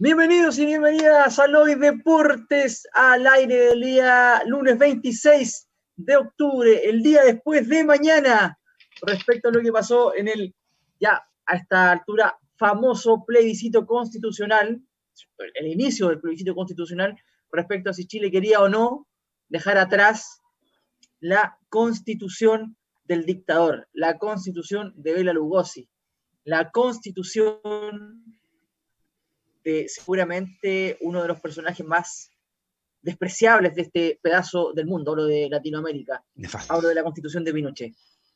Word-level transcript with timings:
Bienvenidos 0.00 0.56
y 0.60 0.66
bienvenidas 0.66 1.40
a 1.40 1.46
Hoy 1.46 1.74
Deportes 1.74 2.86
al 2.92 3.26
aire 3.26 3.56
del 3.56 3.80
día 3.80 4.44
lunes 4.46 4.78
26 4.78 5.68
de 5.96 6.16
octubre, 6.16 6.88
el 6.88 7.02
día 7.02 7.24
después 7.24 7.68
de 7.68 7.82
mañana, 7.82 8.56
respecto 9.02 9.48
a 9.48 9.50
lo 9.50 9.60
que 9.60 9.72
pasó 9.72 10.14
en 10.14 10.28
el 10.28 10.54
ya 11.00 11.20
a 11.46 11.56
esta 11.56 11.90
altura 11.90 12.38
famoso 12.54 13.24
plebiscito 13.26 13.84
constitucional, 13.86 14.80
el 15.54 15.66
inicio 15.66 16.06
del 16.06 16.20
plebiscito 16.20 16.54
constitucional 16.54 17.16
respecto 17.50 17.90
a 17.90 17.92
si 17.92 18.06
Chile 18.06 18.30
quería 18.30 18.60
o 18.60 18.68
no 18.68 19.08
dejar 19.48 19.78
atrás 19.78 20.40
la 21.18 21.58
constitución 21.70 22.76
del 23.02 23.26
dictador, 23.26 23.88
la 23.92 24.16
constitución 24.16 24.92
de 24.94 25.14
Bela 25.14 25.32
Lugosi, 25.32 25.88
la 26.44 26.70
constitución 26.70 28.37
seguramente 29.88 30.98
uno 31.00 31.22
de 31.22 31.28
los 31.28 31.40
personajes 31.40 31.86
más 31.86 32.30
despreciables 33.02 33.74
de 33.74 33.82
este 33.82 34.20
pedazo 34.22 34.72
del 34.72 34.86
mundo, 34.86 35.12
hablo 35.12 35.26
de 35.26 35.48
Latinoamérica, 35.48 36.24
hablo 36.68 36.88
de 36.88 36.94
la 36.94 37.02
constitución 37.02 37.44
de 37.44 37.52
Pinochet. 37.52 37.94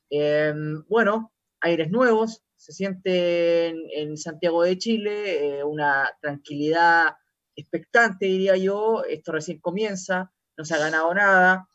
Em, 0.08 0.84
bueno, 0.88 1.32
aires 1.60 1.90
nuevos, 1.90 2.42
se 2.56 2.72
siente 2.72 3.68
en, 3.68 4.16
Santiago 4.16 4.62
de 4.62 4.78
Chile 4.78 5.58
eh, 5.58 5.64
una 5.64 6.08
tranquilidad 6.20 7.14
expectante, 7.56 8.26
diría 8.26 8.56
yo, 8.56 9.04
esto 9.04 9.32
recién 9.32 9.58
comienza, 9.58 10.32
no 10.56 10.64
se 10.64 10.74
ha 10.74 10.78
ganado 10.78 11.12
nada, 11.14 11.68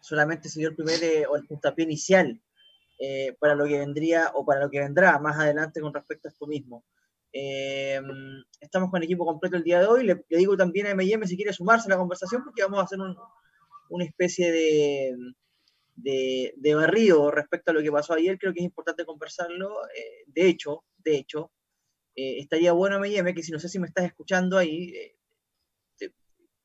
solamente 0.00 0.48
se 0.48 0.60
dio 0.60 0.68
el 0.68 0.76
primer 0.76 1.02
eh, 1.02 1.26
o 1.26 1.36
el 1.36 1.46
puntapié 1.46 1.84
inicial 1.84 2.40
eh, 2.98 3.36
para 3.38 3.54
lo 3.54 3.66
que 3.66 3.78
vendría 3.78 4.30
o 4.34 4.44
para 4.44 4.60
lo 4.60 4.70
que 4.70 4.80
vendrá 4.80 5.18
más 5.18 5.36
adelante 5.38 5.80
con 5.80 5.92
respecto 5.92 6.28
a 6.28 6.30
esto 6.30 6.46
mismo. 6.46 6.84
Em, 7.36 8.44
estamos 8.60 8.90
con 8.90 8.98
el 8.98 9.04
equipo 9.06 9.26
completo 9.26 9.56
el 9.56 9.64
día 9.64 9.80
de 9.80 9.86
hoy. 9.86 10.04
Le, 10.04 10.24
digo 10.30 10.56
también 10.56 10.86
a 10.86 10.90
M&M 10.90 11.26
si 11.26 11.36
quiere 11.36 11.52
sumarse 11.52 11.88
a 11.88 11.90
la 11.90 11.98
conversación 11.98 12.44
porque 12.44 12.62
vamos 12.62 12.78
a 12.78 12.84
hacer 12.84 12.98
una 13.88 14.04
especie 14.04 14.52
de, 14.52 15.16
de, 15.96 16.74
barrido 16.76 17.32
respecto 17.32 17.72
a 17.72 17.74
lo 17.74 17.82
que 17.82 17.90
pasó 17.90 18.14
ayer. 18.14 18.38
Creo 18.38 18.52
que 18.54 18.60
es 18.60 18.64
importante 18.64 19.04
conversarlo. 19.04 19.84
Eh, 19.88 20.24
de 20.28 20.48
hecho, 20.48 20.84
de 20.98 21.16
hecho, 21.16 21.50
eh, 22.14 22.38
estaría 22.38 22.72
bueno 22.72 22.96
M&M 23.04 23.34
que 23.34 23.42
si 23.42 23.50
no 23.50 23.58
sé 23.58 23.68
si 23.68 23.80
me 23.80 23.88
estás 23.88 24.04
escuchando 24.04 24.56
ahí, 24.56 24.92
eh, 24.94 25.16
te, 25.98 26.12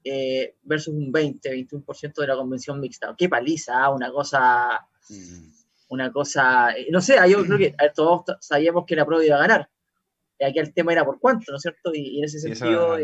eh, 0.03 0.55
versus 0.63 0.93
un 0.93 1.11
20, 1.11 1.51
21% 1.51 2.13
de 2.13 2.27
la 2.27 2.35
convención 2.35 2.79
mixta. 2.79 3.15
Qué 3.17 3.29
paliza, 3.29 3.83
ah, 3.83 3.89
una 3.89 4.11
cosa, 4.11 4.87
mm. 5.09 5.49
una 5.89 6.11
cosa, 6.11 6.73
no 6.91 7.01
sé, 7.01 7.17
yo 7.29 7.45
creo 7.45 7.57
que 7.57 7.75
todos 7.93 8.23
sabíamos 8.39 8.85
que 8.85 8.95
la 8.95 9.05
prueba 9.05 9.25
iba 9.25 9.35
a 9.35 9.47
ganar. 9.47 9.69
Aquí 10.41 10.59
el 10.59 10.73
tema 10.73 10.93
era 10.93 11.03
por 11.03 11.19
cuánto, 11.19 11.51
¿no 11.51 11.57
es 11.57 11.61
cierto? 11.61 11.91
Y, 11.93 12.19
en 12.19 12.25
ese 12.25 12.39
sentido... 12.39 12.97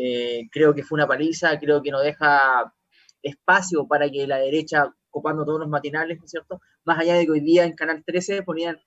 Eh, 0.00 0.48
creo 0.52 0.72
que 0.72 0.84
fue 0.84 0.94
una 0.94 1.08
paliza, 1.08 1.58
creo 1.58 1.82
que 1.82 1.90
no 1.90 1.98
deja 1.98 2.72
espacio 3.20 3.88
para 3.88 4.08
que 4.08 4.28
la 4.28 4.38
derecha, 4.38 4.94
copando 5.10 5.44
todos 5.44 5.58
los 5.58 5.68
matinales, 5.68 6.18
¿no 6.18 6.24
es 6.24 6.30
cierto? 6.30 6.60
Más 6.84 7.00
allá 7.00 7.14
de 7.14 7.24
que 7.26 7.32
hoy 7.32 7.40
día 7.40 7.64
en 7.64 7.74
Canal 7.74 8.04
13 8.06 8.44
ponían, 8.44 8.80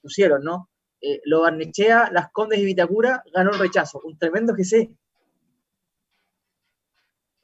pusieron, 0.00 0.44
¿no? 0.44 0.70
Eh, 1.00 1.20
lo 1.24 1.40
Barnechea, 1.40 2.08
Las 2.12 2.30
Condes 2.30 2.60
y 2.60 2.64
Vitacura 2.64 3.24
ganó 3.32 3.50
el 3.50 3.58
rechazo, 3.58 4.00
un 4.04 4.16
tremendo 4.16 4.54
que 4.54 4.64
sé. 4.64 4.90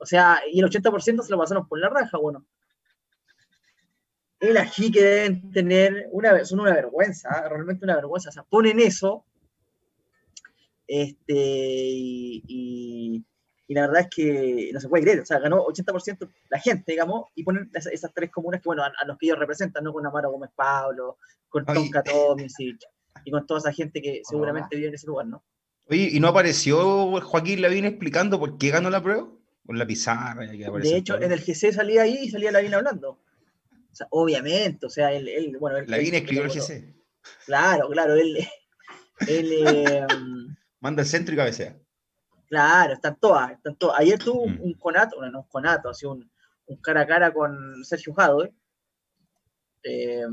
O 0.01 0.07
sea, 0.07 0.41
y 0.51 0.61
el 0.61 0.67
80% 0.67 1.23
se 1.23 1.31
lo 1.31 1.39
pasaron 1.39 1.69
por 1.69 1.79
la 1.79 1.89
raja, 1.89 2.19
bueno. 2.19 2.45
El 4.41 4.57
ají 4.57 4.91
que 4.91 5.03
deben 5.03 5.53
tener, 5.53 6.09
una, 6.11 6.45
son 6.45 6.61
una 6.61 6.73
vergüenza, 6.73 7.29
¿eh? 7.29 7.49
realmente 7.49 7.85
una 7.85 7.97
vergüenza. 7.97 8.31
O 8.31 8.33
sea, 8.33 8.43
ponen 8.43 8.81
eso 8.81 9.27
este, 10.91 11.35
y, 11.37 13.25
la 13.69 13.83
verdad 13.83 14.01
es 14.01 14.09
que 14.11 14.71
no 14.73 14.81
se 14.81 14.89
puede 14.89 15.05
creer, 15.05 15.21
o 15.21 15.25
sea, 15.25 15.39
ganó 15.39 15.65
80% 15.65 16.29
la 16.49 16.59
gente, 16.59 16.91
digamos, 16.91 17.27
y 17.37 17.45
ponen 17.45 17.71
esas, 17.73 18.13
tres 18.13 18.29
comunas 18.33 18.61
que, 18.61 18.69
bueno, 18.69 18.83
a, 18.83 19.07
los 19.07 19.17
que 19.17 19.27
ellos 19.27 19.39
representan, 19.39 19.85
¿no? 19.85 19.93
Con 19.93 20.05
Amaro 20.05 20.33
Gómez 20.33 20.51
Pablo, 20.57 21.19
con 21.49 21.65
Tonka 21.65 22.03
Tomisic, 22.03 22.81
y 23.25 23.31
con 23.31 23.47
toda 23.47 23.61
esa 23.61 23.73
gente 23.73 24.03
que 24.03 24.23
seguramente 24.25 24.75
vive 24.75 24.89
en 24.89 24.95
ese 24.95 25.07
lugar, 25.07 25.27
¿no? 25.27 25.45
Oye, 25.89 26.09
¿y 26.11 26.19
no 26.19 26.27
apareció 26.27 27.21
Joaquín 27.21 27.63
Lavín 27.63 27.85
explicando 27.85 28.41
por 28.41 28.59
qué 28.59 28.71
ganó 28.71 28.91
la 28.91 29.01
prueba? 29.01 29.29
Con 29.71 29.79
la 29.79 29.87
pizarra. 29.87 30.49
de 30.49 30.97
hecho, 30.97 31.23
en 31.23 31.31
el 31.31 31.39
GC 31.39 31.73
salía 31.73 32.03
ahí 32.03 32.25
y 32.25 32.29
salía 32.29 32.51
Lavín 32.51 32.75
hablando. 32.75 33.11
O 33.11 33.95
sea, 33.95 34.09
obviamente, 34.11 34.87
o 34.87 34.91
sea, 34.91 35.13
él, 35.13 35.29
él 35.29 35.57
bueno... 35.61 35.77
Él, 35.77 35.85
Lavín 35.89 36.13
escribió 36.13 36.43
el 36.43 36.51
GC. 36.51 36.93
Claro, 37.47 37.89
claro, 37.89 38.17
él... 38.17 38.37
él 39.29 39.53
eh, 39.69 40.07
manda 40.81 41.03
el 41.03 41.09
centro 41.09 41.33
y 41.33 41.37
cabecea. 41.37 41.79
Claro, 42.49 42.95
están 42.95 43.17
todas, 43.21 43.53
están 43.53 43.77
todas. 43.77 44.01
Ayer 44.01 44.19
tuvo 44.19 44.43
un, 44.43 44.55
mm. 44.55 44.73
conato, 44.81 45.19
bueno, 45.19 45.31
no 45.31 45.39
un 45.43 45.49
conato, 45.49 45.89
así 45.89 46.05
un, 46.05 46.29
un, 46.67 46.77
cara 46.79 47.03
a 47.03 47.07
cara 47.07 47.33
con 47.33 47.85
Sergio 47.85 48.13
Jado, 48.13 48.51
eh, 49.85 50.25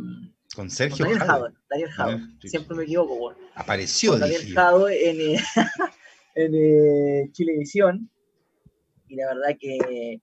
con 0.56 0.68
Sergio 0.72 1.06
Daniel 1.06 1.24
Jado. 1.24 1.54
Daniel 1.70 1.92
Jado, 1.92 2.20
siempre 2.42 2.76
me 2.76 2.84
equivoco, 2.86 3.16
bueno. 3.18 3.40
Apareció, 3.54 4.18
Daniel 4.18 4.52
Jado 4.52 4.90
en, 4.90 5.36
en 6.34 6.56
eh, 6.56 7.30
Chilevisión, 7.34 8.10
y 9.08 9.16
la 9.16 9.28
verdad 9.28 9.58
que 9.60 10.22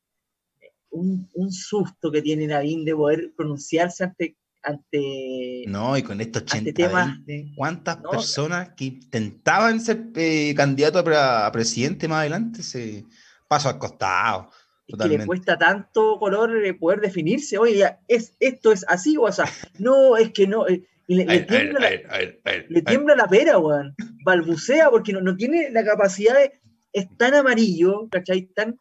un, 0.90 1.28
un 1.34 1.52
susto 1.52 2.10
que 2.10 2.22
tiene 2.22 2.46
Navín 2.46 2.84
de 2.84 2.94
poder 2.94 3.32
pronunciarse 3.36 4.04
ante 4.04 4.36
ante... 4.64 5.64
No, 5.66 5.96
y 5.96 6.02
con 6.02 6.20
estos 6.20 6.42
80 6.42 7.22
¿cuántas 7.56 7.98
personas 7.98 8.70
que 8.70 8.86
intentaban 8.86 9.81
ser 9.81 10.06
eh, 10.16 10.54
candidato 10.56 10.98
a, 10.98 11.52
presidente 11.52 12.08
más 12.08 12.20
adelante 12.20 12.62
se 12.62 13.04
pasó 13.46 13.69
al 13.69 13.78
costado? 13.78 14.50
Es 14.87 14.98
que 14.98 15.08
le 15.08 15.26
cuesta 15.26 15.58
tanto 15.58 16.19
color 16.19 16.64
eh, 16.64 16.75
poder 16.75 17.00
definirse. 17.00 17.56
Oye, 17.56 17.96
¿es, 18.08 18.37
¿esto 18.38 18.72
es 18.72 18.84
así 18.88 19.16
o 19.16 19.26
así? 19.26 19.42
No, 19.78 20.16
es 20.16 20.30
que 20.32 20.46
no. 20.46 20.69
Eh, 20.69 20.87
Y 21.06 21.16
le, 21.16 21.40
tiembla, 21.40 23.14
la, 23.14 23.26
pera, 23.26 23.58
weón. 23.58 23.94
Balbucea 24.25 24.90
porque 24.90 25.12
no, 25.12 25.20
no 25.20 25.37
tiene 25.37 25.70
la 25.70 25.84
capacidad 25.84 26.34
de. 26.34 26.60
Es 26.94 27.14
tan 27.19 27.35
amarillo, 27.35 28.08
¿cachai? 28.11 28.46
Tan, 28.46 28.81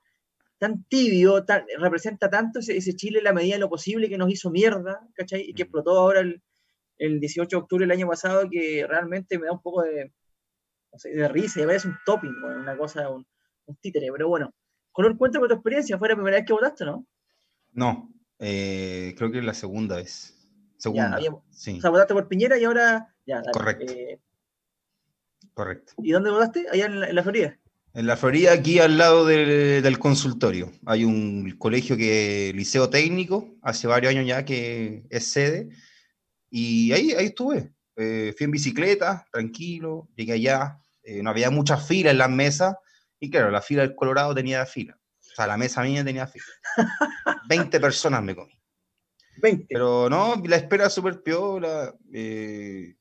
tan 0.58 0.86
tibio, 0.86 1.44
tan, 1.44 1.66
representa 1.78 2.30
tanto 2.30 2.60
ese, 2.60 2.96
Chile 2.96 3.18
en 3.18 3.26
la 3.26 3.34
medida 3.34 3.56
de 3.56 3.60
lo 3.60 3.70
posible 3.70 4.08
que 4.08 4.18
nos 4.18 4.32
hizo 4.32 4.50
mierda, 4.50 5.06
¿cachai? 5.14 5.42
Y 5.42 5.54
que 5.54 5.64
mm. 5.64 5.66
explotó 5.66 6.00
ahora 6.00 6.22
el, 6.22 6.42
el 6.98 7.20
18 7.20 7.50
de 7.50 7.62
octubre 7.62 7.84
del 7.84 7.92
año 7.92 8.08
pasado, 8.08 8.50
que 8.50 8.86
realmente 8.88 9.38
me 9.38 9.48
da 9.48 9.52
un 9.52 9.62
poco 9.62 9.82
de, 9.82 10.14
de 11.04 11.28
risa 11.28 11.60
y 11.60 11.64
a 11.64 11.68
veces 11.68 11.86
un 11.86 11.98
topping, 12.06 12.34
una 12.44 12.78
cosa, 12.78 13.10
un, 13.10 13.28
un 13.66 13.76
títere. 13.78 14.08
Pero 14.12 14.30
bueno, 14.30 14.54
Color, 14.94 15.18
cuéntame 15.18 15.48
tu 15.48 15.56
experiencia. 15.56 15.98
¿Fue 15.98 16.08
la 16.08 16.16
primera 16.16 16.38
vez 16.38 16.46
que 16.46 16.54
votaste, 16.54 16.86
no? 16.86 17.06
No, 17.72 18.14
eh, 18.40 19.14
creo 19.18 19.32
que 19.32 19.40
es 19.40 19.46
la 19.46 19.54
segunda 19.54 19.96
vez. 19.98 20.40
Segunda. 20.78 21.20
sí. 21.50 21.78
O 21.78 21.82
sea, 21.82 21.90
votaste 21.90 22.14
por 22.14 22.28
Piñera 22.28 22.58
y 22.58 22.66
ahora. 22.66 23.16
Ya, 23.26 23.42
Correcto. 23.52 23.92
Eh, 23.92 24.20
Correcto. 25.54 25.94
¿Y 25.98 26.12
dónde 26.12 26.30
votaste? 26.30 26.68
Allá 26.72 26.86
en 26.86 27.16
la, 27.16 27.24
Florida. 27.24 27.58
En 27.96 28.08
la 28.08 28.18
Florida, 28.18 28.54
aquí 28.54 28.80
al 28.80 28.98
lado 28.98 29.26
del, 29.26 30.00
consultorio. 30.00 30.72
Hay 30.86 31.06
un 31.06 31.56
colegio 31.60 31.96
que, 31.96 32.52
liceo 32.56 32.90
técnico, 32.90 33.56
hace 33.62 33.86
varios 33.86 34.12
años 34.12 34.26
ya 34.26 34.44
que 34.44 35.04
es 35.12 35.28
sede. 35.28 35.70
Y 36.50 36.92
ahí, 36.92 37.12
ahí 37.12 37.28
estuve. 37.28 37.72
Eh, 37.96 38.34
fui 38.36 38.46
en 38.46 38.52
bicicleta, 38.52 39.28
tranquilo, 39.32 40.10
llegué 40.16 40.34
allá. 40.34 40.80
no 41.22 41.30
había 41.30 41.52
muchas 41.52 41.88
filas 41.88 42.14
en 42.14 42.18
las 42.18 42.32
mesas. 42.32 42.76
Y 43.20 43.30
claro, 43.30 43.52
la 43.52 43.62
fila 43.62 43.84
del 43.84 43.96
Colorado 43.96 44.34
tenía 44.34 44.66
fila. 44.66 45.00
O 45.20 45.36
sea, 45.36 45.46
la 45.46 45.58
mesa 45.58 45.84
mía 45.84 46.04
tenía 46.04 46.26
fila. 46.26 46.46
20 47.48 47.80
personas 47.80 48.24
me 48.24 48.36
comí. 48.36 48.60
20. 49.38 49.68
Pero 49.70 50.10
no, 50.10 50.42
la 50.46 50.56
espera 50.56 50.90
súper 50.90 51.22
piola. 51.22 51.94
Eh, 52.12 52.96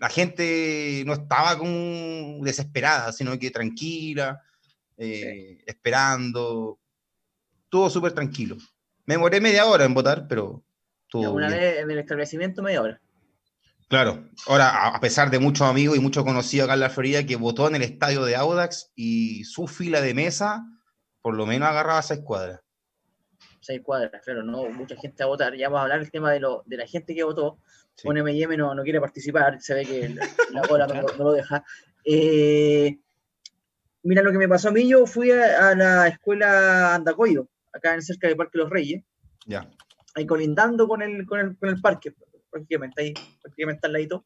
la 0.00 0.08
gente 0.08 1.02
no 1.04 1.12
estaba 1.12 1.58
como 1.58 2.42
desesperada, 2.42 3.12
sino 3.12 3.38
que 3.38 3.50
tranquila, 3.50 4.42
eh, 4.96 5.62
esperando. 5.66 6.78
Todo 7.68 7.90
súper 7.90 8.12
tranquilo. 8.12 8.56
Me 9.04 9.14
demoré 9.14 9.40
media 9.40 9.66
hora 9.66 9.84
en 9.84 9.94
votar, 9.94 10.26
pero... 10.26 10.64
Una 11.12 11.48
vez 11.48 11.80
en 11.80 11.90
el 11.90 11.98
establecimiento, 11.98 12.62
media 12.62 12.80
hora. 12.80 13.00
Claro, 13.88 14.30
ahora 14.46 14.86
a 14.86 15.00
pesar 15.00 15.30
de 15.30 15.40
muchos 15.40 15.68
amigos 15.68 15.98
y 15.98 16.00
muchos 16.00 16.24
conocidos 16.24 16.66
acá 16.66 16.74
en 16.74 16.80
la 16.80 16.90
Florida 16.90 17.26
que 17.26 17.36
votó 17.36 17.68
en 17.68 17.74
el 17.74 17.82
estadio 17.82 18.24
de 18.24 18.36
Audax 18.36 18.92
y 18.94 19.44
su 19.44 19.66
fila 19.66 20.00
de 20.00 20.14
mesa, 20.14 20.64
por 21.20 21.34
lo 21.34 21.44
menos 21.44 21.68
agarraba 21.68 22.00
seis 22.00 22.20
cuadras 22.24 22.60
seis 23.70 23.82
cuadras, 23.84 24.22
claro, 24.24 24.42
no 24.42 24.68
mucha 24.70 24.96
gente 24.96 25.22
a 25.22 25.26
votar. 25.26 25.54
Ya 25.54 25.68
vamos 25.68 25.80
a 25.80 25.82
hablar 25.84 26.00
del 26.00 26.10
tema 26.10 26.32
de, 26.32 26.40
lo, 26.40 26.64
de 26.66 26.76
la 26.76 26.86
gente 26.86 27.14
que 27.14 27.22
votó. 27.22 27.58
Un 28.04 28.16
M&M 28.16 28.56
no, 28.56 28.74
no 28.74 28.82
quiere 28.82 29.00
participar, 29.00 29.60
se 29.60 29.74
ve 29.74 29.84
que 29.84 30.14
la 30.52 30.62
bola 30.62 30.86
no, 30.86 31.02
lo 31.24 31.32
deja. 31.32 31.62
Eh, 32.04 32.98
mira 34.02 34.22
lo 34.22 34.32
que 34.32 34.38
me 34.38 34.48
pasó 34.48 34.70
a 34.70 34.72
mí, 34.72 34.88
yo 34.88 35.06
fui 35.06 35.30
a, 35.30 35.74
la 35.74 36.08
escuela 36.08 36.94
Andacoyo, 36.94 37.48
acá 37.72 37.94
en 37.94 38.02
cerca 38.02 38.26
del 38.26 38.36
Parque 38.36 38.58
Los 38.58 38.70
Reyes. 38.70 39.04
Ya. 39.46 39.70
Ahí 40.14 40.26
colindando 40.26 40.88
con 40.88 41.02
el, 41.02 41.26
con 41.26 41.38
el, 41.38 41.56
con 41.56 41.68
el 41.68 41.80
parque, 41.80 42.12
prácticamente, 42.50 43.02
ahí, 43.02 43.14
prácticamente 43.42 43.86
al 43.86 43.92
ladito. 43.92 44.24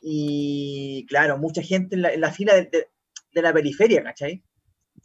Y 0.00 1.06
claro, 1.08 1.38
mucha 1.38 1.62
gente 1.62 1.96
en 1.96 2.02
la, 2.02 2.12
en 2.12 2.20
la 2.20 2.30
fila 2.30 2.54
de, 2.54 2.88
de, 3.32 3.42
la 3.42 3.52
periferia, 3.52 4.04
¿cachai? 4.04 4.44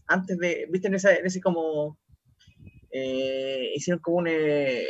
Antes 0.08 0.38
de, 0.38 0.68
viste, 0.70 0.90
en, 0.90 0.96
esa, 0.96 1.16
en 1.16 1.26
ese 1.26 1.40
como 1.40 1.98
eh, 2.92 3.72
hicieron 3.76 4.02
como 4.02 4.18
un... 4.18 4.28
Eh, 4.28 4.86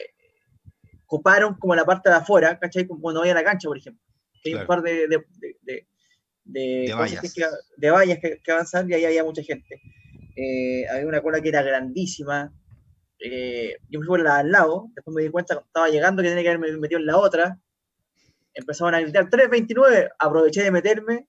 coparon 1.05 1.55
como 1.55 1.75
la 1.75 1.85
parte 1.85 2.09
de 2.09 2.15
afuera, 2.15 2.59
¿cachai? 2.59 2.87
Como 2.87 3.01
cuando 3.01 3.21
voy 3.21 3.29
a 3.29 3.33
la 3.33 3.43
cancha, 3.43 3.67
por 3.67 3.77
ejemplo. 3.77 4.01
hay 4.45 4.53
un 4.53 4.67
par 4.67 4.81
de, 4.83 5.07
de, 5.07 5.25
de, 5.63 5.87
de 6.43 6.93
vallas, 6.93 7.19
que, 7.19 7.91
vallas 7.91 8.19
que, 8.19 8.39
y 8.89 8.93
ahí 8.93 9.05
había 9.05 9.23
mucha 9.23 9.41
gente. 9.41 9.81
Eh, 10.35 10.87
había 10.87 11.07
una 11.07 11.21
cola 11.21 11.41
que 11.41 11.49
era 11.49 11.63
grandísima. 11.63 12.53
yo 13.19 13.99
me 13.99 14.05
fui 14.05 14.07
por 14.07 14.21
la 14.21 14.37
al 14.37 14.51
lado, 14.51 14.89
después 14.93 15.15
me 15.15 15.23
di 15.23 15.29
cuenta 15.29 15.55
que 15.55 15.65
estaba 15.65 15.89
llegando 15.89 16.21
que 16.21 16.29
tenía 16.29 16.43
que 16.43 16.49
haberme 16.49 16.77
metido 16.77 16.99
en 16.99 17.07
la 17.07 17.17
otra. 17.17 17.59
Empezaban 18.53 18.93
a 18.93 19.01
gritar 19.01 19.29
3.29, 19.29 20.11
aproveché 20.19 20.61
de 20.61 20.71
meterme, 20.71 21.27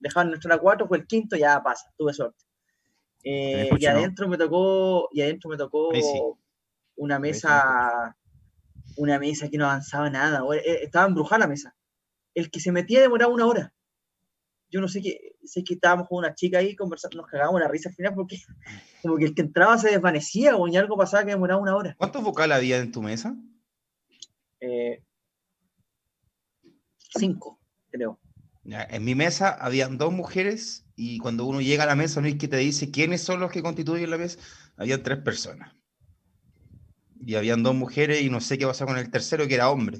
dejaban 0.00 0.28
nuestra 0.28 0.58
4, 0.58 0.86
fue 0.86 0.98
el 0.98 1.06
quinto, 1.06 1.34
ya 1.36 1.62
pasa, 1.62 1.90
tuve 1.96 2.12
suerte. 2.12 2.44
Eh, 3.24 3.70
y 3.78 3.86
adentro 3.86 4.28
me 4.28 4.36
tocó, 4.36 5.08
y 5.12 5.22
adentro 5.22 5.48
me 5.50 5.56
tocó 5.56 5.90
una 6.96 7.18
mesa, 7.18 8.16
una 8.96 9.18
mesa 9.18 9.48
que 9.48 9.56
no 9.56 9.64
avanzaba 9.64 10.10
nada, 10.10 10.42
eh, 10.54 10.80
estaba 10.82 11.06
embrujada 11.06 11.40
la 11.40 11.46
mesa. 11.48 11.74
El 12.34 12.50
que 12.50 12.60
se 12.60 12.70
metía 12.70 13.00
demoraba 13.00 13.32
una 13.32 13.46
hora. 13.46 13.74
Yo 14.70 14.80
no 14.80 14.88
sé 14.88 15.00
qué, 15.00 15.36
sé 15.44 15.64
que 15.64 15.74
estábamos 15.74 16.08
con 16.08 16.18
una 16.18 16.34
chica 16.34 16.58
ahí 16.58 16.76
conversando, 16.76 17.18
nos 17.18 17.26
cagábamos 17.26 17.60
la 17.60 17.68
risa 17.68 17.88
al 17.88 17.94
final 17.94 18.14
porque 18.14 18.38
como 19.02 19.16
que 19.16 19.24
el 19.24 19.34
que 19.34 19.42
entraba 19.42 19.78
se 19.78 19.90
desvanecía 19.90 20.56
o 20.56 20.68
y 20.68 20.76
algo 20.76 20.96
pasaba 20.96 21.24
que 21.24 21.30
demoraba 21.30 21.62
una 21.62 21.76
hora. 21.76 21.94
¿Cuántos 21.96 22.22
vocales 22.22 22.56
había 22.56 22.78
en 22.78 22.92
tu 22.92 23.00
mesa? 23.00 23.34
Eh, 24.60 25.02
cinco, 27.16 27.60
creo. 27.90 28.18
En 28.64 29.04
mi 29.04 29.14
mesa 29.14 29.50
habían 29.50 29.98
dos 29.98 30.12
mujeres 30.12 30.84
y 30.96 31.18
cuando 31.18 31.44
uno 31.44 31.60
llega 31.60 31.84
a 31.84 31.86
la 31.86 31.96
mesa, 31.96 32.20
no 32.20 32.26
es 32.26 32.36
que 32.36 32.48
te 32.48 32.56
dice 32.56 32.90
quiénes 32.90 33.22
son 33.22 33.40
los 33.40 33.50
que 33.50 33.62
constituyen 33.62 34.10
la 34.10 34.18
mesa, 34.18 34.38
había 34.76 35.02
tres 35.02 35.18
personas. 35.18 35.74
Y 37.20 37.34
habían 37.34 37.62
dos 37.62 37.74
mujeres 37.74 38.22
y 38.22 38.30
no 38.30 38.40
sé 38.40 38.58
qué 38.58 38.66
pasó 38.66 38.86
con 38.86 38.98
el 38.98 39.10
tercero, 39.10 39.46
que 39.48 39.54
era 39.54 39.70
hombre. 39.70 39.98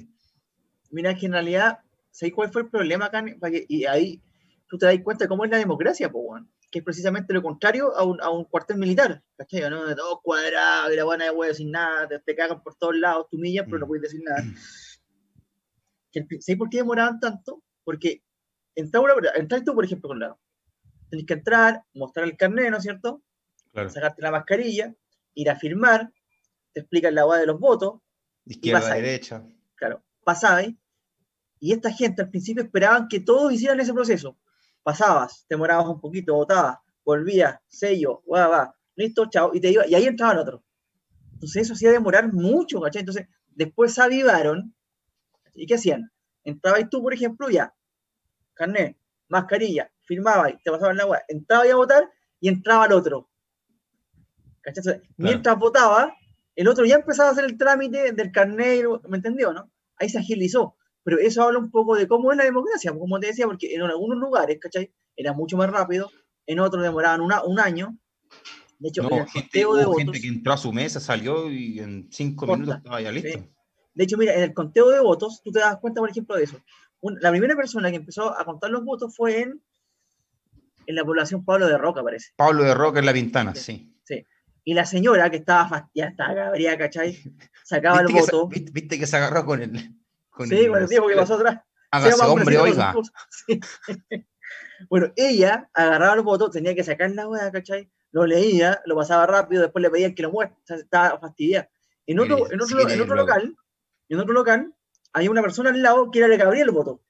Mira, 0.91 1.15
que 1.15 1.25
en 1.25 1.33
realidad, 1.33 1.79
¿sabes 2.11 2.33
cuál 2.33 2.51
fue 2.51 2.63
el 2.63 2.69
problema 2.69 3.05
acá? 3.05 3.23
Y 3.67 3.85
ahí 3.85 4.21
tú 4.67 4.77
te 4.77 4.85
das 4.85 4.99
cuenta 5.03 5.25
de 5.25 5.29
cómo 5.29 5.45
es 5.45 5.51
la 5.51 5.57
democracia, 5.57 6.11
pues, 6.11 6.43
que 6.71 6.79
es 6.79 6.85
precisamente 6.85 7.33
lo 7.33 7.41
contrario 7.41 7.95
a 7.95 8.03
un, 8.03 8.21
a 8.21 8.29
un 8.29 8.45
cuartel 8.45 8.77
militar, 8.77 9.23
¿cachai? 9.37 9.69
¿no? 9.69 9.85
De 9.85 9.95
todo 9.95 10.21
cuadrado, 10.21 10.93
y 10.93 10.95
la 10.95 11.03
buena 11.03 11.25
de 11.25 11.47
decir 11.47 11.67
nada, 11.67 12.07
te, 12.07 12.35
cagan 12.35 12.61
por 12.63 12.75
todos 12.75 12.95
lados, 12.95 13.27
tú 13.29 13.37
millas, 13.37 13.65
pero 13.65 13.79
no 13.79 13.85
mm. 13.85 13.89
puedes 13.89 14.03
decir 14.03 14.21
nada. 14.23 14.43
¿Sabes 16.39 16.57
por 16.57 16.69
qué 16.69 16.77
demoraban 16.77 17.19
tanto? 17.19 17.61
Porque 17.83 18.23
entraba 18.75 19.13
tú, 19.63 19.73
por 19.73 19.85
ejemplo, 19.85 20.09
con 20.09 20.19
la 20.19 20.37
tenés 21.09 21.25
que 21.25 21.33
entrar, 21.33 21.83
mostrar 21.93 22.25
el 22.25 22.37
carnet, 22.37 22.71
¿no 22.71 22.77
es 22.77 22.83
cierto? 22.83 23.21
Sacarte 23.73 24.21
la 24.21 24.31
mascarilla, 24.31 24.95
ir 25.33 25.49
a 25.49 25.55
firmar, 25.55 26.11
te 26.73 26.81
explican 26.81 27.15
la 27.15 27.23
guada 27.23 27.41
de 27.41 27.47
los 27.47 27.59
votos. 27.59 28.01
Izquierda, 28.45 28.93
derecha. 28.93 29.43
Claro, 29.75 30.03
pasabas. 30.23 30.67
Y 31.59 31.73
esta 31.73 31.91
gente 31.91 32.21
al 32.21 32.29
principio 32.29 32.63
esperaban 32.63 33.07
que 33.07 33.19
todos 33.19 33.51
hicieran 33.51 33.79
ese 33.79 33.93
proceso. 33.93 34.37
Pasabas, 34.83 35.45
te 35.47 35.57
morabas 35.57 35.87
un 35.87 35.99
poquito, 35.99 36.35
votabas, 36.35 36.77
volvías, 37.03 37.59
sello, 37.67 38.21
va, 38.31 38.47
va, 38.47 38.75
listo, 38.95 39.27
chao, 39.29 39.51
y 39.53 39.59
te 39.59 39.71
iba, 39.71 39.87
y 39.87 39.95
ahí 39.95 40.05
entraban 40.05 40.37
otros. 40.37 40.61
Entonces 41.33 41.63
eso 41.63 41.73
hacía 41.73 41.91
demorar 41.91 42.31
mucho, 42.31 42.79
¿cachai? 42.79 43.01
Entonces, 43.01 43.27
después 43.47 43.93
se 43.93 44.01
avivaron, 44.01 44.75
¿y 45.53 45.65
qué 45.65 45.75
hacían? 45.75 46.11
Entrabas 46.43 46.87
tú, 46.89 47.01
por 47.01 47.13
ejemplo, 47.13 47.49
ya, 47.49 47.73
carnet, 48.55 48.97
mascarilla, 49.27 49.91
firmaba 50.03 50.49
y 50.49 50.57
te 50.57 50.71
pasaban 50.71 50.97
la 50.97 51.05
web, 51.05 51.21
entraba 51.27 51.63
a 51.63 51.75
votar 51.75 52.11
y 52.39 52.49
entraba 52.49 52.85
el 52.87 52.93
otro. 52.93 53.29
Mientras 55.17 55.59
votaba, 55.59 56.15
el 56.55 56.67
otro 56.67 56.85
ya 56.85 56.95
empezaba 56.95 57.29
a 57.29 57.31
hacer 57.33 57.45
el 57.45 57.57
trámite 57.57 58.13
del 58.13 58.31
carnet, 58.31 58.85
¿me 59.07 59.17
entendió, 59.17 59.53
no? 59.53 59.71
Ahí 59.97 60.09
se 60.09 60.19
agilizó. 60.19 60.75
Pero 61.03 61.19
eso 61.19 61.43
habla 61.43 61.59
un 61.59 61.69
poco 61.69 61.95
de 61.95 62.07
cómo 62.07 62.31
es 62.31 62.37
la 62.37 62.45
democracia, 62.45 62.91
como 62.91 63.19
te 63.19 63.27
decía, 63.27 63.45
porque 63.45 63.75
en 63.75 63.83
algunos 63.83 64.17
lugares, 64.17 64.57
¿cachai? 64.59 64.91
Era 65.15 65.33
mucho 65.33 65.55
más 65.55 65.69
rápido, 65.69 66.09
en 66.47 66.59
otros 66.59 66.81
demoraban 66.81 67.21
un 67.21 67.59
año. 67.59 67.95
De 68.79 68.89
hecho, 68.89 69.03
no, 69.03 69.09
gente, 69.27 69.59
de 69.59 69.85
gente 69.97 70.19
que 70.19 70.27
entró 70.27 70.53
a 70.53 70.57
su 70.57 70.73
mesa, 70.73 70.99
salió 70.99 71.49
y 71.51 71.79
en 71.79 72.09
cinco 72.11 72.47
minutos 72.47 72.77
estaba 72.77 72.99
ya 73.01 73.11
listo. 73.11 73.47
De 73.93 74.03
hecho, 74.03 74.17
mira, 74.17 74.33
en 74.33 74.43
el 74.43 74.53
conteo 74.53 74.89
de 74.89 74.99
votos, 74.99 75.41
tú 75.43 75.51
te 75.51 75.59
das 75.59 75.77
cuenta, 75.77 76.01
por 76.01 76.09
ejemplo, 76.09 76.35
de 76.35 76.43
eso. 76.43 76.59
La 77.19 77.31
primera 77.31 77.55
persona 77.55 77.89
que 77.89 77.97
empezó 77.97 78.37
a 78.37 78.45
contar 78.45 78.69
los 78.69 78.83
votos 78.83 79.15
fue 79.15 79.41
en 79.41 79.61
en 80.87 80.95
la 80.95 81.03
población 81.03 81.43
Pablo 81.43 81.67
de 81.67 81.77
Roca, 81.77 82.03
parece. 82.03 82.31
Pablo 82.35 82.63
de 82.63 82.73
Roca 82.73 82.99
en 82.99 83.05
la 83.05 83.13
Pintana, 83.13 83.55
sí. 83.55 83.95
Sí. 84.03 84.25
Y 84.63 84.73
la 84.73 84.85
señora 84.85 85.29
que 85.29 85.37
estaba 85.37 85.67
fastidiada, 85.67 86.11
estaba 86.11 86.35
cabría, 86.35 86.77
¿cachai? 86.77 87.21
Sacaba 87.63 88.01
el 88.01 88.07
voto. 88.07 88.47
¿viste, 88.47 88.99
que 88.99 89.07
se 89.07 89.17
agarró 89.17 89.45
con 89.45 89.61
el. 89.61 89.71
Con 90.29 90.47
sí, 90.47 90.67
con 90.67 90.81
el 90.81 90.89
tiempo 90.89 91.07
que 91.07 91.15
pasó 91.15 91.35
atrás. 91.35 91.61
Hágase 91.91 92.23
hombre, 92.23 92.57
oiga. 92.57 92.93
Bueno, 94.89 95.11
ella 95.15 95.69
agarraba 95.73 96.15
el 96.15 96.21
voto, 96.21 96.49
tenía 96.49 96.75
que 96.75 96.83
sacar 96.83 97.09
la 97.11 97.29
hueá, 97.29 97.49
¿cachai? 97.49 97.89
Lo 98.11 98.25
leía, 98.25 98.81
lo 98.85 98.95
pasaba 98.97 99.25
rápido, 99.25 99.61
después 99.61 99.81
le 99.81 99.89
pedían 99.89 100.13
que 100.13 100.23
lo 100.23 100.33
sea, 100.65 100.75
estaba 100.75 101.17
fastidiada. 101.17 101.69
En 102.05 102.19
otro, 102.19 102.51
en 102.51 102.61
otro, 102.61 102.89
en 102.89 103.01
otro 103.01 103.15
local, 103.15 103.55
en 104.09 104.19
otro 104.19 104.33
local, 104.33 104.75
hay 105.15 105.29
una 105.29 105.41
persona 105.41 105.69
al 105.69 105.81
lado 105.81 106.11
que 106.11 106.19
era 106.19 106.27
el 106.27 106.71
voto. 106.71 107.01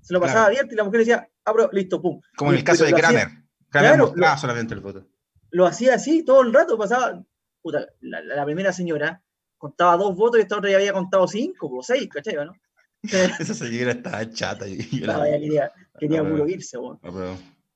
Se 0.00 0.12
lo 0.12 0.20
pasaba 0.20 0.46
abierto 0.46 0.72
y 0.72 0.76
la 0.76 0.84
mujer 0.84 1.00
decía, 1.00 1.28
abro, 1.44 1.68
listo, 1.72 2.00
pum. 2.00 2.20
Como 2.36 2.52
en 2.52 2.58
el 2.58 2.64
caso 2.64 2.84
de 2.84 2.92
Kramer. 2.92 3.28
Kramer 3.68 3.98
mostraba 3.98 4.38
solamente 4.38 4.74
el 4.74 4.80
voto. 4.80 5.08
Lo 5.50 5.66
hacía 5.66 5.94
así 5.94 6.24
todo 6.24 6.42
el 6.42 6.54
rato, 6.54 6.78
pasaba. 6.78 7.20
Puta, 7.60 7.84
la, 8.00 8.44
primera 8.44 8.72
señora 8.72 9.22
contaba 9.58 9.96
dos 9.96 10.16
votos 10.16 10.38
y 10.38 10.42
esta 10.42 10.56
otra 10.56 10.70
ya 10.70 10.76
había 10.76 10.92
contado 10.92 11.26
cinco 11.26 11.68
o 11.68 11.82
seis, 11.82 12.08
¿cachai? 12.08 12.36
¿no? 12.36 12.54
Esa 13.02 13.54
señora 13.54 13.90
estaba 13.90 14.30
chata. 14.30 14.68
Y 14.68 14.78
quería, 14.88 15.72
quería 15.98 16.22
puro 16.22 16.46
irse, 16.46 16.78
bueno. 16.78 17.00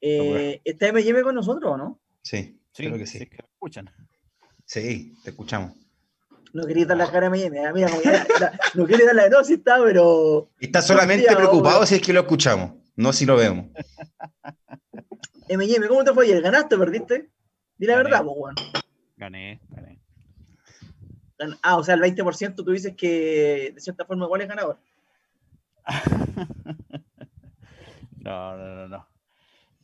eh, 0.01 0.61
¿Está 0.65 0.87
M&M 0.89 1.23
con 1.23 1.35
nosotros 1.35 1.73
o 1.73 1.77
no? 1.77 2.01
Sí, 2.23 2.63
sí, 2.73 2.87
creo 2.87 2.97
que 2.97 3.07
sí. 3.07 3.27
que 3.27 3.39
escuchan. 3.53 3.91
Sí, 4.65 5.13
te 5.25 5.31
escuchamos. 5.31 5.73
No 6.55 6.65
quería 6.67 6.87
dar 6.87 6.97
la 6.97 7.11
cara 7.11 7.27
a 7.27 7.29
M&M. 7.35 7.67
Ah, 7.67 7.73
mira, 7.73 7.91
no 8.75 8.87
quiere 8.87 9.05
dar 9.05 9.17
la 9.17 9.29
no, 9.29 9.43
sí 9.43 9.55
está, 9.55 9.83
pero... 9.83 10.51
Está 10.61 10.81
solamente 10.81 11.27
preocupado 11.35 11.85
si 11.85 11.97
es 11.97 12.01
que 12.01 12.13
lo 12.13 12.21
escuchamos, 12.21 12.75
no 12.95 13.13
si 13.13 13.27
lo 13.27 13.37
vemos. 13.37 13.67
M&M, 15.49 15.89
¿cómo 15.89 16.05
te 16.05 16.15
fue 16.15 16.27
ayer? 16.27 16.41
¿Ganaste 16.41 16.77
o 16.77 16.79
perdiste? 16.79 17.29
Di 17.77 17.87
la 17.87 17.97
verdad, 17.97 18.23
pues, 18.23 18.37
bueno. 18.37 18.55
Gané, 19.17 19.61
gané. 19.69 20.01
Ah, 21.61 21.77
o 21.77 21.83
sea, 21.83 21.97
el 21.97 22.01
20% 22.01 22.55
tú 22.55 22.71
dices 22.71 22.95
que 22.97 23.73
de 23.75 23.81
cierta 23.81 24.05
forma 24.05 24.27
igual 24.27 24.43
es 24.43 24.49
ganador. 24.49 24.79
no, 28.21 28.57
no, 28.57 28.75
no, 28.77 28.89
no. 28.89 29.09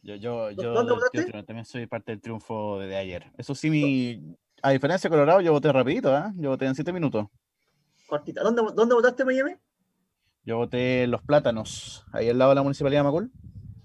Yo, 0.02 0.14
yo, 0.14 0.50
yo, 0.52 0.72
también 1.44 1.64
soy 1.64 1.86
parte 1.86 2.12
del 2.12 2.20
triunfo 2.20 2.78
de, 2.78 2.96
ayer. 2.96 3.26
Eso 3.36 3.56
sí, 3.56 3.68
mi, 3.68 4.36
a 4.62 4.70
diferencia 4.70 5.08
de 5.08 5.12
Colorado, 5.12 5.40
yo 5.40 5.52
voté 5.52 5.72
rapidito, 5.72 6.16
¿eh? 6.16 6.24
Yo 6.36 6.50
voté 6.50 6.66
en 6.66 6.74
7 6.74 6.92
minutos. 6.92 7.26
Cortita. 8.06 8.42
¿Dónde, 8.42 8.62
¿Dónde 8.74 8.94
votaste, 8.94 9.24
Miami? 9.24 9.52
Yo 10.44 10.56
voté 10.56 11.04
en 11.04 11.10
Los 11.10 11.22
Plátanos, 11.22 12.04
ahí 12.12 12.28
al 12.28 12.38
lado 12.38 12.50
de 12.50 12.54
la 12.56 12.62
Municipalidad 12.62 13.00
de 13.00 13.04
Macul. 13.04 13.30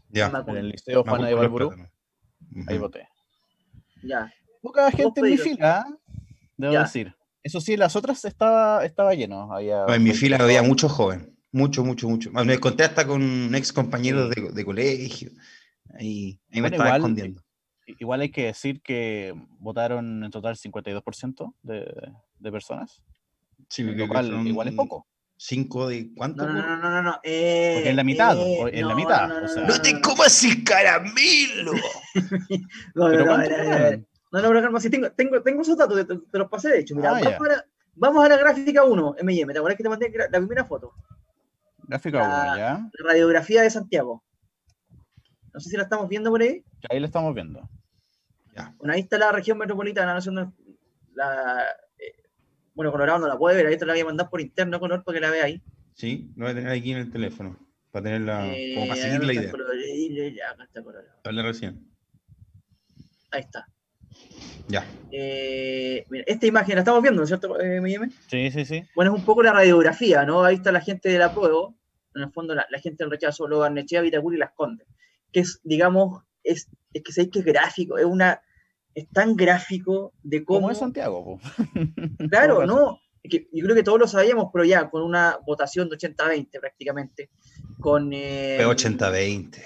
Ya. 0.10 0.32
En 0.48 0.58
el 0.58 0.70
Liceo 0.70 1.04
Juana 1.04 1.28
de 1.28 1.36
Valburú. 1.36 1.74
Ahí 2.68 2.78
voté. 2.78 3.08
Ya. 4.04 4.32
Poca 4.62 4.90
gente 4.92 5.20
en 5.20 5.26
mi 5.26 5.38
fila, 5.38 5.86
¿eh? 5.88 6.14
debo 6.58 6.74
decir. 6.74 7.14
Eso 7.44 7.62
sí, 7.62 7.78
las 7.78 7.96
otras 7.96 8.26
estaba, 8.26 8.84
estaba 8.86 9.14
lleno. 9.14 9.54
Había 9.54 9.86
en 9.88 10.04
mi 10.04 10.12
fila 10.14 10.38
había 10.38 10.64
mucho 10.64 10.90
joven. 10.90 11.38
Mucho, 11.52 11.86
mucho, 11.86 12.10
mucho. 12.10 12.32
Me 12.32 12.60
conté 12.60 12.84
hasta 12.84 13.06
con 13.06 13.54
ex 13.54 13.72
compañeros 13.72 14.30
de, 14.30 14.66
colegio. 14.66 15.32
Ahí, 15.94 16.40
me 16.50 16.68
estaba 16.68 16.98
escondiendo. 16.98 17.45
Igual 17.86 18.22
hay 18.22 18.32
que 18.32 18.46
decir 18.46 18.82
que 18.82 19.34
votaron 19.60 20.24
en 20.24 20.32
total 20.32 20.56
52% 20.56 21.54
de, 21.62 22.12
de 22.40 22.52
personas. 22.52 23.02
Sí, 23.70 23.84
igual, 23.84 24.48
igual 24.48 24.68
es 24.68 24.74
poco. 24.74 25.08
¿Cinco 25.38 25.88
de 25.88 26.14
cuánto? 26.16 26.48
No, 26.48 26.54
no, 26.54 26.78
no, 26.78 26.90
no, 26.90 27.02
no. 27.02 27.20
Eh, 27.22 27.74
Porque 27.76 27.90
en 27.90 27.96
la 27.96 28.04
mitad, 28.04 28.38
eh, 28.38 28.72
en 28.74 28.88
la 28.88 28.96
mitad. 28.96 29.28
No, 29.28 29.46
o 29.46 29.48
sea, 29.48 29.64
no 29.64 29.82
te 29.82 30.00
comas 30.00 30.44
el 30.46 30.64
caramelo. 30.64 31.74
no, 32.94 33.10
no, 33.10 33.10
no, 33.10 33.38
no, 34.42 34.42
no, 34.42 34.62
pero 34.62 34.80
si 34.80 34.90
tengo, 34.90 35.12
tengo, 35.12 35.42
tengo 35.42 35.62
esos 35.62 35.78
datos, 35.78 36.08
te, 36.08 36.38
los 36.38 36.50
pasé 36.50 36.70
de 36.70 36.80
hecho. 36.80 36.96
Mira, 36.96 37.18
ah, 37.18 37.64
vamos, 37.96 38.26
a, 38.26 38.30
la 38.30 38.38
gráfica 38.38 38.84
1, 38.84 39.16
MM, 39.22 39.54
¿te 39.54 39.58
acuerdas 39.58 39.78
que 39.78 39.84
te 39.84 39.90
mandé 39.90 40.14
la 40.32 40.40
primera 40.40 40.64
foto? 40.64 40.94
Gráfica 41.84 42.18
1, 42.20 42.58
ya. 42.58 42.90
La 42.94 43.10
radiografía 43.10 43.62
de 43.62 43.70
Santiago. 43.70 44.24
No 45.56 45.62
sé 45.62 45.70
si 45.70 45.78
la 45.78 45.84
estamos 45.84 46.10
viendo 46.10 46.30
por 46.30 46.42
ahí. 46.42 46.66
Ahí 46.90 47.00
la 47.00 47.06
estamos 47.06 47.34
viendo. 47.34 47.62
Ya. 48.54 48.76
Bueno, 48.78 48.94
ahí 48.94 49.00
está 49.00 49.18
la 49.18 49.32
región 49.32 49.58
metropolitana, 49.58 50.14
la, 50.14 50.52
la 51.14 51.64
eh, 51.98 52.24
bueno, 52.74 52.92
Colorado 52.92 53.20
no 53.20 53.28
la 53.30 53.38
puede 53.38 53.56
ver, 53.56 53.68
ahí 53.68 53.78
te 53.78 53.86
la 53.86 53.94
voy 53.94 54.02
a 54.02 54.06
mandar 54.06 54.30
por 54.30 54.42
interno, 54.42 54.82
Color, 54.82 55.06
para 55.06 55.16
que 55.16 55.22
la 55.22 55.32
vea 55.32 55.46
ahí. 55.46 55.62
Sí, 55.94 56.30
lo 56.36 56.44
voy 56.44 56.52
a 56.52 56.56
tener 56.56 56.72
aquí 56.72 56.92
en 56.92 56.98
el 56.98 57.10
teléfono, 57.10 57.58
para 57.90 58.04
tenerla, 58.04 58.54
eh, 58.54 58.74
como 58.76 58.88
para 58.88 59.02
seguir 59.02 59.24
la 59.24 59.34
idea. 59.34 59.52
Ya, 60.36 60.52
acá 60.52 60.64
está 60.66 60.84
Colorado. 60.84 61.16
Dale 61.24 61.42
recién. 61.42 61.88
Ahí 63.32 63.42
está. 63.42 63.66
Ya. 64.68 64.86
Eh, 65.12 66.06
mira, 66.10 66.26
esta 66.28 66.48
imagen 66.48 66.76
la 66.76 66.82
estamos 66.82 67.02
viendo, 67.02 67.20
¿no 67.20 67.24
es 67.24 67.30
cierto, 67.30 67.62
eh, 67.62 68.10
Sí, 68.28 68.52
sí, 68.52 68.66
sí. 68.66 68.84
Bueno, 68.94 69.14
es 69.14 69.20
un 69.20 69.26
poco 69.26 69.42
la 69.42 69.54
radiografía, 69.54 70.26
¿no? 70.26 70.44
Ahí 70.44 70.56
está 70.56 70.74
la 70.74 70.82
gente 70.82 71.08
del 71.08 71.22
apruebo, 71.22 71.78
en 72.14 72.24
el 72.24 72.32
fondo 72.32 72.56
la, 72.56 72.66
gente 72.82 73.06
del 73.06 73.12
rechazo, 73.12 73.48
luego 73.48 73.64
Arnechea, 73.64 74.02
Vitacuri 74.02 74.36
y 74.36 74.40
Las 74.40 74.52
Condes, 74.54 74.88
que 75.36 75.42
es, 75.42 75.60
digamos, 75.66 76.24
es, 76.46 76.70
es 76.94 77.04
que 77.04 77.12
sabéis 77.12 77.34
que 77.34 77.40
es 77.40 77.46
gráfico, 77.46 77.98
es 77.98 78.06
una 78.06 78.42
es 78.94 79.10
tan 79.10 79.36
gráfico 79.36 80.14
de 80.24 80.46
cómo... 80.46 80.62
¿Cómo 80.62 80.72
es 80.72 80.78
Santiago? 80.78 81.42
claro, 82.30 82.66
¿no? 82.66 83.02
Que 83.22 83.50
yo 83.52 83.66
creo 83.66 83.76
que 83.76 83.84
todos 83.84 84.00
lo 84.00 84.08
sabíamos, 84.08 84.48
pero 84.54 84.64
ya 84.64 84.90
con 84.90 85.04
una 85.04 85.38
votación 85.46 85.90
de 85.90 85.98
80-20 85.98 86.58
prácticamente, 86.62 87.32
con... 87.82 88.14
Eh, 88.14 88.60
80-20. 88.62 89.62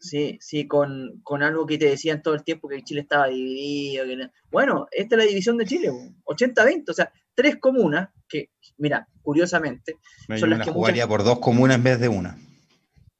Sí, 0.00 0.38
sí, 0.40 0.66
con, 0.66 1.20
con, 1.22 1.44
algo 1.44 1.66
que 1.66 1.78
te 1.78 1.86
decían 1.86 2.20
todo 2.20 2.34
el 2.34 2.42
tiempo 2.42 2.68
que 2.68 2.82
Chile 2.82 3.02
estaba 3.02 3.28
dividido. 3.28 4.04
Bueno, 4.50 4.88
esta 4.90 5.14
es 5.14 5.18
la 5.20 5.28
división 5.28 5.56
de 5.56 5.66
Chile, 5.66 5.92
80-20, 6.24 6.90
o 6.90 6.94
sea, 6.94 7.12
tres 7.36 7.58
comunas 7.60 8.08
que, 8.28 8.50
mira, 8.76 9.06
curiosamente, 9.22 9.98
son 10.36 10.50
las 10.50 10.66
que 10.66 10.72
jugaría 10.72 11.06
por 11.06 11.22
dos 11.22 11.38
comunas 11.38 11.76
en 11.76 11.84
vez 11.84 12.00
de 12.00 12.08
una. 12.08 12.36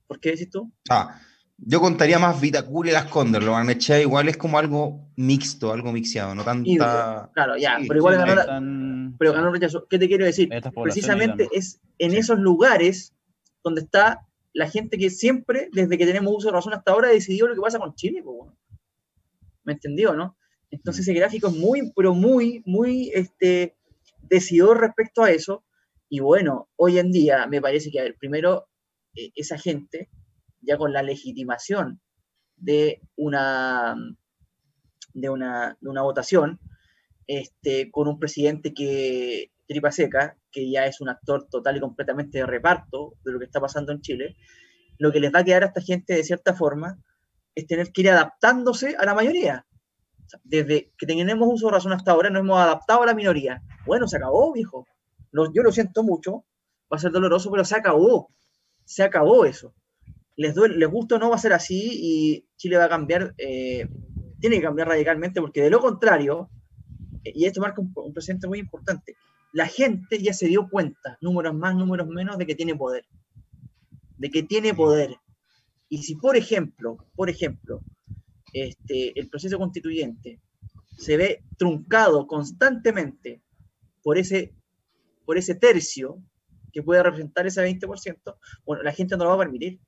¿Por 0.08 0.18
qué 0.18 0.30
decís 0.30 0.50
tú? 0.50 0.72
Ah, 0.90 1.20
yo 1.64 1.80
contaría 1.80 2.18
más 2.18 2.40
Vitacura 2.40 2.90
y 2.90 2.92
Las 2.92 3.06
Condes, 3.06 3.42
lo 3.42 3.58
echar 3.70 4.00
igual 4.00 4.28
es 4.28 4.36
como 4.36 4.58
algo 4.58 5.08
mixto, 5.16 5.72
algo 5.72 5.92
mixeado, 5.92 6.34
no 6.34 6.42
tanta... 6.42 7.30
Claro, 7.32 7.56
ya, 7.56 7.78
pero 7.86 7.98
igual 7.98 8.16
ganó, 8.16 8.34
la, 8.34 9.14
pero 9.18 9.32
ganó 9.32 9.52
rechazo. 9.52 9.86
¿Qué 9.88 9.98
te 9.98 10.08
quiero 10.08 10.24
decir? 10.24 10.48
Precisamente 10.82 11.48
es 11.52 11.80
en 11.98 12.14
esos 12.14 12.38
lugares 12.38 13.14
donde 13.62 13.82
está 13.82 14.26
la 14.52 14.68
gente 14.68 14.98
que 14.98 15.10
siempre, 15.10 15.68
desde 15.72 15.96
que 15.96 16.06
tenemos 16.06 16.34
uso 16.36 16.48
de 16.48 16.54
razón 16.54 16.74
hasta 16.74 16.92
ahora, 16.92 17.08
ha 17.08 17.12
decidido 17.12 17.46
lo 17.46 17.54
que 17.54 17.60
pasa 17.60 17.78
con 17.78 17.94
Chile. 17.94 18.22
¿Me 19.64 19.74
entendió, 19.74 20.14
no? 20.14 20.36
Entonces 20.70 21.06
ese 21.06 21.14
gráfico 21.14 21.48
es 21.48 21.54
muy, 21.54 21.92
pero 21.94 22.14
muy, 22.14 22.62
muy 22.66 23.10
este, 23.14 23.76
decidor 24.22 24.80
respecto 24.80 25.22
a 25.22 25.30
eso. 25.30 25.64
Y 26.08 26.20
bueno, 26.20 26.68
hoy 26.76 26.98
en 26.98 27.12
día 27.12 27.46
me 27.46 27.60
parece 27.60 27.90
que, 27.90 28.00
a 28.00 28.02
ver, 28.02 28.16
primero, 28.18 28.68
eh, 29.14 29.30
esa 29.34 29.58
gente, 29.58 30.10
ya 30.62 30.76
con 30.76 30.92
la 30.92 31.02
legitimación 31.02 32.00
de 32.56 33.02
una, 33.16 33.96
de 35.12 35.28
una, 35.28 35.76
de 35.80 35.88
una 35.88 36.02
votación, 36.02 36.60
este, 37.26 37.90
con 37.90 38.08
un 38.08 38.18
presidente 38.18 38.72
que 38.72 39.50
tripa 39.66 39.92
seca, 39.92 40.36
que 40.50 40.70
ya 40.70 40.86
es 40.86 41.00
un 41.00 41.08
actor 41.08 41.48
total 41.48 41.76
y 41.76 41.80
completamente 41.80 42.38
de 42.38 42.46
reparto 42.46 43.14
de 43.24 43.32
lo 43.32 43.38
que 43.38 43.46
está 43.46 43.60
pasando 43.60 43.92
en 43.92 44.00
Chile, 44.00 44.36
lo 44.98 45.10
que 45.12 45.20
les 45.20 45.32
va 45.34 45.40
a 45.40 45.44
quedar 45.44 45.64
a 45.64 45.66
esta 45.66 45.80
gente 45.80 46.14
de 46.14 46.24
cierta 46.24 46.54
forma 46.54 46.98
es 47.54 47.66
tener 47.66 47.92
que 47.92 48.02
ir 48.02 48.10
adaptándose 48.10 48.96
a 48.96 49.04
la 49.04 49.14
mayoría. 49.14 49.66
desde 50.44 50.92
que 50.96 51.06
tenemos 51.06 51.48
uso 51.52 51.66
de 51.66 51.72
razón 51.72 51.92
hasta 51.92 52.12
ahora, 52.12 52.30
nos 52.30 52.40
hemos 52.40 52.58
adaptado 52.58 53.02
a 53.02 53.06
la 53.06 53.14
minoría. 53.14 53.62
Bueno, 53.84 54.08
se 54.08 54.16
acabó, 54.16 54.52
viejo. 54.52 54.86
yo 55.32 55.62
lo 55.62 55.72
siento 55.72 56.02
mucho, 56.02 56.44
va 56.90 56.96
a 56.96 56.98
ser 56.98 57.12
doloroso, 57.12 57.50
pero 57.50 57.64
se 57.64 57.76
acabó. 57.76 58.30
Se 58.84 59.02
acabó 59.02 59.44
eso. 59.44 59.74
Les, 60.42 60.54
duele, 60.54 60.76
les 60.76 60.90
gusta 60.90 61.16
o 61.16 61.18
no, 61.18 61.30
va 61.30 61.36
a 61.36 61.38
ser 61.38 61.52
así 61.52 61.90
y 61.92 62.46
Chile 62.56 62.76
va 62.76 62.84
a 62.84 62.88
cambiar, 62.88 63.34
eh, 63.38 63.88
tiene 64.40 64.56
que 64.56 64.62
cambiar 64.62 64.88
radicalmente, 64.88 65.40
porque 65.40 65.62
de 65.62 65.70
lo 65.70 65.80
contrario, 65.80 66.50
y 67.24 67.44
esto 67.44 67.60
marca 67.60 67.80
un, 67.80 67.92
un 67.94 68.12
presente 68.12 68.46
muy 68.48 68.58
importante, 68.58 69.16
la 69.52 69.66
gente 69.66 70.18
ya 70.18 70.32
se 70.32 70.46
dio 70.46 70.68
cuenta, 70.68 71.18
números 71.20 71.54
más, 71.54 71.76
números 71.76 72.08
menos, 72.08 72.38
de 72.38 72.46
que 72.46 72.54
tiene 72.54 72.74
poder. 72.74 73.04
De 74.16 74.30
que 74.30 74.42
tiene 74.42 74.74
poder. 74.74 75.16
Y 75.88 75.98
si, 76.02 76.16
por 76.16 76.36
ejemplo, 76.36 77.06
por 77.14 77.28
ejemplo, 77.28 77.82
este, 78.52 79.18
el 79.18 79.28
proceso 79.28 79.58
constituyente 79.58 80.40
se 80.96 81.16
ve 81.16 81.44
truncado 81.58 82.26
constantemente 82.26 83.42
por 84.02 84.18
ese, 84.18 84.54
por 85.26 85.36
ese 85.36 85.54
tercio 85.54 86.22
que 86.72 86.82
puede 86.82 87.02
representar 87.02 87.46
ese 87.46 87.62
20%, 87.62 88.36
bueno, 88.64 88.82
la 88.82 88.92
gente 88.92 89.16
no 89.16 89.24
lo 89.24 89.30
va 89.30 89.36
a 89.36 89.46
permitir. 89.46 89.80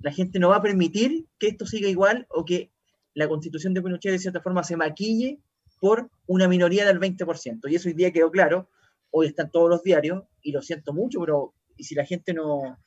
La 0.00 0.12
gente 0.12 0.38
no 0.38 0.48
va 0.48 0.56
a 0.56 0.62
permitir 0.62 1.26
que 1.38 1.48
esto 1.48 1.66
siga 1.66 1.88
igual 1.88 2.26
o 2.30 2.44
que 2.44 2.72
la 3.14 3.28
constitución 3.28 3.74
de 3.74 3.82
Pinochet 3.82 4.12
de 4.12 4.18
cierta 4.18 4.40
forma 4.40 4.64
se 4.64 4.76
maquille 4.76 5.40
por 5.80 6.10
una 6.26 6.48
minoría 6.48 6.86
del 6.86 7.00
20%. 7.00 7.70
Y 7.70 7.74
eso 7.74 7.88
hoy 7.88 7.94
día 7.94 8.12
quedó 8.12 8.30
claro 8.30 8.68
hoy 9.10 9.26
están 9.26 9.50
todos 9.50 9.68
los 9.68 9.82
diarios, 9.82 10.24
y 10.42 10.52
lo 10.52 10.62
siento 10.62 10.92
mucho, 10.92 11.20
pero 11.20 11.54
y 11.76 11.84
si 11.84 11.94
la 11.94 12.04
gente 12.04 12.34
no, 12.34 12.78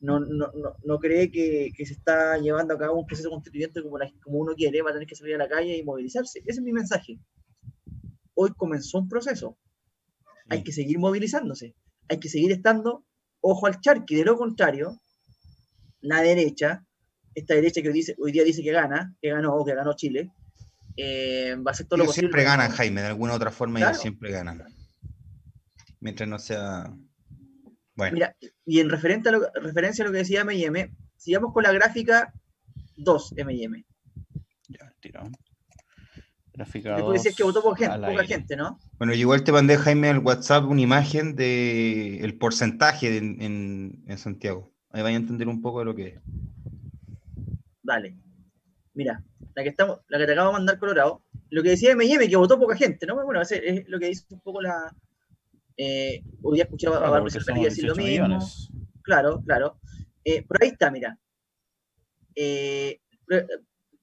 no, 0.00 0.20
no, 0.20 0.50
no 0.82 0.98
cree 0.98 1.30
que, 1.30 1.70
que, 1.76 1.86
se 1.86 1.94
está 1.94 2.38
llevando 2.38 2.74
a 2.74 2.78
cabo 2.78 2.98
un 2.98 3.06
proceso 3.06 3.30
constituyente 3.30 3.82
como, 3.82 3.96
como 4.22 4.38
uno 4.38 4.54
quiere, 4.54 4.82
va 4.82 4.90
a 4.90 4.92
tener 4.92 5.08
que 5.08 5.16
salir 5.16 5.34
a 5.34 5.38
la 5.38 5.48
calle 5.48 5.76
y 5.76 5.84
movilizarse. 5.84 6.40
Ese 6.40 6.60
es 6.60 6.62
mi 6.62 6.72
mensaje. 6.72 7.18
Hoy 8.34 8.50
comenzó 8.56 8.98
un 8.98 9.08
proceso. 9.08 9.56
Hay 10.48 10.62
que 10.62 10.72
seguir 10.72 10.98
movilizándose. 10.98 11.74
Hay 12.08 12.20
que 12.20 12.28
seguir 12.28 12.52
estando 12.52 13.06
ojo 13.40 13.66
al 13.66 13.80
charqui. 13.80 14.14
De 14.14 14.24
lo 14.24 14.36
contrario, 14.36 15.00
la 16.04 16.20
derecha, 16.20 16.84
esta 17.34 17.54
derecha 17.54 17.82
que 17.82 17.88
hoy, 17.88 17.94
dice, 17.94 18.14
hoy 18.18 18.32
día 18.32 18.44
dice 18.44 18.62
que 18.62 18.72
gana, 18.72 19.14
que 19.20 19.30
ganó 19.30 19.54
o 19.54 19.64
que 19.64 19.74
ganó 19.74 19.94
Chile, 19.94 20.30
eh, 20.96 21.56
va 21.56 21.72
a 21.72 21.74
ser 21.74 21.86
todo 21.86 21.98
lo 21.98 22.04
posible. 22.06 22.28
Siempre 22.28 22.44
ganan, 22.44 22.70
Jaime, 22.70 23.00
de 23.00 23.08
alguna 23.08 23.34
otra 23.34 23.50
forma 23.50 23.80
ellos 23.80 24.00
siempre 24.00 24.30
ganan 24.30 24.62
mientras 26.04 26.28
no 26.28 26.38
sea... 26.38 26.94
Bueno. 27.96 28.14
Mira, 28.14 28.36
y 28.66 28.80
en 28.80 28.90
referente 28.90 29.28
a 29.28 29.32
lo, 29.32 29.50
referencia 29.54 30.04
a 30.04 30.06
lo 30.06 30.12
que 30.12 30.18
decía 30.18 30.42
M&M, 30.42 30.92
sigamos 31.16 31.52
con 31.52 31.62
la 31.62 31.72
gráfica 31.72 32.32
2 32.96 33.34
M&M. 33.38 33.84
Ya, 34.68 34.92
tiro. 35.00 35.30
Después 36.52 37.14
decías 37.14 37.34
que 37.34 37.42
votó 37.42 37.62
poca 37.62 37.88
gente, 37.88 38.06
poca 38.06 38.24
gente, 38.24 38.56
¿no? 38.56 38.78
Bueno, 38.98 39.14
igual 39.14 39.42
te 39.42 39.50
mandé, 39.50 39.76
Jaime, 39.76 40.08
al 40.08 40.18
WhatsApp 40.18 40.64
una 40.66 40.82
imagen 40.82 41.34
del 41.34 42.24
el 42.24 42.38
porcentaje 42.38 43.16
en, 43.16 44.04
en, 44.06 44.18
Santiago. 44.18 44.72
Ahí 44.94 45.02
vaya 45.02 45.16
a 45.16 45.20
entender 45.20 45.48
un 45.48 45.60
poco 45.60 45.80
de 45.80 45.84
lo 45.86 45.94
que 45.94 46.06
es. 46.06 46.14
Dale. 47.82 48.16
Mira, 48.94 49.20
la 49.56 49.62
que, 49.64 49.70
estamos, 49.70 49.98
la 50.06 50.18
que 50.18 50.26
te 50.26 50.32
acabo 50.32 50.50
de 50.50 50.52
mandar 50.52 50.78
Colorado, 50.78 51.24
lo 51.50 51.64
que 51.64 51.70
decía 51.70 51.90
M&M, 51.90 52.28
que 52.28 52.36
votó 52.36 52.60
poca 52.60 52.76
gente, 52.76 53.04
¿no? 53.04 53.16
Bueno, 53.16 53.42
es 53.42 53.88
lo 53.88 53.98
que 53.98 54.06
dice 54.06 54.24
un 54.30 54.40
poco 54.40 54.62
la... 54.62 54.94
Eh, 55.76 56.22
hoy 56.42 56.54
día 56.54 56.64
escuchaba 56.64 56.98
a 56.98 57.10
Barbara 57.10 57.24
decir 57.24 57.84
lo 57.84 57.96
mismo. 57.96 58.38
Claro, 59.02 59.42
claro. 59.44 59.80
Eh, 60.24 60.46
pero 60.48 60.58
ahí 60.62 60.68
está, 60.68 60.92
mira. 60.92 61.18
Eh, 62.36 63.00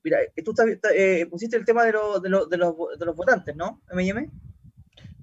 Mira, 0.04 0.18
tú 0.44 0.54
eh, 0.96 1.28
pusiste 1.30 1.58
el 1.58 1.66
tema 1.66 1.84
de, 1.84 1.92
de, 1.92 2.30
los, 2.30 2.50
de, 2.50 2.58
los, 2.58 3.16
votantes, 3.16 3.56
¿no? 3.56 3.82
M&M. 3.92 4.30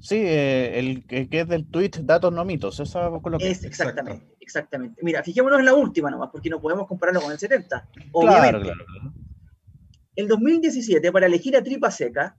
Sí, 0.01 0.17
eh, 0.17 0.79
el 0.79 1.07
que 1.07 1.41
es 1.41 1.49
del 1.49 1.67
tweet 1.67 1.91
Datos 2.03 2.33
no 2.33 2.45
mitos, 2.45 2.79
eso 2.79 3.21
con 3.21 3.33
lo 3.33 3.39
que 3.39 3.51
es. 3.51 3.65
Exactamente, 3.65 4.37
exactamente. 4.41 5.01
Mira, 5.03 5.23
fijémonos 5.23 5.59
en 5.59 5.65
la 5.65 5.75
última 5.75 6.11
nomás, 6.11 6.31
porque 6.31 6.51
no 6.51 6.61
podemos 6.61 6.87
compararlo 6.87 7.21
con 7.21 7.33
el 7.33 7.39
70. 7.39 7.89
Obviamente. 8.13 8.51
Claro, 8.51 8.61
claro, 8.61 8.85
claro. 8.87 9.13
El 10.15 10.29
2017, 10.29 11.13
para 11.13 11.27
elegir 11.27 11.57
a 11.57 11.63
Tripa 11.63 11.91
Seca, 11.91 12.37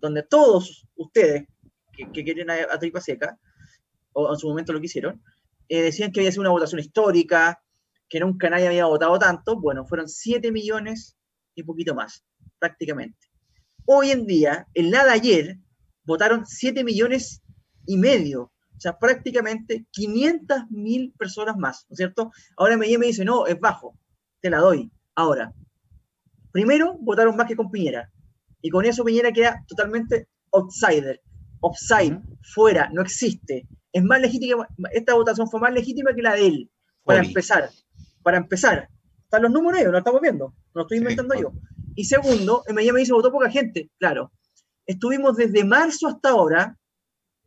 donde 0.00 0.22
todos 0.24 0.86
ustedes 0.96 1.46
que, 1.92 2.10
que 2.12 2.24
quieren 2.24 2.50
a, 2.50 2.78
Tripa 2.78 3.00
Seca, 3.00 3.38
o 4.12 4.32
en 4.32 4.38
su 4.38 4.48
momento 4.48 4.72
lo 4.72 4.80
quisieron, 4.80 5.22
eh, 5.68 5.82
decían 5.82 6.12
que 6.12 6.20
había 6.20 6.30
sido 6.30 6.42
una 6.42 6.50
votación 6.50 6.80
histórica, 6.80 7.62
que 8.08 8.20
nunca 8.20 8.50
nadie 8.50 8.66
había 8.66 8.86
votado 8.86 9.18
tanto. 9.18 9.58
Bueno, 9.58 9.86
fueron 9.86 10.08
7 10.08 10.52
millones 10.52 11.16
y 11.54 11.62
poquito 11.62 11.94
más, 11.94 12.24
prácticamente. 12.58 13.28
Hoy 13.86 14.10
en 14.10 14.26
día, 14.26 14.66
en 14.74 14.90
la 14.90 15.04
de 15.04 15.10
ayer, 15.10 15.58
votaron 16.04 16.46
7 16.46 16.84
millones 16.84 17.42
y 17.86 17.96
medio, 17.96 18.42
o 18.76 18.80
sea, 18.80 18.98
prácticamente 18.98 19.86
500 19.90 20.70
mil 20.70 21.12
personas 21.18 21.56
más, 21.56 21.86
¿no 21.88 21.94
es 21.94 21.98
cierto? 21.98 22.32
Ahora 22.56 22.76
me, 22.76 22.98
me 22.98 23.06
dice, 23.06 23.24
no, 23.24 23.46
es 23.46 23.58
bajo, 23.58 23.96
te 24.40 24.50
la 24.50 24.58
doy. 24.58 24.90
Ahora, 25.14 25.52
primero 26.52 26.96
votaron 27.00 27.36
más 27.36 27.46
que 27.46 27.56
con 27.56 27.70
Piñera, 27.70 28.10
y 28.60 28.70
con 28.70 28.84
eso 28.84 29.04
Piñera 29.04 29.32
queda 29.32 29.64
totalmente 29.66 30.28
outsider, 30.52 31.20
offside, 31.60 32.20
fuera, 32.42 32.88
no 32.92 33.02
existe. 33.02 33.66
Es 33.92 34.02
más 34.02 34.20
legítima, 34.20 34.66
esta 34.92 35.14
votación 35.14 35.48
fue 35.48 35.60
más 35.60 35.72
legítima 35.72 36.14
que 36.14 36.22
la 36.22 36.34
de 36.34 36.46
él, 36.46 36.70
para 37.04 37.20
empezar, 37.22 37.70
para 38.22 38.38
empezar 38.38 38.88
los 39.40 39.50
números 39.50 39.80
ellos, 39.80 39.92
lo 39.92 39.98
estamos 39.98 40.20
viendo, 40.20 40.46
no 40.48 40.54
lo 40.74 40.82
estoy 40.82 40.98
inventando 40.98 41.34
yo. 41.34 41.52
Y 41.94 42.04
segundo, 42.04 42.62
en 42.66 42.74
me 42.74 42.82
dice 42.82 43.12
votó 43.12 43.30
poca 43.30 43.50
gente, 43.50 43.90
claro. 43.98 44.32
Estuvimos 44.86 45.36
desde 45.36 45.64
marzo 45.64 46.08
hasta 46.08 46.30
ahora 46.30 46.78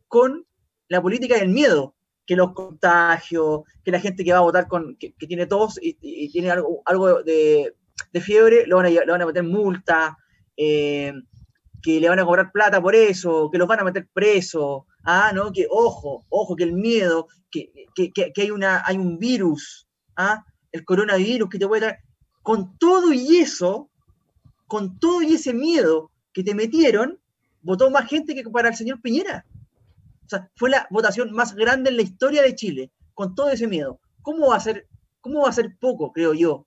con 0.08 0.46
la 0.88 1.00
política 1.02 1.36
del 1.36 1.48
miedo, 1.48 1.94
que 2.26 2.36
los 2.36 2.52
contagios, 2.52 3.62
que 3.84 3.90
la 3.90 4.00
gente 4.00 4.24
que 4.24 4.32
va 4.32 4.38
a 4.38 4.42
votar 4.42 4.68
con, 4.68 4.96
que, 4.96 5.12
tiene 5.18 5.46
tos 5.46 5.78
y, 5.80 5.94
tiene 6.30 6.50
algo, 6.50 6.82
algo 6.84 7.22
de, 7.22 7.74
fiebre, 8.20 8.66
lo 8.66 8.76
van, 8.76 8.86
a, 8.86 8.90
lo 8.90 9.12
van 9.12 9.22
a 9.22 9.26
meter 9.26 9.44
multa, 9.44 10.18
eh, 10.56 11.12
que 11.82 12.00
le 12.00 12.08
van 12.08 12.18
a 12.18 12.24
cobrar 12.24 12.50
plata 12.52 12.82
por 12.82 12.94
eso, 12.94 13.48
que 13.50 13.58
los 13.58 13.68
van 13.68 13.80
a 13.80 13.84
meter 13.84 14.08
preso, 14.12 14.86
ah, 15.04 15.30
¿no? 15.32 15.52
Que 15.52 15.66
ojo, 15.70 16.26
ojo, 16.28 16.56
que 16.56 16.64
el 16.64 16.72
miedo, 16.72 17.28
que, 17.50 17.70
que, 17.94 18.10
que 18.12 18.42
hay, 18.42 18.50
una, 18.50 18.82
hay 18.84 18.96
un 18.96 19.18
virus, 19.18 19.88
¿ah? 20.16 20.44
el 20.72 20.84
coronavirus 20.84 21.48
que 21.48 21.58
te 21.58 21.66
puede 21.68 21.86
dar, 21.86 21.98
con 22.42 22.76
todo 22.78 23.12
y 23.12 23.38
eso, 23.38 23.90
con 24.66 24.98
todo 24.98 25.22
y 25.22 25.34
ese 25.34 25.54
miedo 25.54 26.10
que 26.32 26.42
te 26.42 26.54
metieron, 26.54 27.18
votó 27.62 27.90
más 27.90 28.08
gente 28.08 28.34
que 28.34 28.42
para 28.44 28.68
el 28.68 28.76
señor 28.76 29.00
Piñera. 29.00 29.44
O 30.26 30.28
sea, 30.28 30.50
fue 30.56 30.70
la 30.70 30.86
votación 30.90 31.32
más 31.32 31.54
grande 31.54 31.90
en 31.90 31.96
la 31.96 32.02
historia 32.02 32.42
de 32.42 32.54
Chile, 32.54 32.92
con 33.14 33.34
todo 33.34 33.50
ese 33.50 33.66
miedo. 33.66 34.00
¿Cómo 34.22 34.48
va 34.48 34.56
a 34.56 34.60
ser, 34.60 34.86
cómo 35.20 35.42
va 35.42 35.48
a 35.48 35.52
ser 35.52 35.76
poco, 35.80 36.12
creo 36.12 36.34
yo, 36.34 36.66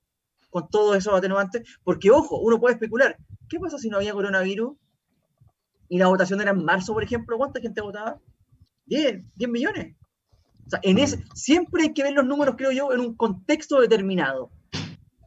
con 0.49 0.67
todos 0.69 0.97
esos 0.97 1.13
atenuantes? 1.13 1.63
Porque, 1.83 2.09
ojo, 2.11 2.39
uno 2.39 2.59
puede 2.59 2.73
especular, 2.75 3.17
¿qué 3.47 3.59
pasa 3.59 3.77
si 3.77 3.89
no 3.89 3.97
había 3.97 4.13
coronavirus? 4.13 4.75
Y 5.89 5.97
la 5.97 6.07
votación 6.07 6.41
era 6.41 6.51
en 6.51 6.63
marzo, 6.63 6.93
por 6.93 7.03
ejemplo, 7.03 7.37
¿cuánta 7.37 7.59
gente 7.59 7.81
votaba? 7.81 8.19
10, 8.85 9.23
10 9.35 9.49
millones 9.49 9.95
en 10.81 10.97
ese, 10.97 11.23
siempre 11.33 11.83
hay 11.83 11.93
que 11.93 12.03
ver 12.03 12.13
los 12.13 12.25
números, 12.25 12.55
creo 12.57 12.71
yo, 12.71 12.93
en 12.93 12.99
un 12.99 13.15
contexto 13.15 13.79
determinado. 13.79 14.51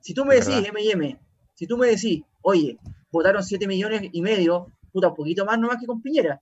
Si 0.00 0.14
tú 0.14 0.24
me 0.24 0.37
decís, 0.37 0.66
M&M, 0.68 1.18
si 1.55 1.66
tú 1.66 1.77
me 1.77 1.88
decís, 1.88 2.22
oye, 2.42 2.79
votaron 3.11 3.42
7 3.42 3.66
millones 3.66 4.09
y 4.12 4.22
medio, 4.22 4.72
puta, 4.94 5.09
un 5.09 5.14
poquito 5.14 5.44
más 5.44 5.59
nomás 5.59 5.78
que 5.80 5.87
con 5.87 6.00
Piñera, 6.00 6.40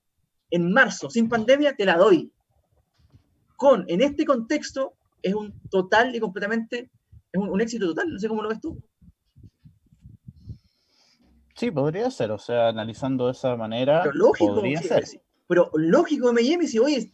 en 0.51 0.71
marzo, 0.71 1.09
sin 1.09 1.27
pandemia, 1.27 1.75
te 1.75 1.85
la 1.85 1.97
doy. 1.97 2.31
Con, 3.57 3.83
en 3.87 4.01
este 4.01 4.25
contexto, 4.25 4.93
es 5.23 5.33
un 5.33 5.59
total 5.71 6.15
y 6.15 6.19
completamente, 6.19 6.91
es 7.31 7.41
un, 7.41 7.59
éxito 7.59 7.87
total, 7.87 8.13
no 8.13 8.19
sé 8.19 8.27
cómo 8.27 8.43
lo 8.43 8.49
ves 8.49 8.61
tú. 8.61 8.77
Sí, 11.55 11.71
podría 11.71 12.11
ser, 12.11 12.29
o 12.31 12.37
sea, 12.37 12.67
analizando 12.67 13.25
de 13.25 13.31
esa 13.31 13.55
manera, 13.55 14.03
pero 14.03 14.13
lógico, 14.13 14.53
podría 14.53 14.81
ser. 14.81 15.03
Pero 15.47 15.71
lógico, 15.73 16.29
M&M, 16.29 16.67
si, 16.67 16.77
oye, 16.77 17.11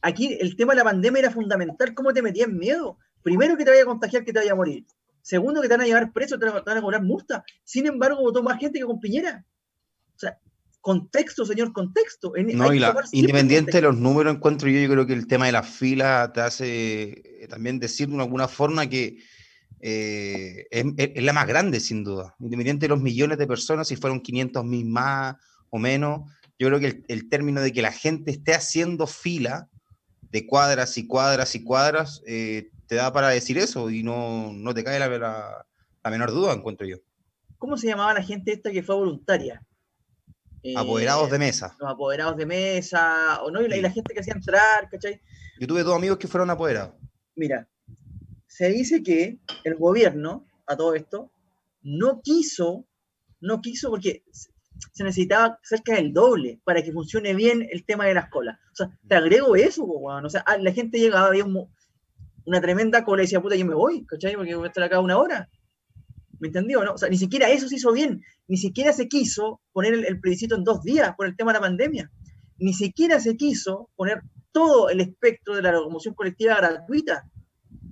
aquí 0.00 0.38
el 0.40 0.56
tema 0.56 0.72
de 0.72 0.78
la 0.78 0.84
pandemia 0.84 1.20
era 1.20 1.30
fundamental. 1.30 1.94
¿Cómo 1.94 2.12
te 2.14 2.22
metías 2.22 2.48
miedo? 2.48 2.98
Primero 3.22 3.56
que 3.56 3.64
te 3.64 3.70
vaya 3.70 3.82
a 3.82 3.86
contagiar, 3.86 4.24
que 4.24 4.32
te 4.32 4.38
vaya 4.38 4.52
a 4.52 4.56
morir. 4.56 4.86
Segundo 5.20 5.60
que 5.60 5.68
te 5.68 5.74
van 5.74 5.82
a 5.82 5.86
llevar 5.86 6.12
preso, 6.12 6.38
te 6.38 6.46
van 6.46 6.78
a 6.78 6.80
cobrar 6.80 7.02
multa. 7.02 7.44
Sin 7.64 7.86
embargo, 7.86 8.22
votó 8.22 8.42
más 8.42 8.58
gente 8.58 8.78
que 8.78 8.86
con 8.86 9.00
Piñera. 9.00 9.44
O 10.14 10.18
sea, 10.18 10.38
contexto, 10.80 11.44
señor, 11.44 11.72
contexto. 11.72 12.32
no, 12.54 12.72
y 12.72 12.82
independiente 13.12 13.72
de 13.72 13.82
los 13.82 13.96
números, 13.96 14.34
encuentro 14.34 14.68
yo, 14.68 14.80
yo 14.80 14.88
creo 14.88 15.06
que 15.06 15.12
el 15.12 15.26
tema 15.26 15.46
de 15.46 15.52
la 15.52 15.62
fila 15.62 16.32
te 16.32 16.40
hace 16.40 17.42
eh, 17.42 17.48
también 17.48 17.78
decir 17.78 18.08
de 18.08 18.20
alguna 18.20 18.48
forma 18.48 18.88
que 18.88 19.18
eh, 19.80 20.66
es, 20.70 21.22
la 21.22 21.32
más 21.32 21.46
grande, 21.46 21.80
sin 21.80 22.04
duda. 22.04 22.34
Independiente 22.40 22.86
de 22.86 22.90
los 22.90 23.00
millones 23.00 23.38
de 23.38 23.46
personas, 23.46 23.88
si 23.88 23.96
fueron 23.96 24.20
500 24.20 24.64
mil 24.64 24.86
más 24.86 25.36
o 25.70 25.78
menos, 25.78 26.30
yo 26.58 26.68
creo 26.68 26.80
que 26.80 27.04
el, 27.06 27.28
término 27.28 27.60
de 27.60 27.72
que 27.72 27.82
la 27.82 27.92
gente 27.92 28.30
esté 28.30 28.54
haciendo 28.54 29.06
fila 29.06 29.68
de 30.30 30.46
cuadras 30.46 30.98
y 30.98 31.06
cuadras 31.06 31.54
y 31.54 31.62
cuadras, 31.62 32.22
eh, 32.26 32.70
te 32.86 32.96
da 32.96 33.12
para 33.12 33.28
decir 33.28 33.58
eso 33.58 33.90
y 33.90 34.02
no, 34.02 34.52
no 34.52 34.74
te 34.74 34.82
cae 34.82 34.98
la, 34.98 35.08
la, 35.08 36.10
menor 36.10 36.32
duda, 36.32 36.52
encuentro 36.52 36.86
yo. 36.86 36.96
¿Cómo 37.58 37.76
se 37.76 37.86
llamaba 37.86 38.14
la 38.14 38.22
gente 38.22 38.52
esta 38.52 38.70
que 38.70 38.82
fue 38.82 38.96
voluntaria? 38.96 39.62
Apoderados 40.76 41.30
de 41.30 41.36
eh, 41.36 41.38
mesa. 41.38 41.76
Los 41.78 41.90
apoderados 41.90 42.36
de 42.36 42.46
mesa, 42.46 43.42
o 43.42 43.50
no, 43.50 43.62
y 43.62 43.68
la, 43.68 43.90
gente 43.90 44.14
que 44.14 44.20
hacía 44.20 44.34
entrar, 44.34 44.88
¿cachai? 44.90 45.20
Yo 45.58 45.66
tuve 45.66 45.82
dos 45.82 45.96
amigos 45.96 46.18
que 46.18 46.28
fueron 46.28 46.50
apoderados. 46.50 46.94
Mira, 47.36 47.68
se 48.46 48.68
dice 48.68 49.02
que 49.02 49.38
el 49.64 49.76
gobierno, 49.76 50.46
a 50.66 50.76
todo 50.76 50.94
esto, 50.94 51.30
no 51.82 52.20
quiso, 52.22 52.86
no 53.40 53.60
quiso 53.60 53.90
porque 53.90 54.24
se 54.92 55.04
necesitaba 55.04 55.58
cerca 55.62 55.94
del 55.94 56.12
doble 56.12 56.60
para 56.64 56.82
que 56.82 56.92
funcione 56.92 57.34
bien 57.34 57.66
el 57.70 57.84
tema 57.84 58.06
de 58.06 58.14
las 58.14 58.28
colas. 58.28 58.58
O 58.72 58.76
sea, 58.76 58.98
te 59.06 59.14
agrego 59.14 59.56
eso, 59.56 59.84
O 59.84 60.28
sea, 60.28 60.42
ah, 60.46 60.58
la 60.58 60.72
gente 60.72 60.98
llegaba, 60.98 61.28
había 61.28 61.44
una 61.44 62.60
tremenda 62.60 63.04
cola 63.04 63.22
y 63.22 63.26
decía, 63.26 63.40
puta, 63.40 63.56
yo 63.56 63.66
me 63.66 63.74
voy, 63.74 64.04
¿cachai? 64.06 64.34
Porque 64.34 64.54
voy 64.54 64.64
a 64.64 64.68
estar 64.68 64.84
acá 64.84 65.00
una 65.00 65.18
hora. 65.18 65.48
¿Me 66.40 66.48
entendió? 66.48 66.84
No? 66.84 66.94
O 66.94 66.98
sea, 66.98 67.08
ni 67.08 67.18
siquiera 67.18 67.50
eso 67.50 67.68
se 67.68 67.76
hizo 67.76 67.92
bien. 67.92 68.22
Ni 68.46 68.56
siquiera 68.56 68.92
se 68.92 69.08
quiso 69.08 69.60
poner 69.72 69.94
el, 69.94 70.20
plebiscito 70.20 70.54
en 70.54 70.64
dos 70.64 70.82
días 70.82 71.14
por 71.16 71.26
el 71.26 71.36
tema 71.36 71.52
de 71.52 71.58
la 71.58 71.66
pandemia. 71.66 72.10
Ni 72.58 72.72
siquiera 72.72 73.20
se 73.20 73.36
quiso 73.36 73.90
poner 73.96 74.22
todo 74.52 74.88
el 74.88 75.00
espectro 75.00 75.54
de 75.54 75.62
la 75.62 75.72
locomoción 75.72 76.14
colectiva 76.14 76.56
gratuita 76.56 77.28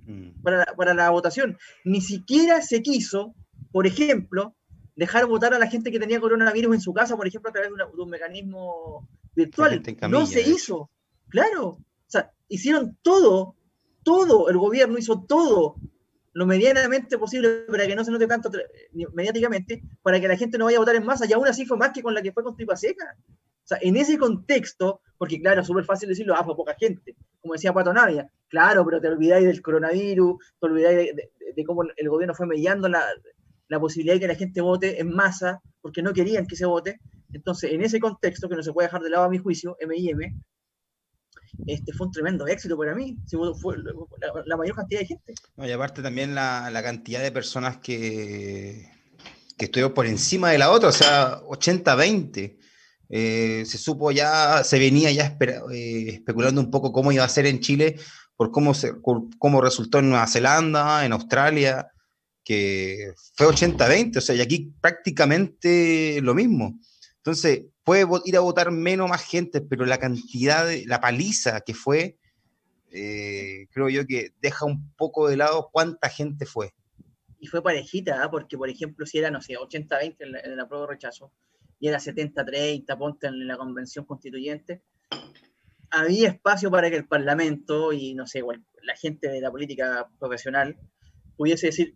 mm. 0.05 0.41
para 0.41 0.65
para 0.75 0.93
la 0.93 1.09
votación. 1.09 1.57
Ni 1.85 2.01
siquiera 2.01 2.61
se 2.61 2.81
quiso, 2.81 3.35
por 3.71 3.87
ejemplo, 3.87 4.55
dejar 4.97 5.27
votar 5.27 5.53
a 5.53 5.59
la 5.59 5.67
gente 5.67 5.91
que 5.91 5.99
tenía 5.99 6.19
coronavirus 6.19 6.75
en 6.75 6.81
su 6.81 6.93
casa, 6.93 7.15
por 7.15 7.27
ejemplo, 7.27 7.49
a 7.49 7.53
través 7.53 7.69
de, 7.69 8.01
un 8.01 8.09
mecanismo 8.09 9.07
virtual. 9.35 9.81
no 10.09 10.25
se 10.25 10.41
hizo. 10.41 10.89
Claro. 11.29 11.67
O 11.67 12.09
sea, 12.09 12.31
hicieron 12.49 12.97
todo, 13.03 13.55
todo, 14.03 14.49
el 14.49 14.57
gobierno 14.57 14.97
hizo 14.97 15.23
todo 15.23 15.75
lo 16.37 16.45
medianamente 16.45 17.17
posible 17.17 17.65
para 17.67 17.87
que 17.87 17.95
no 17.95 18.05
se 18.05 18.11
note 18.11 18.27
tanto 18.27 18.51
mediáticamente, 19.13 19.81
para 20.03 20.21
que 20.21 20.27
la 20.27 20.37
gente 20.37 20.59
no 20.59 20.65
vaya 20.65 20.77
a 20.77 20.81
votar 20.81 20.95
en 20.95 21.03
masa, 21.03 21.25
y 21.27 21.33
aún 21.33 21.47
así 21.47 21.65
fue 21.65 21.77
más 21.77 21.89
que 21.89 22.03
con 22.03 22.13
la 22.13 22.21
que 22.21 22.31
fue 22.31 22.43
con 22.43 22.55
Tripa 22.55 22.75
Seca. 22.75 23.17
O 23.27 23.67
sea, 23.67 23.79
en 23.81 23.97
ese 23.97 24.19
contexto, 24.19 25.01
porque 25.17 25.41
claro, 25.41 25.63
súper 25.63 25.83
fácil 25.83 26.09
decirlo, 26.09 26.35
ah, 26.35 26.43
fue 26.43 26.55
poca 26.55 26.75
gente, 26.79 27.15
como 27.41 27.55
decía 27.55 27.73
Pato 27.73 27.91
Navia, 27.91 28.29
claro, 28.49 28.85
pero 28.85 29.01
te 29.01 29.07
olvidáis 29.07 29.47
del 29.47 29.63
coronavirus, 29.63 30.37
te 30.59 30.67
olvidáis 30.67 31.15
de, 31.15 31.65
cómo 31.65 31.81
el 31.95 32.07
gobierno 32.07 32.35
fue 32.35 32.45
mediando 32.45 32.87
la, 32.87 33.03
la 33.67 33.79
posibilidad 33.79 34.13
de 34.13 34.19
que 34.19 34.27
la 34.27 34.35
gente 34.35 34.61
vote 34.61 35.01
en 35.01 35.09
masa 35.09 35.59
porque 35.81 36.03
no 36.03 36.13
querían 36.13 36.45
que 36.45 36.55
se 36.55 36.67
vote. 36.67 36.99
Entonces, 37.33 37.71
en 37.71 37.81
ese 37.81 37.99
contexto, 37.99 38.47
que 38.47 38.55
no 38.55 38.61
se 38.61 38.73
puede 38.73 38.89
dejar 38.89 39.01
de 39.01 39.09
lado 39.09 39.23
a 39.23 39.29
mi 39.29 39.39
juicio, 39.39 39.75
M&M, 39.79 40.35
este 41.65 41.93
fue 41.93 42.07
un 42.07 42.13
tremendo 42.13 42.47
éxito 42.47 42.77
para 42.77 42.93
mí, 42.93 43.17
fue 43.61 43.75
la, 44.45 44.57
mayor 44.57 44.75
cantidad 44.75 45.01
de 45.01 45.07
gente. 45.07 45.33
y 45.57 45.71
aparte 45.71 46.01
también 46.01 46.35
la, 46.35 46.81
cantidad 46.83 47.21
de 47.21 47.31
personas 47.31 47.77
que, 47.77 48.89
que 49.57 49.65
estuvieron 49.65 49.93
por 49.93 50.05
encima 50.05 50.51
de 50.51 50.57
la 50.57 50.71
otra, 50.71 50.89
o 50.89 50.93
sea, 50.93 51.41
80-20. 51.41 52.57
Eh, 53.09 53.63
se 53.65 53.77
supo 53.77 54.11
ya, 54.11 54.63
se 54.65 54.79
venía 54.79 55.09
ya 55.11 55.37
eh, 55.71 56.09
especulando 56.09 56.59
un 56.59 56.69
poco 56.69 56.91
cómo 56.91 57.13
iba 57.13 57.23
a 57.23 57.29
ser 57.29 57.45
en 57.45 57.61
Chile 57.61 57.95
por 58.35 58.51
cómo, 58.51 58.73
se, 58.73 58.91
cómo 59.01 59.61
resultó 59.61 59.99
en 59.99 60.09
Nueva 60.09 60.27
Zelanda, 60.27 61.05
en 61.05 61.13
Australia, 61.13 61.89
que 62.43 63.13
fue 63.35 63.47
80-20, 63.47 64.17
o 64.17 64.21
sea, 64.21 64.35
y 64.35 64.41
aquí 64.41 64.73
prácticamente 64.79 66.19
lo 66.21 66.35
mismo. 66.35 66.79
Entonces, 67.17 67.63
puede 67.87 68.05
ir 68.25 68.35
a 68.35 68.41
votar 68.41 68.69
menos 68.69 69.09
más 69.09 69.23
gente, 69.23 69.61
pero 69.61 69.85
la 69.85 69.97
cantidad, 69.97 70.67
de, 70.67 70.83
la 70.87 70.99
paliza 70.99 71.61
que 71.61 71.73
fue, 71.73 72.17
eh, 72.91 73.67
creo 73.71 73.87
yo 73.87 74.05
que 74.05 74.33
deja 74.41 74.65
un 74.65 74.93
poco 74.97 75.29
de 75.29 75.37
lado 75.37 75.69
cuánta 75.71 76.09
gente 76.09 76.45
fue. 76.45 76.73
Y 77.39 77.47
fue 77.47 77.63
parejita, 77.63 78.21
¿ah? 78.21 78.29
porque 78.29 78.57
por 78.57 78.69
ejemplo, 78.69 79.05
si 79.05 79.19
era, 79.19 79.31
no 79.31 79.41
sé, 79.41 79.53
80-20 79.53 80.17
en, 80.19 80.35
en, 80.35 80.57
la 80.57 80.67
prueba 80.67 80.85
de 80.85 80.95
rechazo, 80.95 81.31
y 81.79 81.87
era 81.87 81.99
70-30, 81.99 82.97
ponte 82.97 83.27
en 83.27 83.47
la 83.47 83.55
convención 83.55 84.03
constituyente, 84.03 84.83
había 85.89 86.27
espacio 86.27 86.69
para 86.69 86.89
que 86.89 86.97
el 86.97 87.07
Parlamento 87.07 87.93
y, 87.93 88.15
no 88.15 88.27
sé, 88.27 88.41
bueno, 88.41 88.65
la 88.83 88.97
gente 88.97 89.29
de 89.29 89.39
la 89.39 89.49
política 89.49 90.09
profesional 90.19 90.77
pudiese 91.37 91.67
decir, 91.67 91.95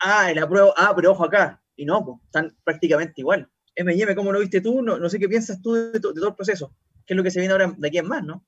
ah, 0.00 0.32
el 0.32 0.38
apruebo, 0.40 0.74
ah, 0.76 0.92
pero 0.96 1.12
ojo 1.12 1.24
acá, 1.24 1.62
y 1.76 1.84
no, 1.84 2.04
pues, 2.04 2.18
están 2.24 2.56
prácticamente 2.64 3.20
igual. 3.20 3.51
M&M, 3.74 4.14
¿cómo 4.14 4.32
lo 4.32 4.40
viste 4.40 4.60
tú? 4.60 4.82
No, 4.82 4.98
no 4.98 5.08
sé 5.08 5.18
qué 5.18 5.28
piensas 5.28 5.62
tú 5.62 5.72
de, 5.72 6.00
todo 6.00 6.28
el 6.28 6.34
proceso. 6.34 6.74
¿Qué 7.06 7.14
es 7.14 7.16
lo 7.16 7.22
que 7.22 7.30
se 7.30 7.40
viene 7.40 7.52
ahora 7.52 7.74
de 7.76 7.88
aquí 7.88 7.98
en 7.98 8.08
más, 8.08 8.24
no? 8.24 8.44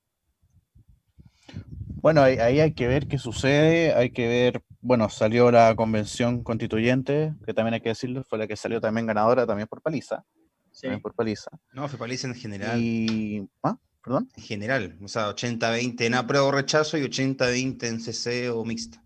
Bueno, 2.04 2.22
ahí, 2.22 2.60
hay 2.60 2.74
que 2.74 2.86
ver 2.86 3.08
qué 3.08 3.18
sucede, 3.18 3.94
hay 3.94 4.10
que 4.10 4.28
ver, 4.28 4.62
bueno, 4.82 5.08
salió 5.08 5.50
la 5.50 5.74
convención 5.74 6.44
constituyente, 6.44 7.32
que 7.46 7.54
también 7.54 7.74
hay 7.74 7.80
que 7.80 7.88
decirlo, 7.88 8.24
fue 8.24 8.38
la 8.38 8.46
que 8.46 8.56
salió 8.56 8.78
también 8.80 9.06
ganadora, 9.06 9.46
también 9.46 9.68
por 9.68 9.80
paliza. 9.80 10.24
Sí. 10.70 10.88
por 11.00 11.14
paliza. 11.14 11.50
No, 11.72 11.88
fue 11.88 11.98
paliza 11.98 12.26
en 12.26 12.34
general. 12.34 12.78
Y, 12.80 13.48
¿ah? 13.62 13.78
¿Perdón? 14.02 14.28
En 14.36 14.42
general, 14.42 14.98
o 15.02 15.08
sea, 15.08 15.30
80-20 15.30 16.04
en 16.04 16.14
apruebo 16.14 16.50
rechazo 16.50 16.98
y 16.98 17.02
80-20 17.02 17.84
en 17.84 18.00
CC 18.00 18.50
o 18.50 18.64
mixta. 18.64 19.02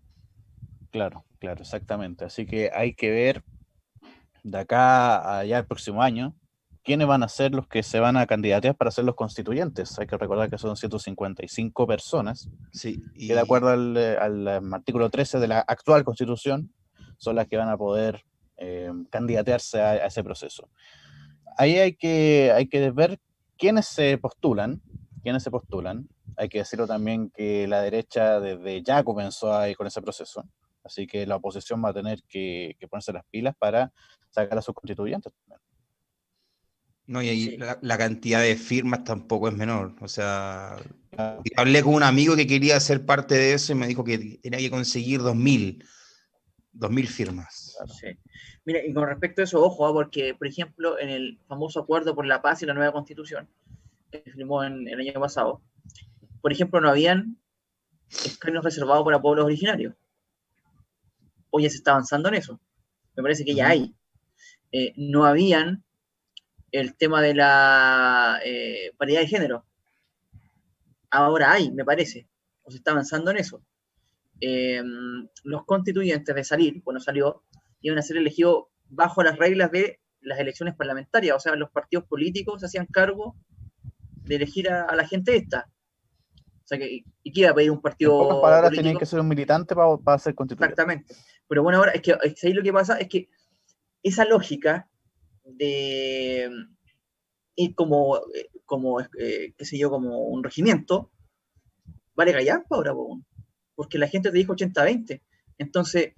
Claro, 0.91 1.25
claro, 1.39 1.61
exactamente. 1.61 2.25
Así 2.25 2.45
que 2.45 2.69
hay 2.73 2.95
que 2.95 3.11
ver 3.11 3.43
de 4.43 4.57
acá 4.59 5.17
a 5.17 5.39
allá 5.39 5.59
el 5.59 5.65
próximo 5.65 6.01
año 6.01 6.35
quiénes 6.83 7.07
van 7.07 7.23
a 7.23 7.27
ser 7.27 7.53
los 7.53 7.67
que 7.67 7.83
se 7.83 7.99
van 7.99 8.17
a 8.17 8.25
candidatear 8.25 8.75
para 8.75 8.89
ser 8.89 9.05
los 9.05 9.15
constituyentes. 9.15 9.99
Hay 9.99 10.07
que 10.07 10.17
recordar 10.17 10.49
que 10.49 10.57
son 10.57 10.75
155 10.75 11.85
personas. 11.85 12.49
Sí. 12.71 13.01
Y... 13.13 13.27
Que 13.27 13.35
de 13.35 13.39
acuerdo 13.39 13.69
al, 13.69 13.95
al, 13.97 14.73
artículo 14.73 15.09
13 15.09 15.39
de 15.39 15.47
la 15.47 15.59
actual 15.59 16.03
constitución 16.03 16.73
son 17.17 17.35
las 17.35 17.47
que 17.47 17.57
van 17.57 17.69
a 17.69 17.77
poder 17.77 18.23
eh, 18.57 18.91
candidatearse 19.11 19.81
a, 19.81 19.89
a, 19.91 20.05
ese 20.07 20.23
proceso. 20.23 20.69
Ahí 21.57 21.77
hay 21.77 21.93
que, 21.93 22.51
hay 22.55 22.67
que 22.67 22.89
ver 22.91 23.19
quiénes 23.57 23.85
se 23.85 24.17
postulan 24.17 24.81
quienes 25.21 25.43
se 25.43 25.51
postulan. 25.51 26.07
Hay 26.37 26.49
que 26.49 26.59
decirlo 26.59 26.87
también 26.87 27.29
que 27.31 27.67
la 27.67 27.81
derecha 27.81 28.39
desde 28.39 28.81
ya 28.81 29.03
comenzó 29.03 29.53
ahí 29.53 29.75
con 29.75 29.87
ese 29.87 30.01
proceso, 30.01 30.43
así 30.83 31.05
que 31.05 31.25
la 31.25 31.35
oposición 31.35 31.83
va 31.83 31.89
a 31.89 31.93
tener 31.93 32.23
que, 32.27 32.75
ponerse 32.89 33.13
las 33.13 33.25
pilas 33.25 33.55
para 33.57 33.91
sacar 34.29 34.57
a 34.57 34.61
sus 34.61 34.75
constituyentes 34.75 35.33
No, 37.07 37.21
y 37.21 37.29
ahí 37.29 37.57
la, 37.57 37.97
cantidad 37.97 38.41
de 38.41 38.55
firmas 38.55 39.03
tampoco 39.03 39.47
es 39.47 39.55
menor. 39.55 39.95
O 40.01 40.07
sea, 40.07 40.77
hablé 41.55 41.83
con 41.83 41.95
un 41.95 42.03
amigo 42.03 42.35
que 42.35 42.47
quería 42.47 42.79
ser 42.79 43.05
parte 43.05 43.35
de 43.35 43.53
eso 43.53 43.71
y 43.71 43.75
me 43.75 43.87
dijo 43.87 44.03
que 44.03 44.39
tenía 44.41 44.59
que 44.59 44.69
conseguir 44.69 45.21
2.000, 45.21 45.83
2.000 46.73 47.07
firmas. 47.07 47.77
Mira, 48.65 48.85
y 48.85 48.93
con 48.93 49.07
respecto 49.07 49.41
a 49.41 49.45
eso, 49.45 49.63
ojo, 49.63 49.87
¿ah? 49.87 49.93
porque, 49.93 50.35
por 50.35 50.47
ejemplo, 50.47 50.99
en 50.99 51.09
el 51.09 51.39
famoso 51.47 51.79
acuerdo 51.79 52.13
por 52.13 52.25
la 52.25 52.41
paz 52.41 52.61
y 52.61 52.65
la 52.65 52.73
nueva 52.73 52.91
constitución, 52.91 53.49
que 54.11 54.19
firmó 54.19 54.63
en, 54.63 54.87
el 54.87 54.99
año 54.99 55.19
pasado, 55.19 55.61
por 56.41 56.51
ejemplo, 56.51 56.79
no 56.79 56.89
habían 56.89 57.37
escaños 58.09 58.63
reservados 58.63 59.03
para 59.03 59.21
pueblos 59.21 59.45
originarios. 59.45 59.95
Hoy 61.49 61.63
ya 61.63 61.69
se 61.69 61.77
está 61.77 61.91
avanzando 61.91 62.29
en 62.29 62.35
eso. 62.35 62.59
Me 63.15 63.23
parece 63.23 63.43
que 63.43 63.55
ya 63.55 63.69
hay. 63.69 63.95
Eh, 64.71 64.93
no 64.97 65.25
habían 65.25 65.83
el 66.71 66.95
tema 66.95 67.21
de 67.21 67.33
la 67.33 68.39
eh, 68.43 68.91
paridad 68.97 69.21
de 69.21 69.27
género. 69.27 69.65
Ahora 71.09 71.53
hay, 71.53 71.71
me 71.71 71.85
parece. 71.85 72.27
O 72.63 72.71
se 72.71 72.77
está 72.77 72.91
avanzando 72.91 73.31
en 73.31 73.37
eso. 73.37 73.63
Eh, 74.41 74.81
los 75.43 75.65
constituyentes 75.65 76.33
de 76.35 76.43
salir, 76.43 76.83
cuando 76.83 76.99
salió, 76.99 77.43
iban 77.81 77.97
a 77.97 78.03
ser 78.03 78.17
elegidos 78.17 78.65
bajo 78.87 79.23
las 79.23 79.37
reglas 79.37 79.71
de 79.71 79.99
las 80.21 80.39
elecciones 80.39 80.75
parlamentarias. 80.75 81.35
O 81.35 81.39
sea, 81.39 81.55
los 81.55 81.71
partidos 81.71 82.05
políticos 82.05 82.59
se 82.59 82.67
hacían 82.67 82.85
cargo 82.85 83.35
de 84.23 84.35
elegir 84.35 84.69
a, 84.69 84.95
la 84.95 85.07
gente 85.07 85.35
esta. 85.35 85.67
O 86.37 86.67
sea, 86.69 86.77
que, 86.77 87.03
¿y 87.23 87.31
qué 87.31 87.41
iba 87.41 87.49
a 87.49 87.55
pedir 87.55 87.71
un 87.71 87.81
partido? 87.81 88.21
En 88.21 88.27
pocas 88.27 88.41
palabras, 88.41 88.71
tenían 88.71 88.97
que 88.97 89.05
ser 89.07 89.19
un 89.19 89.27
militante 89.27 89.73
para, 89.73 89.97
para 89.97 90.19
ser 90.19 90.35
constituyente. 90.35 90.73
Exactamente. 90.73 91.15
Pero 91.47 91.63
bueno, 91.63 91.79
ahora 91.79 91.93
es 91.93 92.01
que, 92.01 92.13
ahí 92.13 92.53
lo 92.53 92.61
que 92.61 92.71
pasa 92.71 92.99
es 92.99 93.09
que 93.09 93.27
esa 94.03 94.25
lógica 94.25 94.89
de 95.43 96.49
ir 97.55 97.75
como, 97.75 98.19
como 98.65 99.01
eh, 99.01 99.53
qué 99.57 99.65
sé 99.65 99.77
yo, 99.77 99.89
como 99.89 100.19
un 100.23 100.43
regimiento, 100.43 101.11
vale 102.15 102.33
callar 102.33 102.65
ahora, 102.69 102.93
porque 103.75 103.97
la 103.97 104.07
gente 104.07 104.31
te 104.31 104.37
dijo 104.37 104.55
80-20. 104.55 105.21
Entonces, 105.57 106.13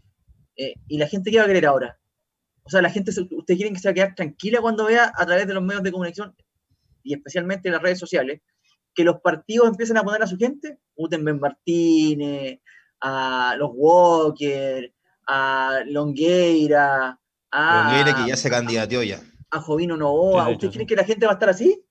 eh, 0.56 0.76
¿y 0.88 0.98
la 0.98 1.08
gente 1.08 1.32
qué 1.32 1.38
va 1.38 1.44
a 1.44 1.48
querer 1.48 1.66
ahora? 1.66 2.00
O 2.64 2.70
sea, 2.70 2.82
la 2.82 2.92
gente, 2.92 3.12
¿ustedes 3.12 3.58
quieren 3.58 3.74
que 3.74 3.80
se 3.80 3.88
va 3.88 3.92
a 3.92 3.96
quedar 3.96 4.16
tranquila 4.16 4.62
cuando 4.62 4.86
vea 4.86 5.12
a 5.16 5.26
través 5.26 5.48
de 5.48 5.54
los 5.54 5.64
medios 5.64 5.84
de 5.84 5.92
comunicación 5.92 6.36
y 7.04 7.14
especialmente 7.14 7.68
en 7.68 7.74
las 7.74 7.82
redes 7.82 8.00
sociales, 8.00 8.42
que 8.94 9.04
los 9.04 9.22
partidos 9.22 9.68
empiecen 9.68 9.98
a 9.98 10.04
poner 10.04 10.22
a 10.22 10.28
su 10.28 10.38
gente, 10.38 10.80
Gutenberg 10.96 11.40
Martínez, 11.40 12.60
a 13.00 13.56
los 13.58 13.72
Walker, 13.74 14.94
a 15.28 15.82
Longueira, 15.88 17.20
a... 17.52 17.84
Longueira 17.84 18.16
que 18.16 18.30
ya 18.30 18.38
se 18.38 18.50
candidateó 18.50 19.04
ya. 19.04 19.22
A 19.50 19.60
Jovino 19.60 19.98
Novoa. 19.98 20.50
¿Usted 20.50 20.72
cree 20.72 20.86
que 20.86 20.96
la 20.96 21.04
gente 21.04 21.26
va 21.26 21.34
a 21.34 21.36
estar 21.36 21.50
así? 21.50 21.84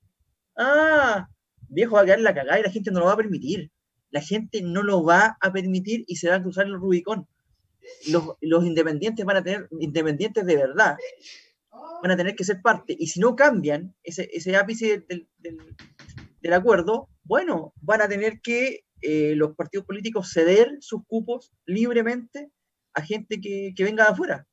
Ah, 0.57 1.27
viejo 1.69 1.95
va 1.95 2.01
a 2.01 2.05
quedar 2.05 2.19
la 2.19 2.33
cagada 2.33 2.59
y 2.59 2.63
la 2.63 2.71
gente 2.71 2.91
no 2.91 2.99
lo 2.99 3.05
va 3.05 3.13
a 3.13 3.17
permitir. 3.17 3.71
La 4.09 4.21
gente 4.21 4.61
no 4.61 4.83
lo 4.83 5.03
va 5.03 5.37
a 5.39 5.51
permitir 5.51 6.03
y 6.07 6.17
se 6.17 6.29
va 6.29 6.35
a 6.35 6.41
cruzar 6.41 6.65
el 6.65 6.73
Rubicón. 6.73 7.27
Los, 8.09 8.35
los 8.41 8.65
independientes 8.65 9.25
van 9.25 9.37
a 9.37 9.43
tener, 9.43 9.67
independientes 9.79 10.45
de 10.45 10.55
verdad, 10.55 10.97
van 12.01 12.11
a 12.11 12.17
tener 12.17 12.35
que 12.35 12.43
ser 12.43 12.61
parte. 12.61 12.95
Y 12.97 13.07
si 13.07 13.19
no 13.19 13.35
cambian 13.35 13.95
ese, 14.03 14.29
ese 14.33 14.55
ápice 14.55 15.05
del, 15.07 15.27
del, 15.39 16.53
acuerdo, 16.53 17.09
bueno, 17.23 17.73
van 17.81 18.01
a 18.01 18.07
tener 18.07 18.41
que 18.41 18.83
eh, 19.01 19.33
los 19.35 19.55
partidos 19.55 19.85
políticos 19.85 20.31
ceder 20.33 20.77
sus 20.79 21.05
cupos 21.07 21.53
libremente 21.65 22.51
a 22.93 23.01
gente 23.01 23.39
que, 23.39 23.73
que 23.75 23.83
venga 23.83 24.05
de 24.05 24.09
afuera. 24.11 24.47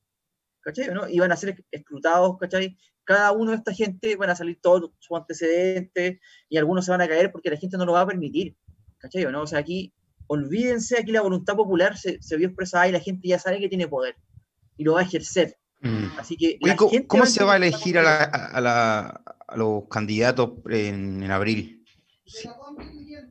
¿Cachai? 0.68 0.92
¿no? 0.92 1.08
Y 1.08 1.18
van 1.18 1.32
a 1.32 1.36
ser 1.36 1.64
escrutados, 1.70 2.36
¿cachai? 2.38 2.76
Cada 3.04 3.32
uno 3.32 3.52
de 3.52 3.56
esta 3.56 3.72
gente 3.72 4.16
van 4.16 4.28
a 4.28 4.36
salir 4.36 4.58
todos 4.60 4.90
sus 4.98 5.16
antecedentes 5.16 6.20
y 6.50 6.58
algunos 6.58 6.84
se 6.84 6.90
van 6.90 7.00
a 7.00 7.08
caer 7.08 7.32
porque 7.32 7.48
la 7.48 7.56
gente 7.56 7.78
no 7.78 7.86
lo 7.86 7.94
va 7.94 8.02
a 8.02 8.06
permitir. 8.06 8.54
¿Cachai? 8.98 9.24
¿no? 9.32 9.40
O 9.40 9.46
sea, 9.46 9.60
aquí, 9.60 9.94
olvídense, 10.26 10.98
aquí 10.98 11.10
la 11.10 11.22
voluntad 11.22 11.56
popular 11.56 11.96
se, 11.96 12.20
se 12.20 12.36
vio 12.36 12.48
expresada 12.48 12.86
y 12.86 12.92
la 12.92 13.00
gente 13.00 13.28
ya 13.28 13.38
sabe 13.38 13.60
que 13.60 13.70
tiene 13.70 13.88
poder 13.88 14.16
y 14.76 14.84
lo 14.84 14.92
va 14.92 15.00
a 15.00 15.04
ejercer. 15.04 15.56
Mm. 15.80 16.18
Así 16.18 16.36
que 16.36 16.58
¿Cómo, 17.06 17.24
se 17.24 17.44
va 17.44 17.54
a 17.54 17.56
elegir 17.56 17.96
a, 17.98 19.22
los 19.56 19.88
candidatos 19.88 20.50
en, 20.68 21.30
abril? 21.30 21.82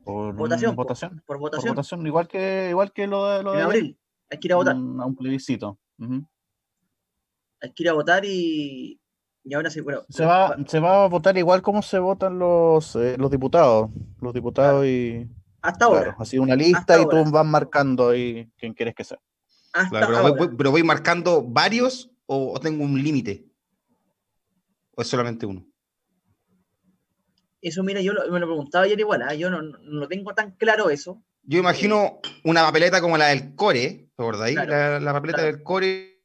Por 0.02 0.34
votación, 0.34 0.74
votación. 0.74 1.22
Por, 1.24 1.38
votación. 1.38 2.04
igual 2.04 2.26
que, 2.26 2.70
igual 2.70 2.92
que 2.92 3.06
lo 3.06 3.28
de, 3.28 3.42
lo 3.44 3.54
en 3.54 3.60
abril. 3.60 3.98
Hay 4.28 4.40
que 4.40 4.48
ir 4.48 4.54
a 4.54 4.56
votar. 4.56 4.74
a 4.74 5.06
un 5.06 5.14
plebiscito. 5.14 5.78
Hay 7.60 7.72
que 7.72 7.82
ir 7.82 7.88
a 7.88 7.92
votar 7.92 8.24
y, 8.24 9.00
y 9.44 9.54
ahora 9.54 9.70
sí, 9.70 9.80
bueno. 9.80 10.04
Se 10.08 10.24
va, 10.24 10.56
se 10.66 10.80
va 10.80 11.04
a 11.04 11.08
votar 11.08 11.36
igual 11.36 11.62
como 11.62 11.82
se 11.82 11.98
votan 11.98 12.38
los, 12.38 12.94
eh, 12.96 13.16
los 13.18 13.30
diputados. 13.30 13.90
Los 14.20 14.34
diputados 14.34 14.86
y. 14.86 15.28
Hasta 15.60 15.86
ahora. 15.86 16.16
así 16.18 16.38
una 16.38 16.54
lista 16.54 17.00
y 17.00 17.08
tú 17.08 17.24
vas 17.30 17.44
marcando 17.44 18.10
ahí 18.10 18.48
quién 18.56 18.74
quieres 18.74 18.94
que 18.94 19.04
sea. 19.04 19.18
pero 20.56 20.70
voy 20.70 20.82
marcando 20.82 21.42
varios 21.42 22.10
o, 22.28 22.60
tengo 22.60 22.84
un 22.84 23.02
límite? 23.02 23.46
¿O 24.94 25.02
es 25.02 25.08
solamente 25.08 25.46
uno? 25.46 25.66
Eso, 27.60 27.82
mira, 27.82 28.00
yo 28.00 28.12
me 28.30 28.38
lo 28.38 28.46
preguntaba 28.46 28.84
ayer 28.84 29.00
igual, 29.00 29.22
¿ah? 29.22 29.34
yo 29.34 29.50
no, 29.50 29.62
no, 29.62 30.06
tengo 30.06 30.34
tan 30.34 30.52
claro 30.52 30.90
eso. 30.90 31.22
Yo 31.42 31.58
imagino 31.58 32.20
una 32.44 32.62
papeleta 32.62 33.00
como 33.00 33.16
la 33.16 33.28
del 33.28 33.54
core, 33.56 34.10
¿por 34.14 34.40
ahí? 34.40 34.54
la, 34.54 35.12
papeleta 35.12 35.42
del 35.42 35.62
core. 35.62 36.17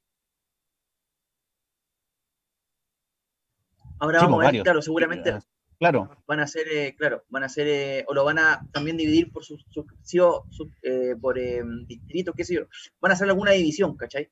Ahora 4.03 4.19
vamos 4.19 4.43
a 4.43 4.51
ver, 4.51 4.63
claro, 4.63 4.81
seguramente 4.81 5.33
claro. 5.79 6.09
van 6.27 6.41
a 6.41 6.47
ser, 6.47 6.67
eh, 6.67 6.93
claro, 6.97 7.23
van 7.29 7.43
a 7.43 7.49
ser, 7.49 7.67
eh, 7.67 8.05
o 8.09 8.13
lo 8.13 8.25
van 8.25 8.37
a 8.37 8.67
también 8.73 8.97
dividir 8.97 9.31
por 9.31 9.45
suscripción, 9.45 10.41
eh, 10.81 11.15
por 11.21 11.39
distrito, 11.87 12.33
qué 12.33 12.43
sé 12.43 12.55
yo, 12.55 12.67
van 12.99 13.11
a 13.11 13.15
hacer 13.15 13.29
alguna 13.29 13.51
división, 13.51 13.95
¿cachai? 13.95 14.29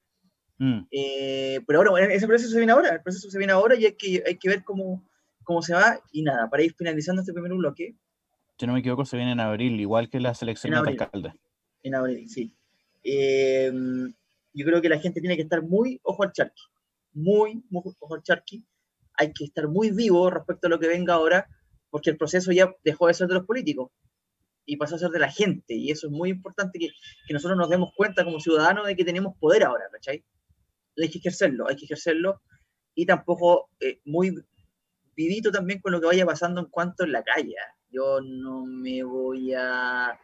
Mm. 0.57 0.81
Pero 1.65 1.89
ahora, 1.89 2.13
ese 2.13 2.27
proceso 2.27 2.51
se 2.51 2.57
viene 2.57 2.73
ahora, 2.73 2.89
el 2.89 3.01
proceso 3.01 3.31
se 3.31 3.37
viene 3.37 3.53
ahora 3.53 3.75
y 3.75 3.85
hay 3.85 3.93
que, 3.93 4.21
hay 4.27 4.35
que 4.35 4.49
ver 4.49 4.65
cómo, 4.65 5.07
cómo 5.43 5.61
se 5.61 5.73
va. 5.73 6.01
Y 6.11 6.21
nada, 6.21 6.49
para 6.49 6.63
ir 6.63 6.75
finalizando 6.75 7.21
este 7.21 7.31
primer 7.31 7.53
bloque. 7.53 7.95
Si 8.59 8.67
no 8.67 8.73
me 8.73 8.79
equivoco, 8.79 9.05
se 9.05 9.15
viene 9.15 9.31
en 9.31 9.39
abril, 9.39 9.79
igual 9.79 10.09
que 10.09 10.19
la 10.19 10.33
selección 10.33 10.73
de 10.73 10.79
alcalde. 10.79 11.33
En 11.81 11.95
abril, 11.95 12.29
sí. 12.29 12.53
Yo 14.53 14.65
creo 14.65 14.81
que 14.81 14.89
la 14.89 14.99
gente 14.99 15.21
tiene 15.21 15.37
que 15.37 15.43
estar 15.43 15.61
muy 15.63 15.97
ojo 16.03 16.23
al 16.23 16.33
charqui. 16.33 16.61
Muy, 17.13 17.63
muy 17.69 17.83
ojo 17.99 18.15
al 18.15 18.21
charqui. 18.21 18.65
Hay 19.17 19.33
que 19.33 19.45
estar 19.45 19.67
muy 19.67 19.91
vivo 19.91 20.29
respecto 20.29 20.67
a 20.67 20.69
lo 20.69 20.79
que 20.79 20.87
venga 20.87 21.15
ahora, 21.15 21.47
porque 21.89 22.09
el 22.09 22.17
proceso 22.17 22.51
ya 22.51 22.73
dejó 22.83 23.07
de 23.07 23.13
ser 23.13 23.27
de 23.27 23.35
los 23.35 23.45
políticos 23.45 23.91
y 24.65 24.77
pasó 24.77 24.95
a 24.95 24.99
ser 24.99 25.09
de 25.09 25.19
la 25.19 25.29
gente. 25.29 25.73
Y 25.75 25.91
eso 25.91 26.07
es 26.07 26.13
muy 26.13 26.29
importante 26.29 26.79
que, 26.79 26.89
que 27.27 27.33
nosotros 27.33 27.57
nos 27.57 27.69
demos 27.69 27.91
cuenta 27.95 28.23
como 28.23 28.39
ciudadanos 28.39 28.87
de 28.87 28.95
que 28.95 29.03
tenemos 29.03 29.35
poder 29.39 29.63
ahora, 29.63 29.85
¿cachai? 29.91 30.23
Hay 30.97 31.09
que 31.09 31.17
ejercerlo, 31.17 31.67
hay 31.67 31.75
que 31.75 31.85
ejercerlo. 31.85 32.41
Y 32.93 33.05
tampoco 33.05 33.69
eh, 33.79 33.99
muy 34.05 34.35
vivito 35.15 35.51
también 35.51 35.81
con 35.81 35.91
lo 35.91 35.99
que 35.99 36.07
vaya 36.07 36.25
pasando 36.25 36.61
en 36.61 36.67
cuanto 36.67 37.03
en 37.03 37.11
la 37.11 37.23
calle. 37.23 37.55
¿ah? 37.57 37.75
Yo 37.89 38.21
no 38.21 38.65
me 38.65 39.03
voy 39.03 39.53
a... 39.53 40.17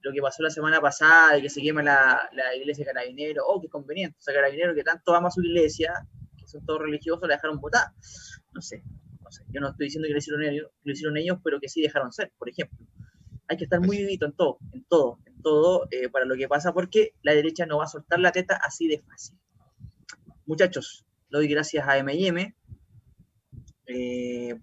Lo 0.00 0.12
que 0.12 0.20
pasó 0.20 0.42
la 0.42 0.50
semana 0.50 0.82
pasada, 0.82 1.34
de 1.34 1.42
que 1.42 1.48
se 1.48 1.62
quema 1.62 1.82
la, 1.82 2.28
la 2.32 2.54
iglesia 2.54 2.84
de 2.84 2.92
Carabinero, 2.92 3.42
oh, 3.46 3.60
qué 3.60 3.68
conveniente. 3.68 4.18
O 4.18 4.22
sea, 4.22 4.34
Carabinero 4.34 4.74
que 4.74 4.82
tanto 4.82 5.14
ama 5.14 5.30
su 5.30 5.40
iglesia, 5.40 5.94
son 6.58 6.66
todos 6.66 6.80
religiosos, 6.80 7.28
la 7.28 7.34
dejaron 7.34 7.60
votar. 7.60 7.88
No 8.52 8.60
sé, 8.60 8.82
no 9.22 9.30
sé. 9.30 9.44
Yo 9.52 9.60
no 9.60 9.70
estoy 9.70 9.86
diciendo 9.86 10.06
que 10.06 10.12
lo 10.12 10.18
hicieron 10.18 10.42
ellos, 10.42 10.70
lo 10.82 10.92
hicieron 10.92 11.16
ellos 11.16 11.38
pero 11.42 11.60
que 11.60 11.68
sí 11.68 11.82
dejaron 11.82 12.12
ser, 12.12 12.32
por 12.38 12.48
ejemplo 12.48 12.86
hay 13.48 13.56
que 13.56 13.64
estar 13.64 13.80
muy 13.80 13.98
vivito 13.98 14.26
en 14.26 14.32
todo, 14.32 14.58
en 14.72 14.84
todo, 14.84 15.18
en 15.26 15.42
todo, 15.42 15.86
eh, 15.90 16.08
para 16.08 16.24
lo 16.24 16.36
que 16.36 16.48
pasa, 16.48 16.72
porque 16.72 17.12
la 17.22 17.34
derecha 17.34 17.66
no 17.66 17.78
va 17.78 17.84
a 17.84 17.88
soltar 17.88 18.18
la 18.18 18.32
teta 18.32 18.58
así 18.62 18.88
de 18.88 19.00
fácil. 19.00 19.38
Muchachos, 20.46 21.06
le 21.28 21.38
doy 21.38 21.48
gracias 21.48 21.86
a 21.86 21.98
M&M 21.98 22.54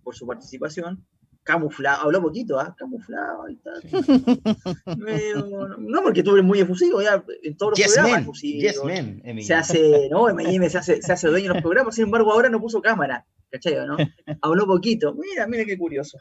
por 0.04 0.16
su 0.16 0.26
participación. 0.26 1.06
Camuflado, 1.52 2.04
habló 2.04 2.22
poquito, 2.22 2.60
¿ah? 2.60 2.74
Camuflado 2.78 3.50
y 3.50 3.56
tal. 3.58 3.82
no, 5.80 6.02
porque 6.02 6.24
tú 6.24 6.32
eres 6.32 6.46
muy 6.46 6.62
efusivo, 6.62 7.02
ya 7.02 7.24
en 7.44 7.58
todos 7.58 7.78
los 7.78 7.94
programas. 7.94 8.42
yes, 8.42 8.82
man, 8.84 9.22
se 9.42 9.54
hace, 9.54 10.08
no, 10.10 10.30
M&M 10.30 10.70
se 10.70 10.78
hace, 10.78 11.02
se 11.02 11.12
hace 11.12 11.28
dueño 11.28 11.50
de 11.50 11.56
los 11.56 11.62
programas, 11.62 11.96
sin 11.96 12.06
embargo 12.06 12.32
ahora 12.32 12.50
no 12.50 12.62
puso 12.62 12.82
cámara, 12.82 13.26
¿cachai? 13.50 13.76
¿no? 13.86 13.98
Habló 14.42 14.66
poquito. 14.66 15.14
Mira, 15.14 15.46
mira 15.46 15.66
qué 15.66 15.78
curioso. 15.78 16.20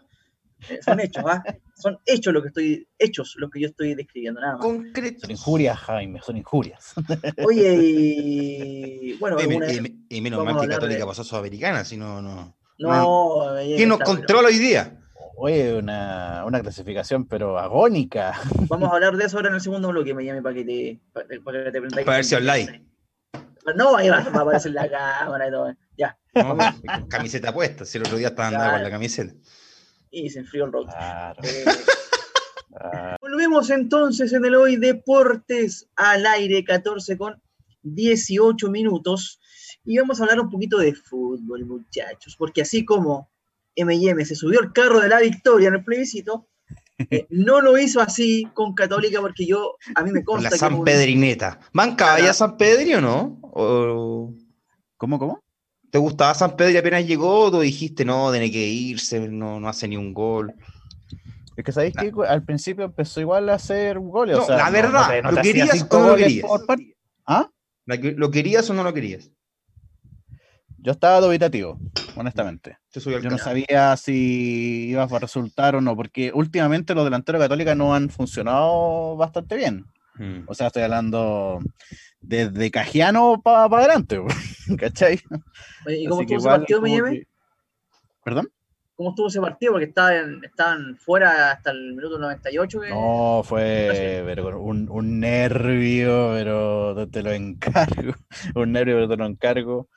Eh, 0.69 0.81
son 0.85 0.99
hechos, 0.99 1.25
¿ah? 1.27 1.43
Son 1.75 1.99
hechos 2.05 2.35
lo 2.35 2.43
que 2.43 2.49
estoy, 2.49 2.89
hechos 2.99 3.35
lo 3.39 3.49
que 3.49 3.61
yo 3.61 3.69
estoy 3.69 3.95
describiendo, 3.95 4.41
nada 4.41 4.57
más. 4.57 4.67
Son 4.67 5.31
injurias, 5.31 5.79
Jaime, 5.79 6.21
son 6.23 6.37
injurias. 6.37 6.93
Oye, 7.47 7.79
y 7.81 9.13
bueno, 9.15 9.37
y, 10.09 10.21
menos 10.21 10.45
mal 10.45 10.61
que 10.61 10.67
Católica 10.67 11.07
pasó 11.07 11.23
a 11.23 11.25
Sudamericana, 11.25 11.85
si 11.85 11.97
no, 11.97 12.21
no. 12.21 12.57
No, 12.79 13.55
¿quién 13.77 13.89
nos 13.89 14.01
controla 14.01 14.49
hoy 14.49 14.59
día? 14.59 15.00
Oye, 15.43 15.75
una, 15.75 16.45
una, 16.45 16.61
clasificación, 16.61 17.27
pero 17.27 17.59
agónica. 17.59 18.39
Vamos 18.69 18.91
a 18.91 18.95
hablar 18.97 19.17
de 19.17 19.25
eso 19.25 19.39
ahora 19.39 19.49
en 19.49 19.55
el 19.55 19.63
segundo 19.63 19.89
bloque, 19.89 20.13
me 20.13 20.23
llame 20.23 20.43
para 20.43 20.55
que 20.55 20.65
te, 20.65 21.01
para, 21.15 21.65
que 21.65 21.71
te 21.73 21.81
Para 21.81 22.17
ver 22.17 22.25
si 22.27 22.35
online. 22.35 22.85
No, 23.75 23.97
ahí 23.97 24.11
va, 24.11 24.21
va, 24.21 24.41
a 24.41 24.43
aparecer 24.43 24.73
la 24.73 24.91
cámara 24.91 25.49
y 25.49 25.51
todo. 25.51 25.75
Ya. 25.97 26.19
camiseta 27.09 27.55
puesta, 27.55 27.87
si 27.87 27.97
el 27.97 28.05
otro 28.05 28.19
día 28.19 28.29
estaban 28.29 28.55
andando 28.55 28.75
con 28.75 28.83
la 28.83 28.91
camiseta 28.91 29.35
y 30.11 30.29
se 30.29 30.41
enfrió 30.41 30.67
el 30.67 30.73
roto. 30.73 30.93
Eh, 31.43 31.65
volvemos 33.21 33.71
entonces 33.71 34.33
en 34.35 34.45
el 34.45 34.55
hoy 34.55 34.77
Deportes 34.77 35.89
al 35.97 36.27
aire, 36.27 36.63
14 36.65 37.17
con 37.17 37.41
18 37.83 38.71
minutos. 38.71 39.41
Y 39.85 39.97
vamos 39.97 40.21
a 40.21 40.25
hablar 40.25 40.41
un 40.41 40.51
poquito 40.51 40.77
de 40.77 40.95
fútbol, 40.95 41.65
muchachos, 41.65 42.37
porque 42.37 42.61
así 42.61 42.85
como 42.85 43.31
MM 43.85 44.25
se 44.25 44.35
subió 44.35 44.61
el 44.61 44.73
carro 44.73 45.01
de 45.01 45.09
la 45.09 45.21
victoria 45.21 45.69
en 45.69 45.75
el 45.75 45.85
plebiscito, 45.85 46.49
eh, 46.99 47.27
no 47.31 47.61
lo 47.61 47.79
hizo 47.79 48.01
así 48.01 48.49
con 48.55 48.75
Católica 48.75 49.21
porque 49.21 49.47
yo, 49.47 49.77
a 49.95 50.03
mí 50.03 50.11
me 50.11 50.25
consta 50.25 50.51
la 50.51 50.57
San 50.57 50.85
Pedrineta. 50.85 51.61
¿Van 51.73 51.97
ya 51.97 52.33
San 52.33 52.57
Pedro 52.57 52.99
o 52.99 53.01
no? 53.01 54.35
¿Cómo, 54.97 55.19
cómo? 55.19 55.43
¿Te 55.91 55.99
gustaba 55.99 56.35
San 56.35 56.57
Pedro 56.57 56.73
y 56.73 56.77
apenas 56.77 57.07
llegó 57.07 57.41
o 57.41 57.51
tú 57.51 57.61
dijiste, 57.61 58.05
no, 58.05 58.31
tiene 58.31 58.51
que 58.51 58.65
irse, 58.67 59.29
no, 59.29 59.59
no 59.59 59.69
hace 59.69 59.89
ni 59.89 59.97
un 59.97 60.15
gol? 60.15 60.55
Es 61.57 61.65
que 61.65 61.73
sabéis 61.73 61.95
que 61.95 62.13
al 62.29 62.45
principio 62.45 62.85
empezó 62.85 63.21
igual 63.21 63.49
a 63.49 63.55
hacer 63.55 63.99
goles. 63.99 64.37
No, 64.37 64.49
la 64.49 64.71
verdad, 64.71 65.23
¿lo 65.31 65.43
querías 65.43 65.87
o 65.91 65.99
no 65.99 66.09
lo 66.09 66.17
querías? 66.17 66.51
¿Ah? 67.27 67.51
¿Lo 67.87 68.31
querías 68.31 68.71
o 68.71 68.75
no 68.75 68.85
lo 68.85 68.95
querías? 68.95 69.31
Yo 70.79 70.93
estaba 70.93 71.21
dubitativo, 71.21 71.79
honestamente. 72.21 72.79
Yo 72.93 73.31
no 73.31 73.39
sabía 73.39 73.97
si 73.97 74.89
iba 74.91 75.05
a 75.05 75.19
resultar 75.19 75.75
o 75.75 75.81
no, 75.81 75.97
porque 75.97 76.31
últimamente 76.35 76.95
los 76.95 77.05
delanteros 77.05 77.41
católicos 77.41 77.77
no 77.77 77.95
han 77.95 78.11
funcionado 78.11 79.17
bastante 79.17 79.57
bien. 79.57 79.87
Mm. 80.17 80.43
O 80.47 80.55
sea, 80.55 80.69
estoy 80.69 80.83
hablando 80.83 81.61
desde 82.21 82.71
Cajiano 82.71 83.41
para 83.43 83.65
adelante, 83.65 84.21
¿cachai? 84.79 85.21
¿Y 85.89 86.07
cómo 86.07 86.23
estuvo 86.23 86.39
ese 86.39 86.49
partido, 86.49 86.81
me 86.83 87.27
¿Perdón? 88.23 88.51
¿Cómo 88.97 89.11
estuvo 89.11 89.29
ese 89.29 89.41
partido? 89.41 89.73
Porque 89.73 89.87
estaban, 89.87 90.45
estaban 90.45 90.97
fuera 90.99 91.53
hasta 91.53 91.71
el 91.71 91.95
minuto 91.95 92.19
98. 92.19 92.81
No, 92.91 93.41
fue 93.43 94.23
un, 94.59 94.89
un, 94.91 95.21
nervio, 95.21 96.33
pero 96.35 97.09
te 97.09 97.23
lo 97.23 97.33
encargo. 97.33 98.13
un 98.55 98.73
nervio, 98.73 98.97
pero 98.97 99.09
te 99.09 99.17
lo 99.17 99.25
encargo. 99.25 99.89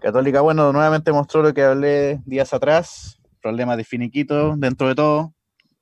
Católica, 0.00 0.40
bueno, 0.42 0.72
nuevamente 0.72 1.10
mostró 1.10 1.42
lo 1.42 1.52
que 1.52 1.62
hablé 1.62 2.20
días 2.24 2.54
atrás. 2.54 3.20
Problema 3.42 3.76
de 3.76 3.84
finiquito 3.84 4.56
dentro 4.56 4.86
de 4.86 4.94
todo. 4.94 5.34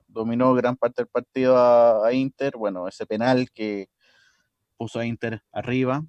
Dominó 0.09 0.55
gran 0.55 0.77
parte 0.77 1.03
del 1.03 1.09
partido 1.09 2.03
a 2.03 2.13
Inter. 2.15 2.57
Bueno, 2.57 2.89
ese 2.89 3.05
penal 3.05 3.51
que 3.53 3.89
puso 4.79 5.01
a 5.01 5.07
Inter 5.07 5.43
arriba. 5.53 6.03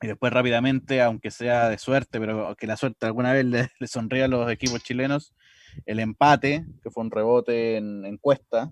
Y 0.00 0.06
después 0.06 0.32
rápidamente, 0.32 1.02
aunque 1.02 1.32
sea 1.32 1.68
de 1.68 1.78
suerte, 1.78 2.20
pero 2.20 2.54
que 2.54 2.68
la 2.68 2.76
suerte 2.76 3.06
alguna 3.06 3.32
vez 3.32 3.44
le, 3.44 3.68
le 3.80 4.22
a 4.22 4.28
los 4.28 4.48
equipos 4.50 4.80
chilenos, 4.84 5.34
el 5.86 5.98
empate, 5.98 6.64
que 6.82 6.90
fue 6.90 7.02
un 7.02 7.10
rebote 7.10 7.76
en, 7.76 8.04
en 8.04 8.16
cuesta, 8.18 8.70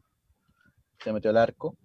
se 1.02 1.12
metió 1.12 1.30
al 1.30 1.38
arco. 1.38 1.76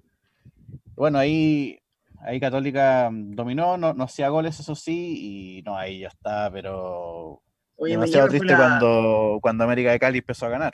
Bueno, 0.95 1.17
ahí, 1.17 1.79
ahí 2.23 2.39
Católica 2.39 3.09
dominó, 3.11 3.77
no, 3.77 3.93
no 3.93 4.03
hacía 4.03 4.29
goles, 4.29 4.59
eso 4.59 4.75
sí, 4.75 5.57
y 5.57 5.61
no, 5.63 5.77
ahí 5.77 6.01
ya 6.01 6.07
está, 6.07 6.51
pero 6.51 7.41
Oye, 7.75 7.93
demasiado 7.93 8.27
triste 8.27 8.55
cuando, 8.55 9.39
cuando 9.41 9.63
América 9.63 9.91
de 9.91 9.99
Cali 9.99 10.19
empezó 10.19 10.45
a 10.45 10.49
ganar. 10.49 10.73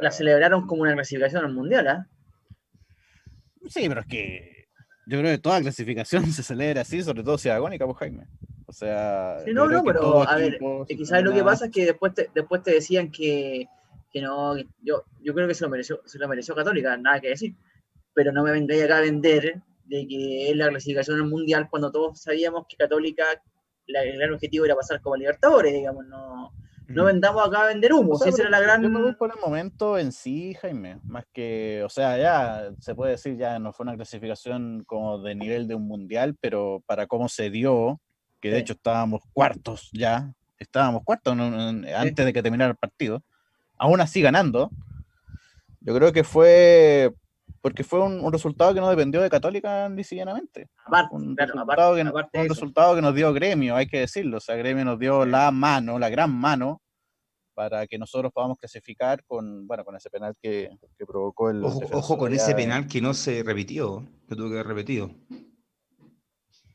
la 0.00 0.10
celebraron 0.10 0.66
como 0.66 0.82
una 0.82 0.94
clasificación 0.94 1.44
al 1.44 1.52
Mundial, 1.52 1.88
¿ah? 1.88 2.08
Sí, 3.66 3.88
pero 3.88 4.02
es 4.02 4.06
que 4.06 4.66
yo 5.06 5.18
creo 5.18 5.32
que 5.32 5.38
toda 5.38 5.60
clasificación 5.60 6.26
se 6.32 6.42
celebra 6.42 6.82
así, 6.82 7.02
sobre 7.02 7.22
todo 7.22 7.38
si 7.38 7.48
agónica, 7.48 7.84
pues 7.86 7.98
Jaime. 7.98 8.26
O 8.66 8.72
sea. 8.72 9.38
Sí, 9.44 9.52
no, 9.52 9.66
no, 9.66 9.82
pero 9.84 10.28
a 10.28 10.36
ver, 10.36 10.58
quizás 10.88 11.22
lo 11.22 11.32
que 11.32 11.44
pasa 11.44 11.66
es 11.66 11.70
que 11.70 11.84
después 11.86 12.14
te, 12.14 12.30
después 12.34 12.62
te 12.62 12.72
decían 12.72 13.10
que, 13.10 13.66
que 14.10 14.22
no, 14.22 14.56
yo, 14.82 15.04
yo 15.20 15.34
creo 15.34 15.46
que 15.46 15.54
se 15.54 15.64
lo 15.64 15.70
mereció, 15.70 16.00
se 16.04 16.18
lo 16.18 16.28
mereció 16.28 16.54
Católica, 16.54 16.96
nada 16.96 17.20
que 17.20 17.28
decir. 17.28 17.54
Pero 18.14 18.32
no 18.32 18.44
me 18.44 18.52
vengáis 18.52 18.84
acá 18.84 18.98
a 18.98 19.02
vender 19.02 19.60
de 19.84 20.06
que 20.06 20.50
es 20.50 20.56
la 20.56 20.68
clasificación 20.68 21.28
mundial 21.28 21.68
cuando 21.70 21.90
todos 21.90 22.20
sabíamos 22.20 22.66
que 22.68 22.76
Católica, 22.76 23.24
el 23.86 24.16
gran 24.16 24.32
objetivo 24.32 24.64
era 24.64 24.74
pasar 24.74 25.00
como 25.00 25.16
Libertadores, 25.16 25.72
digamos, 25.72 26.06
no 26.06 26.52
no 26.88 27.04
vendamos 27.04 27.46
acá 27.46 27.62
a 27.62 27.66
vender 27.66 27.92
humo. 27.92 28.16
si 28.16 28.28
era 28.28 28.50
la 28.50 28.60
gran... 28.60 28.82
Yo 28.82 28.90
me 28.90 29.00
voy 29.00 29.14
por 29.14 29.32
el 29.34 29.40
momento 29.40 29.98
en 29.98 30.12
sí, 30.12 30.54
Jaime. 30.54 30.98
Más 31.04 31.24
que, 31.32 31.82
o 31.84 31.88
sea, 31.88 32.18
ya 32.18 32.70
se 32.78 32.94
puede 32.94 33.12
decir, 33.12 33.36
ya 33.36 33.58
no 33.58 33.72
fue 33.72 33.84
una 33.84 33.96
clasificación 33.96 34.84
como 34.86 35.18
de 35.18 35.34
nivel 35.34 35.66
de 35.66 35.74
un 35.74 35.86
mundial, 35.86 36.36
pero 36.40 36.82
para 36.86 37.06
cómo 37.06 37.28
se 37.28 37.50
dio, 37.50 38.00
que 38.40 38.50
de 38.50 38.58
hecho 38.58 38.74
estábamos 38.74 39.22
cuartos 39.32 39.88
ya, 39.92 40.34
estábamos 40.58 41.02
cuartos 41.04 41.34
antes 41.38 42.26
de 42.26 42.32
que 42.32 42.42
terminara 42.42 42.72
el 42.72 42.76
partido, 42.76 43.22
aún 43.78 44.00
así 44.00 44.20
ganando. 44.20 44.70
Yo 45.80 45.94
creo 45.94 46.12
que 46.12 46.24
fue 46.24 47.14
porque 47.64 47.82
fue 47.82 47.98
un, 48.02 48.30
resultado 48.30 48.74
que 48.74 48.80
no 48.80 48.90
dependió 48.90 49.22
de 49.22 49.30
Católica 49.30 49.88
lisillanamente. 49.88 50.68
Aparte, 50.84 51.16
un, 51.16 51.34
resultado, 51.34 51.94
que, 51.94 52.02
un 52.02 52.48
resultado 52.50 52.94
que 52.94 53.00
nos 53.00 53.14
dio 53.14 53.32
Gremio, 53.32 53.74
hay 53.74 53.86
que 53.86 54.00
decirlo. 54.00 54.36
O 54.36 54.40
sea, 54.40 54.54
Gremio 54.54 54.84
nos 54.84 54.98
dio 54.98 55.24
la 55.24 55.50
mano, 55.50 55.98
la 55.98 56.10
gran 56.10 56.30
mano, 56.30 56.82
para 57.54 57.86
que 57.86 57.96
nosotros 57.96 58.32
podamos 58.34 58.58
clasificar 58.58 59.24
con, 59.24 59.66
bueno, 59.66 59.82
con 59.82 59.96
ese 59.96 60.10
penal 60.10 60.34
que, 60.42 60.76
provocó 61.06 61.48
el. 61.48 61.64
Ojo, 61.64 62.18
con 62.18 62.34
ese 62.34 62.54
penal 62.54 62.86
que 62.86 63.00
no 63.00 63.14
se 63.14 63.42
repitió, 63.42 64.06
que 64.28 64.36
tuvo 64.36 64.48
que 64.48 64.56
haber 64.56 64.66
repetido. 64.66 65.10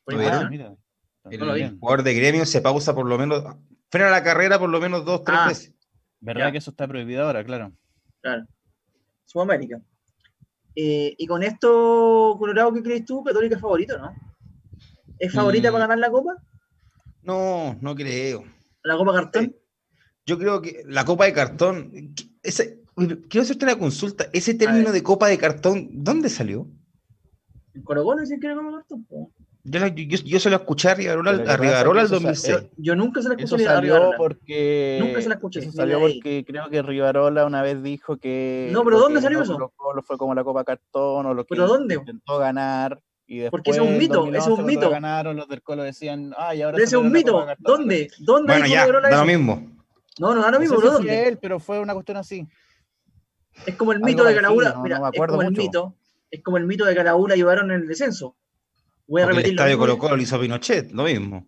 el 0.07 1.77
jugador 1.79 2.01
de 2.01 2.13
Gremio 2.15 2.47
se 2.47 2.61
pausa 2.61 2.95
por 2.95 3.05
lo 3.05 3.15
menos, 3.19 3.43
frena 3.91 4.09
la 4.09 4.23
carrera 4.23 4.57
por 4.57 4.71
lo 4.71 4.79
menos 4.79 5.05
dos, 5.05 5.23
tres 5.23 5.37
ah. 5.39 5.47
veces. 5.49 5.75
¿Verdad 6.19 6.51
que 6.51 6.57
eso 6.57 6.71
está 6.71 6.87
prohibido 6.87 7.27
ahora? 7.27 7.43
Claro. 7.43 7.73
Claro. 8.21 8.47
Sudamérica. 9.25 9.79
Eh, 10.75 11.15
y 11.17 11.27
con 11.27 11.43
esto, 11.43 12.35
Colorado, 12.37 12.73
¿qué 12.73 12.83
crees 12.83 13.05
tú? 13.05 13.23
Católica 13.23 13.55
es 13.55 13.61
favorito, 13.61 13.97
¿no? 13.97 14.13
¿Es 15.17 15.33
favorita 15.33 15.69
mm. 15.69 15.73
para 15.73 15.87
ganar 15.87 15.99
la 15.99 16.11
copa? 16.11 16.35
No, 17.23 17.77
no 17.81 17.95
creo. 17.95 18.43
¿La 18.83 18.97
copa 18.97 19.13
cartón? 19.13 19.55
Yo 20.25 20.37
creo 20.37 20.61
que 20.61 20.83
la 20.85 21.05
copa 21.05 21.25
de 21.25 21.33
cartón, 21.33 22.13
ese, 22.43 22.81
quiero 22.95 23.41
hacerte 23.43 23.65
una 23.65 23.77
consulta, 23.77 24.29
ese 24.31 24.53
término 24.53 24.91
de 24.91 25.03
copa 25.03 25.27
de 25.27 25.37
cartón, 25.37 25.89
¿dónde 25.91 26.29
salió? 26.29 26.67
En 27.73 27.83
Colo 27.83 28.03
Colo 28.03 28.25
sí 28.25 28.39
que 28.39 28.53
copa 28.53 28.67
de 28.67 28.71
cartón. 28.73 29.07
Yo, 29.71 29.85
yo, 29.87 30.17
yo, 30.25 30.39
se 30.39 30.49
lo 30.49 30.55
escuché 30.55 30.89
a 30.89 30.95
Rivarola, 30.95 31.31
a 31.31 31.57
Rivarola 31.57 32.01
al 32.01 32.09
2006. 32.09 32.69
Yo 32.77 32.95
nunca 32.95 33.21
se 33.21 33.29
la 33.29 33.35
escuché 33.35 33.67
a 33.67 33.79
Rivarola. 33.79 34.17
Porque, 34.17 34.97
nunca 34.99 35.21
se 35.21 35.29
la 35.29 35.35
escuché. 35.35 35.59
Eso 35.59 35.71
salió 35.71 35.99
porque 35.99 36.43
creo 36.45 36.69
que 36.69 36.81
Rivarola 36.81 37.45
una 37.45 37.61
vez 37.61 37.83
dijo 37.83 38.17
que. 38.17 38.69
No, 38.71 38.83
pero 38.83 38.99
¿dónde 38.99 39.21
salió 39.21 39.41
eso? 39.41 39.71
Colo 39.75 40.01
fue 40.01 40.17
como 40.17 40.33
la 40.33 40.43
Copa 40.43 40.63
Cartón 40.63 41.25
o 41.27 41.33
lo 41.33 41.43
que 41.43 41.49
¿Pero 41.49 41.67
dónde? 41.67 41.95
intentó 41.95 42.39
ganar. 42.39 42.99
Y 43.27 43.37
después, 43.37 43.61
porque 43.61 43.71
es 43.71 43.79
un 43.79 43.95
mito, 43.95 44.33
es 44.33 44.47
un 44.47 44.65
mito. 44.65 44.89
Ganaron, 44.89 45.35
los 45.35 45.47
del 45.47 45.61
Colo 45.61 45.83
decían, 45.83 46.33
ay, 46.35 46.63
ahora. 46.63 46.75
Pero 46.75 46.85
ese 46.85 46.95
es 46.95 47.01
un 47.01 47.11
mito. 47.11 47.45
¿Dónde? 47.59 48.09
¿Dónde? 48.17 48.53
Bueno, 48.53 48.65
ya, 48.65 48.87
da 48.87 49.19
lo 49.19 49.25
mismo. 49.25 49.69
No, 50.19 50.33
no 50.33 50.41
da 50.41 50.51
lo 50.51 50.59
mismo, 50.59 50.77
pero 50.77 50.93
¿dónde? 50.93 51.27
él, 51.27 51.37
pero 51.39 51.59
fue 51.59 51.79
una 51.79 51.93
cuestión 51.93 52.17
así. 52.17 52.47
Es 53.65 53.75
como 53.75 53.91
el 53.91 53.99
mito 53.99 54.23
de 54.23 54.33
Calabula. 54.33 54.71
No, 54.71 54.81
mira, 54.81 54.99
es 55.13 55.27
como 55.27 55.41
el 55.43 55.51
mito. 55.51 55.95
Es 56.31 56.43
como 56.43 56.57
el 56.57 56.65
mito 56.65 56.85
de 56.85 56.95
Calabula 56.95 57.35
llevaron 57.35 57.71
en 57.71 57.81
el 57.81 57.87
descenso. 57.87 58.35
Voy 59.09 59.23
a 59.23 59.25
repetir. 59.25 59.47
El 59.47 59.55
estadio 59.55 59.77
Colo 59.79 59.97
Colo 59.97 60.15
lo 60.15 60.21
hizo 60.21 60.39
Pinochet, 60.39 60.91
lo 60.91 61.03
mismo. 61.03 61.47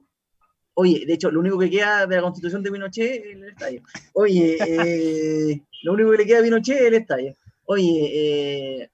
Oye, 0.74 1.06
de 1.06 1.14
hecho, 1.14 1.30
lo 1.30 1.40
único 1.40 1.60
que 1.60 1.70
queda 1.70 2.08
de 2.08 2.16
la 2.16 2.22
constitución 2.24 2.64
de 2.64 2.72
Pinochet 2.72 3.24
es 3.24 3.36
el 3.36 3.50
estadio. 3.50 3.84
Oye, 4.14 4.58
eh, 4.60 5.62
lo 5.84 5.94
único 5.94 6.12
que 6.12 6.18
le 6.18 6.26
queda 6.26 6.40
a 6.40 6.42
Pinochet 6.42 6.78
es 6.78 6.88
el 6.88 6.94
estadio. 6.96 7.36
Oye, 7.66 8.10
eh, 8.14 8.92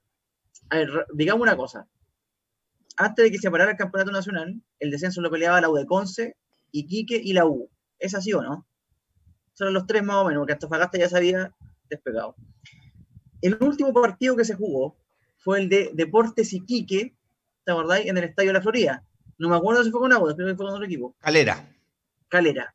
a 0.68 0.76
ver, 0.76 1.06
digamos 1.14 1.42
una 1.42 1.56
cosa. 1.56 1.88
Antes 2.98 3.24
de 3.24 3.30
que 3.30 3.38
se 3.38 3.50
parara 3.50 3.70
el 3.70 3.76
campeonato 3.78 4.12
nacional, 4.12 4.60
el 4.80 4.90
descenso 4.90 5.22
lo 5.22 5.30
peleaba 5.30 5.62
la 5.62 5.70
U 5.70 5.76
de 5.76 5.86
Conce, 5.86 6.36
Iquique 6.70 7.16
y 7.16 7.32
la 7.32 7.46
U. 7.46 7.70
¿Es 7.98 8.14
así 8.14 8.34
o 8.34 8.42
no? 8.42 8.66
Son 9.54 9.72
los 9.72 9.86
tres 9.86 10.02
más 10.02 10.16
o 10.16 10.24
menos, 10.26 10.42
porque 10.42 10.52
Antofagasta 10.52 10.98
ya 10.98 11.08
se 11.08 11.16
había 11.16 11.54
despegado. 11.88 12.36
El 13.40 13.56
último 13.60 13.94
partido 13.94 14.36
que 14.36 14.44
se 14.44 14.54
jugó 14.54 14.98
fue 15.38 15.60
el 15.60 15.70
de 15.70 15.90
Deportes 15.94 16.52
Iquique 16.52 17.14
¿te 17.68 17.72
acordáis? 17.72 18.06
En 18.06 18.16
el 18.16 18.24
Estadio 18.24 18.48
de 18.48 18.54
la 18.54 18.62
Florida. 18.62 19.04
No 19.36 19.50
me 19.50 19.56
acuerdo 19.56 19.84
si 19.84 19.90
fue 19.90 20.00
con 20.00 20.10
Agua, 20.10 20.32
pero 20.34 20.48
fue 20.56 20.64
con 20.64 20.74
otro 20.74 20.86
equipo. 20.86 21.14
Calera. 21.20 21.70
Calera. 22.26 22.74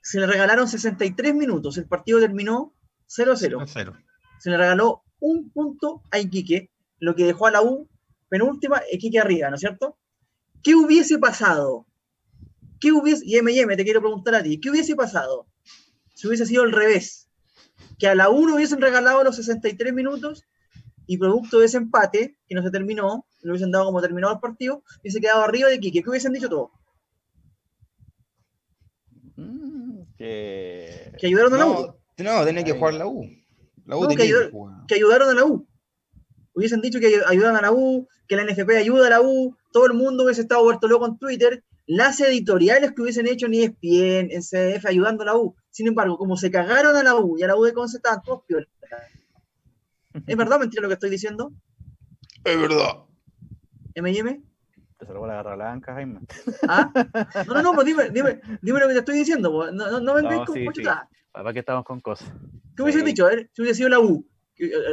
Se 0.00 0.18
le 0.18 0.26
regalaron 0.26 0.66
63 0.66 1.34
minutos. 1.34 1.76
El 1.76 1.84
partido 1.84 2.20
terminó 2.20 2.72
0-0. 3.06 3.92
Se 4.38 4.48
le 4.48 4.56
regaló 4.56 5.02
un 5.20 5.50
punto 5.50 6.00
a 6.10 6.18
Iquique, 6.18 6.70
lo 7.00 7.14
que 7.14 7.26
dejó 7.26 7.48
a 7.48 7.50
la 7.50 7.60
U 7.60 7.86
penúltima, 8.30 8.80
Iquique 8.90 9.20
arriba, 9.20 9.50
¿no 9.50 9.56
es 9.56 9.60
cierto? 9.60 9.98
¿Qué 10.62 10.74
hubiese 10.74 11.18
pasado? 11.18 11.86
¿Qué 12.80 12.92
hubiese, 12.92 13.26
y 13.26 13.36
M&M, 13.36 13.76
te 13.76 13.84
quiero 13.84 14.00
preguntar 14.00 14.36
a 14.36 14.42
ti, 14.42 14.58
¿qué 14.58 14.70
hubiese 14.70 14.96
pasado 14.96 15.46
si 16.14 16.28
hubiese 16.28 16.46
sido 16.46 16.62
al 16.62 16.72
revés? 16.72 17.28
Que 17.98 18.08
a 18.08 18.14
la 18.14 18.30
U 18.30 18.46
no 18.46 18.54
hubiesen 18.54 18.80
regalado 18.80 19.22
los 19.22 19.36
63 19.36 19.92
minutos 19.92 20.44
y 21.06 21.18
producto 21.18 21.60
de 21.60 21.66
ese 21.66 21.76
empate, 21.76 22.38
que 22.48 22.54
no 22.54 22.62
se 22.62 22.70
terminó, 22.70 23.26
lo 23.44 23.52
hubiesen 23.52 23.70
dado 23.70 23.84
como 23.86 24.00
terminado 24.00 24.32
el 24.32 24.40
partido, 24.40 24.82
y 25.02 25.10
se 25.10 25.20
quedado 25.20 25.42
arriba 25.42 25.68
de 25.68 25.78
Quique. 25.78 26.02
¿Qué 26.02 26.10
hubiesen 26.10 26.32
dicho 26.32 26.48
todos? 26.48 26.70
Mm, 29.36 30.02
que... 30.16 31.12
que... 31.18 31.26
ayudaron 31.26 31.54
a 31.54 31.58
la 31.58 31.66
U. 31.66 31.94
No, 32.18 32.44
tenía 32.44 32.64
que 32.64 32.72
jugar 32.72 32.94
la 32.94 33.06
U. 33.06 33.28
La 33.84 33.96
U 33.96 34.08
que, 34.08 34.16
que, 34.16 34.94
ayudaron 34.94 35.28
a 35.28 35.34
la 35.34 35.44
U. 35.44 35.66
Hubiesen 36.54 36.80
dicho 36.80 37.00
que 37.00 37.20
ayudan 37.26 37.56
a 37.56 37.60
la 37.60 37.72
U, 37.72 38.08
que 38.26 38.36
la 38.36 38.44
NFP 38.44 38.70
ayuda 38.78 39.08
a 39.08 39.10
la 39.10 39.20
U, 39.20 39.56
todo 39.72 39.86
el 39.86 39.92
mundo 39.92 40.24
hubiese 40.24 40.40
estado 40.40 40.62
vuelto 40.62 40.88
loco 40.88 41.06
en 41.06 41.18
Twitter, 41.18 41.62
las 41.86 42.20
editoriales 42.20 42.92
que 42.92 43.02
hubiesen 43.02 43.26
hecho 43.26 43.46
en 43.46 43.54
ESPN, 43.54 44.30
en 44.30 44.42
CDF, 44.42 44.86
ayudando 44.86 45.22
a 45.22 45.26
la 45.26 45.36
U. 45.36 45.54
Sin 45.70 45.86
embargo, 45.88 46.16
como 46.16 46.36
se 46.36 46.50
cagaron 46.50 46.96
a 46.96 47.02
la 47.02 47.16
U 47.16 47.36
y 47.38 47.42
a 47.42 47.48
la 47.48 47.56
U 47.56 47.64
de 47.64 47.74
Conce 47.74 47.98
estaban 47.98 48.22
todos 48.22 48.42
¿Es 50.26 50.36
verdad 50.36 50.56
o 50.56 50.60
mentira 50.60 50.80
lo 50.80 50.88
que 50.88 50.94
estoy 50.94 51.10
diciendo? 51.10 51.52
Es 52.44 52.58
verdad. 52.58 53.04
M&M? 53.94 54.42
Te 54.98 55.06
salvó 55.06 55.26
la 55.26 55.34
garra 55.34 55.54
blanca, 55.56 55.94
Jaime. 55.94 56.20
¿Ah? 56.68 56.90
No, 57.46 57.54
no, 57.54 57.62
no, 57.62 57.72
pues 57.72 57.86
dime, 57.86 58.10
dime, 58.10 58.40
dime 58.62 58.80
lo 58.80 58.88
que 58.88 58.94
te 58.94 58.98
estoy 59.00 59.18
diciendo. 59.18 59.52
Pues. 59.52 59.72
No, 59.72 59.90
no, 59.90 60.00
no 60.00 60.14
vengáis 60.14 60.44
con 60.46 60.54
sí, 60.54 60.66
sí. 60.74 60.82
¿Para 61.32 61.52
qué 61.52 61.58
estamos 61.60 61.84
con 61.84 62.00
cosas? 62.00 62.32
¿Qué 62.76 62.82
hubiese 62.82 63.02
dicho? 63.02 63.26
A 63.26 63.30
ver, 63.30 63.50
si 63.52 63.62
hubiese 63.62 63.78
sido 63.78 63.88
la 63.88 63.98
U, 63.98 64.24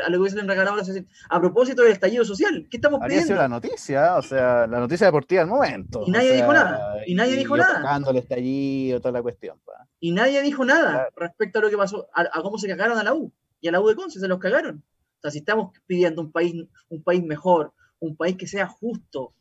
a 0.05 0.09
lo 0.09 0.13
que 0.13 0.17
hubiesen 0.17 0.47
regalado 0.47 0.81
a 1.29 1.39
propósito 1.39 1.83
del 1.83 1.91
estallido 1.91 2.25
social. 2.25 2.67
¿Qué 2.69 2.77
estamos 2.77 2.99
pidiendo? 2.99 3.27
sido 3.27 3.39
la 3.39 3.47
noticia, 3.47 4.15
o 4.15 4.21
sea, 4.21 4.65
la 4.65 4.79
noticia 4.79 5.05
deportiva 5.05 5.41
del 5.41 5.49
momento. 5.49 6.03
Y 6.07 6.11
nadie 6.11 6.33
dijo 6.33 6.51
nada. 6.51 6.95
Y 7.05 7.15
nadie 7.15 7.35
dijo 7.35 7.55
nada. 7.55 8.01
El 8.09 8.17
estallido, 8.17 8.99
toda 8.99 9.11
la 9.11 9.21
cuestión. 9.21 9.59
Pa. 9.63 9.87
Y 9.99 10.11
nadie 10.11 10.41
dijo 10.41 10.65
nada 10.65 11.09
respecto 11.15 11.59
a 11.59 11.61
lo 11.61 11.69
que 11.69 11.77
pasó, 11.77 12.07
a, 12.13 12.21
a, 12.21 12.41
cómo 12.41 12.57
se 12.57 12.67
cagaron 12.67 12.97
a 12.97 13.03
la 13.03 13.13
U. 13.13 13.31
Y 13.59 13.67
a 13.67 13.71
la 13.71 13.79
U 13.79 13.87
de 13.87 13.95
Conce 13.95 14.19
se 14.19 14.27
los 14.27 14.39
cagaron. 14.39 14.83
O 15.17 15.21
sea, 15.21 15.29
si 15.29 15.39
estamos 15.39 15.71
pidiendo 15.85 16.23
un 16.23 16.31
país, 16.31 16.55
un 16.89 17.03
país 17.03 17.23
mejor, 17.23 17.73
un 18.01 18.17
país 18.17 18.35
que 18.35 18.47
sea 18.47 18.67
justo, 18.67 19.33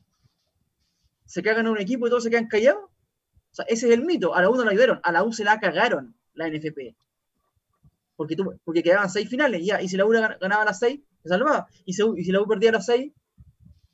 se 1.27 1.43
cagan 1.43 1.67
a 1.67 1.71
un 1.71 1.79
equipo 1.79 2.07
y 2.07 2.11
todos 2.11 2.23
se 2.25 2.31
quedan 2.31 2.47
callados. 2.47 2.85
O 2.85 3.55
sea, 3.55 3.65
ese 3.69 3.89
es 3.89 3.95
el 3.95 4.05
mito. 4.05 4.35
A 4.35 4.43
la 4.43 4.51
U 4.51 4.55
no 4.55 4.65
la 4.65 4.71
ayudaron, 4.71 5.01
a 5.03 5.11
la 5.11 5.25
U 5.25 5.33
se 5.33 5.45
la 5.45 5.59
cagaron 5.59 6.15
la 6.35 6.49
NFP. 6.49 6.95
Porque, 8.17 8.37
tú, 8.37 8.55
porque 8.65 8.83
quedaban 8.83 9.11
seis 9.11 9.29
finales, 9.29 9.65
ya, 9.65 9.81
y 9.83 9.89
si 9.89 9.97
la 9.97 10.07
U 10.07 10.11
ganaba 10.11 10.65
las 10.65 10.79
seis, 10.79 11.01
se 11.23 11.29
salvaba. 11.29 11.67
Y, 11.85 11.91
y 11.91 12.25
si 12.25 12.33
la 12.33 12.41
U 12.41 12.47
perdía 12.47 12.73
las 12.73 12.87
seis, 12.87 13.13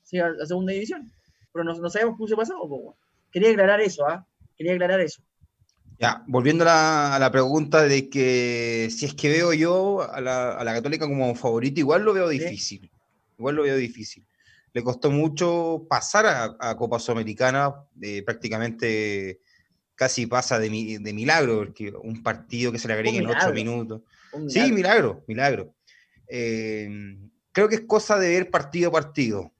se 0.03 0.17
iba 0.17 0.27
a 0.27 0.31
la 0.31 0.47
segunda 0.47 0.73
división. 0.73 1.11
Pero 1.53 1.65
no, 1.65 1.75
no 1.75 1.89
sabemos 1.89 2.17
cómo 2.17 2.29
se 2.29 2.37
pasó. 2.37 2.55
Quería 3.31 3.51
aclarar 3.51 3.81
eso, 3.81 4.07
¿ah? 4.07 4.27
Quería 4.57 4.75
aclarar 4.75 5.01
eso. 5.01 5.23
Ya, 5.99 6.23
volviendo 6.27 6.65
a 6.69 7.19
la, 7.19 7.31
pregunta 7.31 7.83
de 7.83 8.11
que 8.11 8.89
si 8.91 9.07
es 9.07 9.15
que 9.15 9.31
veo 9.31 9.55
yo 9.55 10.03
a 10.03 10.21
la, 10.21 10.75
Católica 10.75 11.07
como 11.07 11.35
favorito, 11.35 11.81
igual 11.81 12.03
lo 12.03 12.13
veo 12.13 12.29
difícil. 12.29 12.91
Igual 13.39 13.57
lo 13.57 13.63
veo 13.63 13.77
difícil. 13.77 14.27
Le 14.77 14.85
costó 14.85 15.11
mucho 15.11 15.87
pasar 15.89 16.27
a, 16.61 16.77
Copa 16.77 16.99
Sudamericana, 16.99 17.75
eh, 18.03 18.23
prácticamente 18.23 19.41
casi 19.95 20.27
pasa 20.27 20.59
de, 20.59 20.69
milagro, 20.69 21.65
porque 21.65 21.95
un 22.03 22.23
partido 22.23 22.71
que 22.71 22.79
se 22.79 22.87
le 22.87 22.93
agrega 22.93 23.17
en 23.17 23.27
ocho 23.27 23.55
minutos. 23.55 24.03
Sí, 24.49 24.71
milagro, 24.73 25.25
milagro. 25.27 25.75
Eh, 26.29 27.17
creo 27.53 27.71
que 27.71 27.77
es 27.77 27.81
cosa 27.87 28.19
de 28.19 28.29
ver 28.29 28.51
partido 28.51 28.91
a 28.91 28.93
partido. 28.93 29.51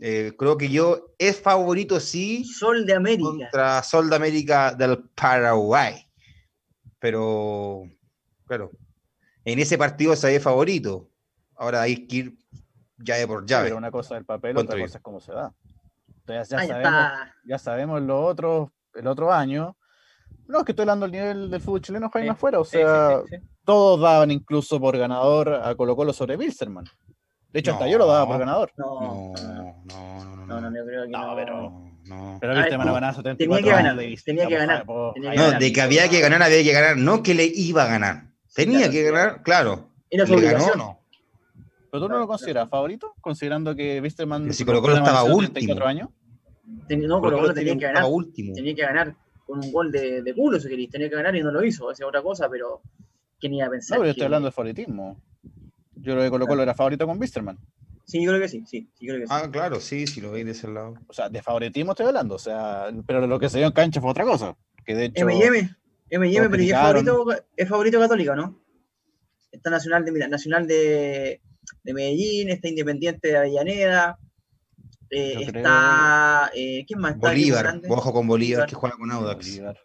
Eh, 0.00 0.32
creo 0.38 0.56
que 0.56 0.70
yo 0.70 1.14
es 1.18 1.38
favorito, 1.38 2.00
sí. 2.00 2.46
Sol 2.46 2.86
de 2.86 2.94
América. 2.94 3.22
Contra 3.22 3.82
Sol 3.82 4.08
de 4.08 4.16
América 4.16 4.74
del 4.74 5.10
Paraguay. 5.14 6.06
Pero, 6.98 7.82
claro, 8.46 8.70
en 9.44 9.58
ese 9.58 9.76
partido 9.76 10.16
se 10.16 10.28
ve 10.28 10.40
favorito. 10.40 11.10
Ahora 11.54 11.82
hay 11.82 12.06
que 12.06 12.16
ir 12.16 12.38
llave 12.98 13.26
por 13.26 13.46
llave. 13.46 13.64
pero 13.64 13.76
una 13.76 13.90
cosa 13.90 14.14
del 14.14 14.24
papel, 14.24 14.56
otra 14.56 14.78
cosa 14.78 14.98
es 14.98 15.02
cómo 15.02 15.20
se 15.20 15.32
da. 15.32 15.52
Entonces 16.26 16.48
ya, 16.48 16.66
sabemos, 16.66 17.12
ya 17.44 17.58
sabemos 17.58 18.02
lo 18.02 18.24
otro, 18.24 18.72
el 18.94 19.06
otro 19.06 19.32
año. 19.32 19.76
No, 20.46 20.58
es 20.58 20.64
que 20.64 20.72
estoy 20.72 20.84
hablando 20.84 21.06
del 21.06 21.12
nivel 21.12 21.50
del 21.50 21.60
fútbol 21.60 21.80
chileno, 21.80 22.10
Jaime, 22.10 22.30
afuera. 22.30 22.60
O 22.60 22.64
sea, 22.64 23.20
todos 23.64 24.00
daban 24.00 24.30
incluso 24.30 24.80
por 24.80 24.96
ganador 24.96 25.54
a 25.54 25.74
Colo 25.74 25.96
Colo 25.96 26.12
sobre 26.12 26.36
Wilstermann. 26.36 26.86
De 27.50 27.60
hecho, 27.60 27.72
hasta 27.72 27.86
yo 27.86 27.98
lo 27.98 28.06
daba 28.06 28.26
por 28.26 28.38
ganador. 28.38 28.72
No, 28.76 29.32
no, 29.36 29.84
no, 29.84 30.46
no, 30.46 30.60
no, 30.60 30.76
yo 30.76 30.84
creo 30.84 31.04
que 31.04 31.10
no. 31.10 31.36
pero, 31.36 31.70
no. 32.06 32.38
pero 32.40 32.54
viste, 32.56 32.76
me 32.76 32.84
lo 32.84 32.92
ganaba 32.92 33.14
74 33.14 33.36
Tenía 33.36 33.62
que 33.62 33.82
ganar, 33.82 33.96
tenía 34.24 34.48
que 34.48 34.56
ganar. 34.56 34.86
No, 34.86 35.58
de 35.58 35.72
que 35.72 35.80
había 35.80 36.08
que 36.08 36.20
ganar, 36.20 36.42
había 36.42 36.62
que 36.62 36.72
ganar, 36.72 36.96
no 36.96 37.22
que 37.22 37.34
le 37.34 37.44
iba 37.44 37.84
a 37.84 37.86
ganar. 37.86 38.24
Tenía 38.54 38.90
que 38.90 39.04
ganar, 39.04 39.42
claro. 39.42 39.90
Era 40.10 40.26
su 40.26 40.34
obligación. 40.34 40.78
no. 40.78 41.03
¿Pero 41.94 42.06
tú 42.06 42.12
no 42.12 42.18
lo 42.18 42.26
consideras 42.26 42.68
favorito? 42.68 43.14
Considerando 43.20 43.72
que 43.76 44.00
Wisterman... 44.00 44.52
Si 44.52 44.64
Colo 44.64 44.82
Colo 44.82 44.96
estaba 44.96 45.22
último. 45.22 45.80
Años? 45.86 46.08
No, 46.88 47.20
Colo 47.20 47.38
Colo 47.38 47.54
tenía 47.54 47.78
que 47.78 47.84
ganar. 47.84 48.04
Tenía 48.34 48.74
que 48.74 48.82
ganar 48.82 49.14
con 49.46 49.64
un 49.64 49.70
gol 49.70 49.92
de, 49.92 50.20
de 50.20 50.34
culo, 50.34 50.58
si 50.58 50.68
queréis. 50.68 50.90
Tenía 50.90 51.08
que 51.08 51.14
ganar 51.14 51.36
y 51.36 51.42
no 51.44 51.52
lo 51.52 51.64
hizo. 51.64 51.92
Esa 51.92 52.02
es 52.02 52.08
otra 52.08 52.20
cosa, 52.20 52.48
pero... 52.50 52.82
¿Quién 53.38 53.54
iba 53.54 53.68
a 53.68 53.70
pensar? 53.70 53.96
No, 53.96 54.00
pero 54.00 54.06
yo 54.08 54.10
estoy 54.10 54.24
hablando 54.24 54.46
de 54.46 54.52
favoritismo. 54.52 55.20
Yo 55.94 56.14
creo 56.14 56.24
que 56.24 56.30
Colo 56.30 56.48
Colo 56.48 56.64
era 56.64 56.74
favorito 56.74 57.06
con 57.06 57.20
Bisterman. 57.20 57.58
Sí, 58.06 58.24
yo 58.24 58.30
creo 58.30 58.40
que 58.40 58.48
sí, 58.48 58.64
sí, 58.66 58.88
sí, 58.98 59.06
creo 59.06 59.20
que 59.20 59.28
sí. 59.28 59.32
Ah, 59.32 59.48
claro, 59.48 59.78
sí, 59.78 60.08
sí 60.08 60.20
lo 60.20 60.32
veis 60.32 60.46
de 60.46 60.50
ese 60.50 60.66
lado. 60.66 60.94
O 61.06 61.12
sea, 61.12 61.28
de 61.28 61.42
favoritismo 61.42 61.92
estoy 61.92 62.06
hablando, 62.06 62.34
o 62.34 62.40
sea, 62.40 62.88
pero 63.06 63.24
lo 63.28 63.38
que 63.38 63.48
se 63.48 63.58
dio 63.58 63.68
en 63.68 63.72
cancha 63.72 64.00
fue 64.00 64.10
otra 64.10 64.24
cosa. 64.24 64.56
Que 64.84 64.96
de 64.96 65.04
hecho. 65.04 65.22
M&M, 65.22 65.76
M&M, 66.10 66.48
pero 66.48 66.60
es 66.60 66.72
favorito, 66.72 67.26
es 67.56 67.68
favorito 67.68 68.00
católico, 68.00 68.34
¿no? 68.34 68.58
Está 69.52 69.70
Nacional 69.70 70.04
de, 70.04 70.10
mira, 70.10 70.26
Nacional 70.26 70.66
de, 70.66 71.40
de 71.82 71.94
Medellín, 71.94 72.50
está 72.50 72.68
Independiente 72.68 73.28
de 73.28 73.36
Avellaneda, 73.36 74.18
eh, 75.10 75.36
está. 75.40 76.50
Eh, 76.54 76.84
¿Quién 76.86 77.00
más 77.00 77.14
está? 77.14 77.28
Bolívar, 77.28 77.80
ojo 77.88 78.12
con 78.12 78.26
Bolívar, 78.26 78.68
que 78.68 78.74
juega 78.74 78.96
con 78.96 79.10
Audax. 79.10 79.46
Bolívar. 79.46 79.78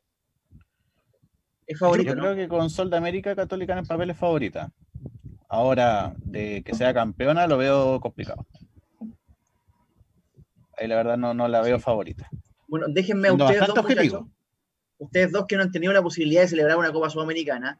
Es 1.67 1.77
favorito. 1.77 2.15
Yo 2.15 2.19
creo 2.19 2.36
que 2.36 2.47
con 2.47 2.69
Sol 2.69 2.89
de 2.89 2.97
América 2.97 3.36
Católica 3.36 3.73
en 3.73 3.80
el 3.80 3.86
papel 3.86 4.09
es 4.09 4.17
favorita. 4.17 4.71
Ahora, 5.47 6.15
de 6.17 6.63
que 6.63 6.73
sea 6.73 6.93
campeona, 6.93 7.47
lo 7.47 7.57
veo 7.57 7.99
complicado. 7.99 8.45
Ahí 10.77 10.88
la 10.88 10.95
verdad 10.95 11.17
no, 11.17 11.34
no 11.34 11.47
la 11.47 11.61
veo 11.61 11.80
favorita. 11.80 12.30
Bueno, 12.67 12.86
déjenme 12.88 13.27
a 13.27 13.34
ustedes 13.34 13.67
dos, 13.67 14.25
ustedes 14.99 15.32
dos 15.32 15.45
que 15.47 15.57
no 15.57 15.63
han 15.63 15.71
tenido 15.71 15.91
la 15.91 16.03
posibilidad 16.03 16.41
de 16.41 16.47
celebrar 16.47 16.77
una 16.77 16.91
Copa 16.91 17.09
Sudamericana, 17.09 17.80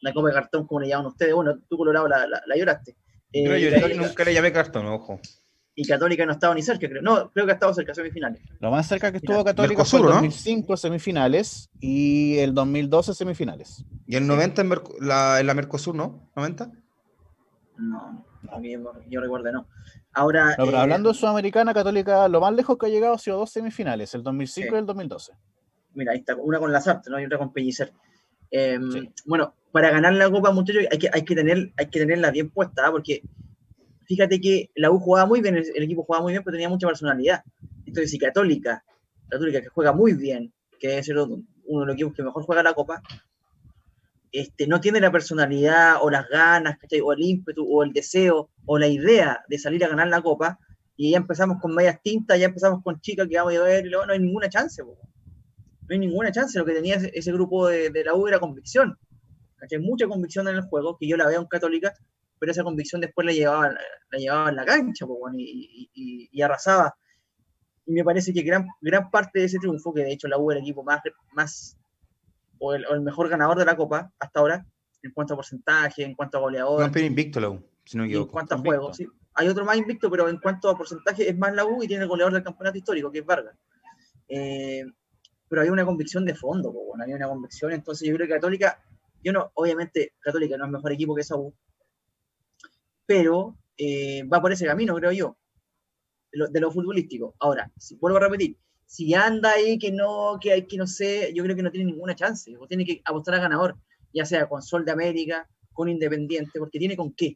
la 0.00 0.12
copa 0.12 0.28
de 0.28 0.34
cartón, 0.34 0.66
como 0.66 0.80
le 0.80 0.88
llaman 0.88 1.06
ustedes. 1.06 1.34
Bueno, 1.34 1.58
tú 1.68 1.76
Colorado 1.76 2.08
la, 2.08 2.26
la, 2.26 2.56
lloraste. 2.56 2.96
Yo 3.44 3.56
lloré 3.56 3.94
nunca 3.94 4.24
le 4.24 4.34
llamé 4.34 4.52
cartón, 4.52 4.86
ojo. 4.86 5.20
Y 5.78 5.86
Católica 5.86 6.24
no 6.24 6.32
estaba 6.32 6.54
ni 6.54 6.62
cerca, 6.62 6.88
creo. 6.88 7.02
No, 7.02 7.30
creo 7.32 7.44
que 7.44 7.52
ha 7.52 7.54
estado 7.54 7.74
cerca 7.74 7.92
de 7.92 7.96
semifinales. 7.96 8.40
Lo 8.60 8.70
más 8.70 8.88
cerca 8.88 9.10
que 9.12 9.18
estuvo 9.18 9.44
Católica 9.44 9.84
fue 9.84 10.00
el 10.00 10.06
2005 10.06 10.76
semifinales 10.78 11.68
y 11.80 12.38
el 12.38 12.54
2012 12.54 13.12
semifinales. 13.12 13.84
¿Y 14.06 14.16
el 14.16 14.26
90 14.26 14.62
en, 14.62 14.70
la, 15.00 15.38
en 15.38 15.46
la 15.46 15.52
Mercosur, 15.54 15.94
no? 15.94 16.30
¿90? 16.34 16.72
No, 17.76 18.24
yo 19.10 19.20
recuerdo 19.20 19.52
no. 19.52 19.66
Ahora. 20.14 20.54
pero 20.56 20.72
eh, 20.72 20.76
hablando 20.78 21.10
de 21.10 21.14
Sudamericana, 21.14 21.74
Católica, 21.74 22.26
lo 22.28 22.40
más 22.40 22.54
lejos 22.54 22.78
que 22.78 22.86
ha 22.86 22.88
llegado 22.88 23.14
ha 23.14 23.18
sido 23.18 23.36
dos 23.36 23.50
semifinales, 23.50 24.14
el 24.14 24.22
2005 24.22 24.74
y 24.74 24.78
el 24.78 24.86
2012. 24.86 25.32
Mira, 25.92 26.12
ahí 26.12 26.18
está, 26.18 26.36
una 26.36 26.58
con 26.58 26.72
Lazarte, 26.72 27.10
¿no? 27.10 27.20
Y 27.20 27.26
otra 27.26 27.36
con 27.36 27.52
Pellicer. 27.52 27.92
Em, 28.50 29.12
bueno, 29.26 29.54
para 29.76 29.90
ganar 29.90 30.14
la 30.14 30.30
Copa, 30.30 30.52
muchachos, 30.52 30.84
hay 30.90 30.98
que, 30.98 31.10
hay 31.12 31.22
que, 31.22 31.34
tener, 31.34 31.70
hay 31.76 31.90
que 31.90 31.98
tenerla 31.98 32.30
bien 32.30 32.48
puesta, 32.48 32.86
¿ah? 32.86 32.90
porque 32.90 33.20
fíjate 34.06 34.40
que 34.40 34.70
la 34.74 34.90
U 34.90 34.98
jugaba 34.98 35.28
muy 35.28 35.42
bien, 35.42 35.54
el, 35.54 35.82
equipo 35.82 36.02
jugaba 36.02 36.22
muy 36.22 36.32
bien, 36.32 36.42
pero 36.42 36.54
tenía 36.54 36.70
mucha 36.70 36.86
personalidad. 36.86 37.42
Entonces, 37.84 38.10
si 38.10 38.18
Católica, 38.18 38.82
Católica 39.28 39.60
que 39.60 39.68
juega 39.68 39.92
muy 39.92 40.14
bien, 40.14 40.50
que 40.80 40.96
es 40.96 41.10
uno 41.10 41.44
de 41.80 41.86
los 41.86 41.94
equipos 41.94 42.14
que 42.14 42.22
mejor 42.22 42.42
juega 42.44 42.62
la 42.62 42.72
Copa, 42.72 43.02
este, 44.32 44.66
no 44.66 44.80
tiene 44.80 44.98
la 44.98 45.12
personalidad 45.12 45.96
o 46.00 46.08
las 46.08 46.26
ganas, 46.26 46.78
o 47.04 47.12
el 47.12 47.20
ímpetu, 47.20 47.62
o 47.70 47.82
el 47.82 47.92
deseo, 47.92 48.48
o 48.64 48.78
la 48.78 48.86
idea 48.86 49.44
de 49.46 49.58
salir 49.58 49.84
a 49.84 49.88
ganar 49.88 50.08
la 50.08 50.22
Copa, 50.22 50.58
y 50.96 51.10
ya 51.10 51.18
empezamos 51.18 51.60
con 51.60 51.74
medias 51.74 52.00
tintas, 52.02 52.40
ya 52.40 52.46
empezamos 52.46 52.82
con 52.82 52.98
chicas 53.02 53.28
que 53.28 53.36
vamos 53.36 53.54
a 53.54 53.62
ver, 53.62 53.84
y 53.84 53.90
luego 53.90 54.06
no 54.06 54.14
hay 54.14 54.20
ninguna 54.20 54.48
chance. 54.48 54.82
no 54.82 54.96
hay 55.90 55.98
ninguna 55.98 56.32
chance. 56.32 56.58
Lo 56.58 56.64
que 56.64 56.72
tenía 56.72 56.94
ese, 56.94 57.30
grupo 57.30 57.68
de, 57.68 57.92
la 58.06 58.14
U 58.14 58.26
era 58.26 58.40
convicción. 58.40 58.98
Hay 59.70 59.80
Mucha 59.80 60.06
convicción 60.06 60.48
en 60.48 60.56
el 60.56 60.62
juego, 60.62 60.96
que 60.96 61.08
yo 61.08 61.16
la 61.16 61.26
veo 61.26 61.40
en 61.40 61.46
Católica, 61.46 61.94
pero 62.38 62.52
esa 62.52 62.64
convicción 62.64 63.00
después 63.00 63.26
la 63.26 63.32
llevaba, 63.32 63.70
la 64.10 64.18
llevaba 64.18 64.50
en 64.50 64.56
la 64.56 64.64
cancha 64.64 65.06
y, 65.34 66.42
arrasaba. 66.42 66.96
Y 67.86 67.92
me 67.92 68.04
parece 68.04 68.32
que 68.32 68.42
gran, 68.42 68.66
gran 68.80 69.10
parte 69.10 69.38
de 69.38 69.46
ese 69.46 69.58
triunfo, 69.58 69.94
que 69.94 70.02
de 70.02 70.12
hecho 70.12 70.28
la 70.28 70.38
U 70.38 70.50
era 70.50 70.58
el 70.58 70.64
equipo 70.64 70.82
más, 70.82 71.00
más 71.32 71.78
o 72.58 72.74
el, 72.74 73.00
mejor 73.00 73.28
ganador 73.28 73.58
de 73.58 73.64
la 73.64 73.76
Copa 73.76 74.12
hasta 74.18 74.40
ahora, 74.40 74.66
en 75.02 75.12
cuanto 75.12 75.34
a 75.34 75.36
porcentaje, 75.36 76.02
en 76.02 76.14
cuanto 76.14 76.38
a 76.38 76.40
goleador. 76.40 76.80
Campeón 76.80 77.06
invicto 77.06 77.40
la 77.40 77.50
U, 77.50 77.64
si 77.84 77.96
no 77.96 78.02
me 78.02 78.08
equivoco. 78.08 78.30
En 78.30 78.32
cuanto 78.32 78.54
a 78.54 78.58
juegos, 78.58 78.96
sí. 78.96 79.06
Hay 79.34 79.48
otro 79.48 79.64
más 79.64 79.76
invicto, 79.76 80.10
pero 80.10 80.28
en 80.28 80.38
cuanto 80.38 80.68
a 80.70 80.76
porcentaje 80.76 81.28
es 81.28 81.36
más 81.36 81.54
la 81.54 81.64
U 81.64 81.82
y 81.82 81.86
tiene 81.86 82.04
el 82.04 82.08
goleador 82.08 82.32
del 82.32 82.42
campeonato 82.42 82.78
histórico, 82.78 83.10
que 83.10 83.18
es 83.18 83.26
Vargas. 83.26 83.54
Eh, 84.28 84.84
pero 85.48 85.62
hay 85.62 85.68
una 85.68 85.84
convicción 85.84 86.24
de 86.24 86.34
fondo, 86.34 86.72
bueno, 86.72 87.04
hay 87.04 87.12
una 87.12 87.28
convicción, 87.28 87.72
entonces 87.72 88.08
yo 88.08 88.14
creo 88.14 88.26
que 88.26 88.34
Católica, 88.34 88.82
yo 89.26 89.32
no, 89.32 89.50
obviamente 89.54 90.12
Católica 90.20 90.56
no 90.56 90.66
es 90.66 90.70
mejor 90.70 90.92
equipo 90.92 91.12
que 91.12 91.22
esa 91.22 91.34
U, 91.34 91.52
pero 93.06 93.58
eh, 93.76 94.22
va 94.22 94.40
por 94.40 94.52
ese 94.52 94.66
camino, 94.66 94.94
creo 94.94 95.10
yo, 95.10 95.36
de 96.30 96.60
lo, 96.60 96.70
futbolístico. 96.70 97.34
Ahora, 97.40 97.68
si, 97.76 97.96
vuelvo 97.96 98.18
a 98.18 98.20
repetir, 98.20 98.56
si 98.86 99.14
anda 99.14 99.50
ahí 99.50 99.80
que 99.80 99.90
no, 99.90 100.38
que 100.40 100.52
hay 100.52 100.66
que 100.68 100.76
no 100.76 100.86
sé, 100.86 101.32
yo 101.34 101.42
creo 101.42 101.56
que 101.56 101.62
no 101.64 101.72
tiene 101.72 101.90
ninguna 101.90 102.14
chance, 102.14 102.56
o 102.56 102.68
tiene 102.68 102.84
que 102.84 103.02
apostar 103.04 103.34
a 103.34 103.40
ganador, 103.40 103.76
ya 104.14 104.24
sea 104.24 104.48
con 104.48 104.62
Sol 104.62 104.84
de 104.84 104.92
América, 104.92 105.48
con 105.72 105.88
Independiente, 105.88 106.60
porque 106.60 106.78
tiene 106.78 106.96
con 106.96 107.12
qué. 107.12 107.34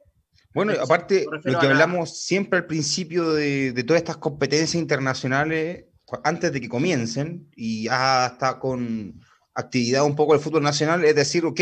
Bueno, 0.55 0.73
aparte, 0.81 1.27
lo 1.29 1.59
que 1.59 1.67
hablamos 1.67 2.21
siempre 2.21 2.61
al 2.61 2.67
principio 2.67 3.33
de, 3.33 3.73
de, 3.73 3.83
todas 3.85 4.01
estas 4.01 4.19
competencias 4.19 4.77
internacionales, 4.77 5.87
antes 6.23 6.53
de 6.53 6.61
que 6.61 6.69
comiencen, 6.69 7.51
y 7.57 7.89
hasta 7.89 8.61
con 8.61 9.21
actividad 9.55 10.05
un 10.05 10.17
poco 10.17 10.33
del 10.33 10.43
fútbol 10.43 10.63
nacional, 10.63 11.05
es 11.05 11.15
decir, 11.15 11.45
ok, 11.45 11.61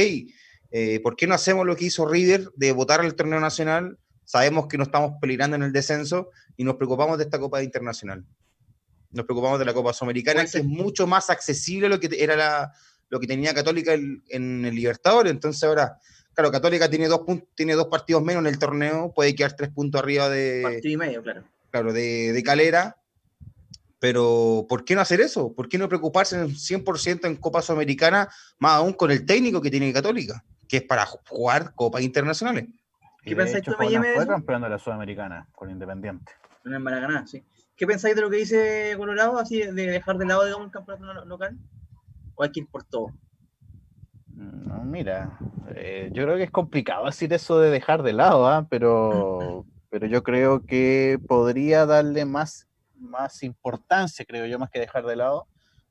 eh, 0.71 1.01
¿Por 1.01 1.17
qué 1.17 1.27
no 1.27 1.35
hacemos 1.35 1.67
lo 1.67 1.77
que 1.77 1.87
hizo 1.87 2.07
River 2.07 2.51
de 2.55 2.73
votar 2.73 3.01
al 3.01 3.15
torneo 3.15 3.41
nacional? 3.41 3.99
Sabemos 4.25 4.67
que 4.67 4.77
no 4.77 4.85
estamos 4.85 5.13
peligrando 5.21 5.57
en 5.57 5.63
el 5.63 5.73
descenso 5.73 6.31
y 6.57 6.65
nos 6.65 6.77
preocupamos 6.77 7.17
de 7.17 7.25
esta 7.25 7.39
Copa 7.39 7.63
Internacional. 7.63 8.25
Nos 9.11 9.25
preocupamos 9.25 9.59
de 9.59 9.65
la 9.65 9.73
Copa 9.73 9.95
Sudamericana, 9.95 10.45
que 10.45 10.59
es 10.59 10.65
mucho 10.65 11.07
más 11.07 11.31
accesible 11.31 11.89
lo 11.89 11.99
que 11.99 12.11
era 12.13 12.37
la, 12.37 12.73
lo 13.09 13.19
que 13.19 13.27
tenía 13.27 13.55
Católica 13.55 13.95
en, 13.95 14.65
el 14.65 14.75
Libertadores. 14.75 15.33
Entonces 15.33 15.65
ahora, 15.65 15.99
claro, 16.35 16.51
Católica 16.51 16.91
tiene 16.91 17.09
dos, 17.09 17.23
tiene 17.55 17.73
dos 17.73 17.87
partidos 17.87 18.23
menos 18.23 18.43
en 18.43 18.49
el 18.49 18.59
torneo, 18.59 19.13
puede 19.15 19.35
quedar 19.35 19.57
tres 19.57 19.71
puntos 19.71 20.03
arriba 20.03 20.29
de... 20.29 20.61
Partido 20.63 20.93
y 20.93 20.97
medio, 20.99 21.23
claro. 21.23 21.45
Claro, 21.71 21.93
de, 21.95 22.33
de 22.35 22.43
Calera, 22.43 22.97
pero 23.99 24.67
¿por 24.69 24.85
qué 24.85 24.95
no 24.95 25.01
hacer 25.01 25.21
eso? 25.21 25.53
¿Por 25.55 25.69
qué 25.69 25.79
no 25.79 25.89
preocuparse 25.89 26.37
en 26.37 26.49
100% 26.49 27.27
en 27.27 27.37
Copa 27.37 27.63
Sudamericana, 27.63 28.29
más 28.59 28.73
aún 28.75 28.93
con 28.93 29.11
el 29.11 29.27
técnico 29.27 29.61
que 29.61 29.71
tiene 29.71 29.93
Católica? 29.93 30.45
que 30.69 30.79
es 30.79 30.83
para 30.83 31.07
jugar 31.07 31.75
copas 31.75 32.03
internacionales. 32.03 32.67
¿Qué 33.23 33.35
pensáis 33.35 33.65
tú, 33.65 33.73
Miami? 33.79 34.09
Fue 34.15 34.27
campeón 34.27 34.63
de 34.63 34.69
la 34.69 34.79
Sudamericana 34.79 35.49
con 35.53 35.71
Independiente. 35.71 36.33
En 36.65 36.75
el 36.75 36.81
Maracaná, 36.81 37.27
sí. 37.27 37.43
¿Qué 37.77 37.87
pensáis 37.87 38.15
de 38.15 38.23
lo 38.23 38.31
que 38.31 38.37
dice 38.37 38.95
Colorado, 38.97 39.39
así 39.39 39.63
de 39.63 39.73
dejar 39.73 40.19
de 40.19 40.27
lado, 40.27 40.45
digamos, 40.45 40.67
el 40.67 40.73
campeonato 40.73 41.25
local? 41.25 41.57
¿O 42.35 42.43
hay 42.43 42.51
que 42.51 42.61
ir 42.61 42.69
por 42.69 42.85
todo? 42.85 43.13
No, 44.35 44.85
mira, 44.85 45.39
eh, 45.75 46.11
yo 46.13 46.25
creo 46.25 46.37
que 46.37 46.45
es 46.45 46.51
complicado 46.51 47.07
decir 47.07 47.33
eso 47.33 47.59
de 47.59 47.71
dejar 47.71 48.03
de 48.03 48.13
lado, 48.13 48.47
¿ah? 48.47 48.67
pero, 48.71 49.65
pero 49.91 50.07
yo 50.07 50.23
creo 50.23 50.65
que 50.65 51.19
podría 51.27 51.87
darle 51.87 52.25
más, 52.25 52.68
más 52.99 53.43
importancia, 53.43 54.25
creo 54.25 54.47
yo, 54.47 54.59
más 54.59 54.71
que 54.71 54.81
dejar 54.81 55.07
de 55.07 55.17
lado 55.17 55.47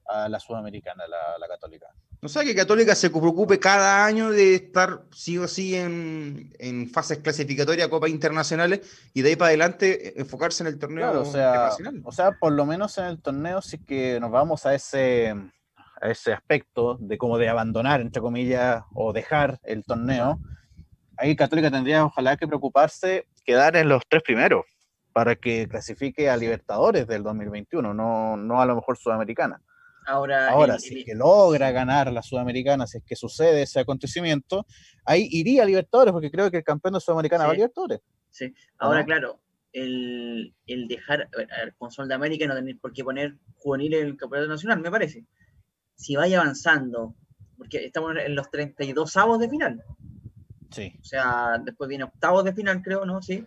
a 0.05 0.29
la 0.29 0.39
sudamericana, 0.39 1.07
la, 1.07 1.37
la 1.37 1.47
católica. 1.47 1.87
No 2.19 2.29
sé, 2.29 2.43
que 2.45 2.55
Católica 2.55 2.95
se 2.95 3.11
preocupe 3.11 3.59
cada 3.59 4.03
año 4.03 4.31
de 4.31 4.55
estar 4.55 5.03
sí 5.11 5.37
o 5.37 5.47
sí 5.47 5.75
en, 5.75 6.89
fases 6.91 7.19
clasificatorias, 7.19 7.87
copas 7.89 8.09
internacionales, 8.09 8.81
y 9.13 9.21
de 9.21 9.29
ahí 9.29 9.35
para 9.35 9.49
adelante 9.49 10.09
eh, 10.09 10.13
enfocarse 10.17 10.63
en 10.63 10.67
el 10.67 10.79
torneo 10.79 11.21
o 11.21 11.25
sea, 11.25 11.49
internacional. 11.49 12.01
O 12.03 12.11
sea, 12.11 12.31
por 12.31 12.53
lo 12.53 12.65
menos 12.65 12.97
en 12.97 13.05
el 13.05 13.21
torneo 13.21 13.61
sí 13.61 13.77
que 13.77 14.19
nos 14.19 14.31
vamos 14.31 14.65
a 14.65 14.73
ese, 14.73 15.29
a 16.01 16.09
ese 16.09 16.33
aspecto 16.33 16.97
de 16.99 17.19
como 17.19 17.37
de 17.37 17.49
abandonar, 17.49 18.01
entre 18.01 18.21
comillas, 18.21 18.83
o 18.95 19.13
dejar 19.13 19.59
el 19.63 19.83
torneo. 19.83 20.39
Ahí 21.17 21.35
Católica 21.35 21.69
tendría 21.69 22.03
ojalá 22.03 22.35
que 22.35 22.47
preocuparse 22.47 23.27
quedar 23.45 23.75
en 23.75 23.89
los 23.89 24.01
tres 24.09 24.23
primeros 24.23 24.65
para 25.17 25.35
que 25.35 25.67
clasifique 25.67 26.29
a 26.29 26.37
Libertadores 26.37 27.07
del 27.07 27.23
2021, 27.23 27.91
no, 27.91 28.37
no 28.37 28.61
a 28.61 28.67
lo 28.67 28.75
mejor 28.75 28.99
Sudamericana. 28.99 29.59
Ahora, 30.05 30.77
si 30.77 30.99
es 30.99 31.05
que 31.05 31.15
logra 31.15 31.71
ganar 31.71 32.13
la 32.13 32.21
Sudamericana, 32.21 32.85
si 32.85 32.99
es 32.99 33.03
que 33.03 33.15
sucede 33.15 33.63
ese 33.63 33.79
acontecimiento, 33.79 34.67
ahí 35.05 35.27
iría 35.31 35.63
a 35.63 35.65
Libertadores, 35.65 36.11
porque 36.11 36.29
creo 36.29 36.51
que 36.51 36.57
el 36.57 36.63
campeón 36.63 36.93
de 36.93 36.99
Sudamericana 36.99 37.45
va 37.45 37.49
a 37.49 37.55
Libertadores. 37.55 38.01
Sí, 38.29 38.53
ahora 38.77 39.03
claro, 39.05 39.39
el, 39.73 40.53
dejar 40.87 41.27
con 41.79 41.89
Sol 41.89 42.07
de 42.07 42.13
América 42.13 42.45
no 42.45 42.53
tener 42.53 42.77
por 42.77 42.93
qué 42.93 43.03
poner 43.03 43.37
juvenil 43.55 43.95
en 43.95 44.05
el 44.05 44.17
campeonato 44.17 44.51
nacional, 44.51 44.81
me 44.81 44.91
parece. 44.91 45.25
Si 45.95 46.15
vaya 46.15 46.41
avanzando, 46.41 47.15
porque 47.57 47.83
estamos 47.85 48.17
en 48.23 48.35
los 48.35 48.51
32 48.51 49.17
avos 49.17 49.39
de 49.39 49.49
final. 49.49 49.83
Sí. 50.69 50.93
O 51.01 51.03
sea, 51.03 51.57
después 51.59 51.87
viene 51.87 52.03
octavos 52.03 52.43
de 52.43 52.53
final, 52.53 52.83
creo, 52.83 53.03
¿no? 53.03 53.19
Sí. 53.23 53.43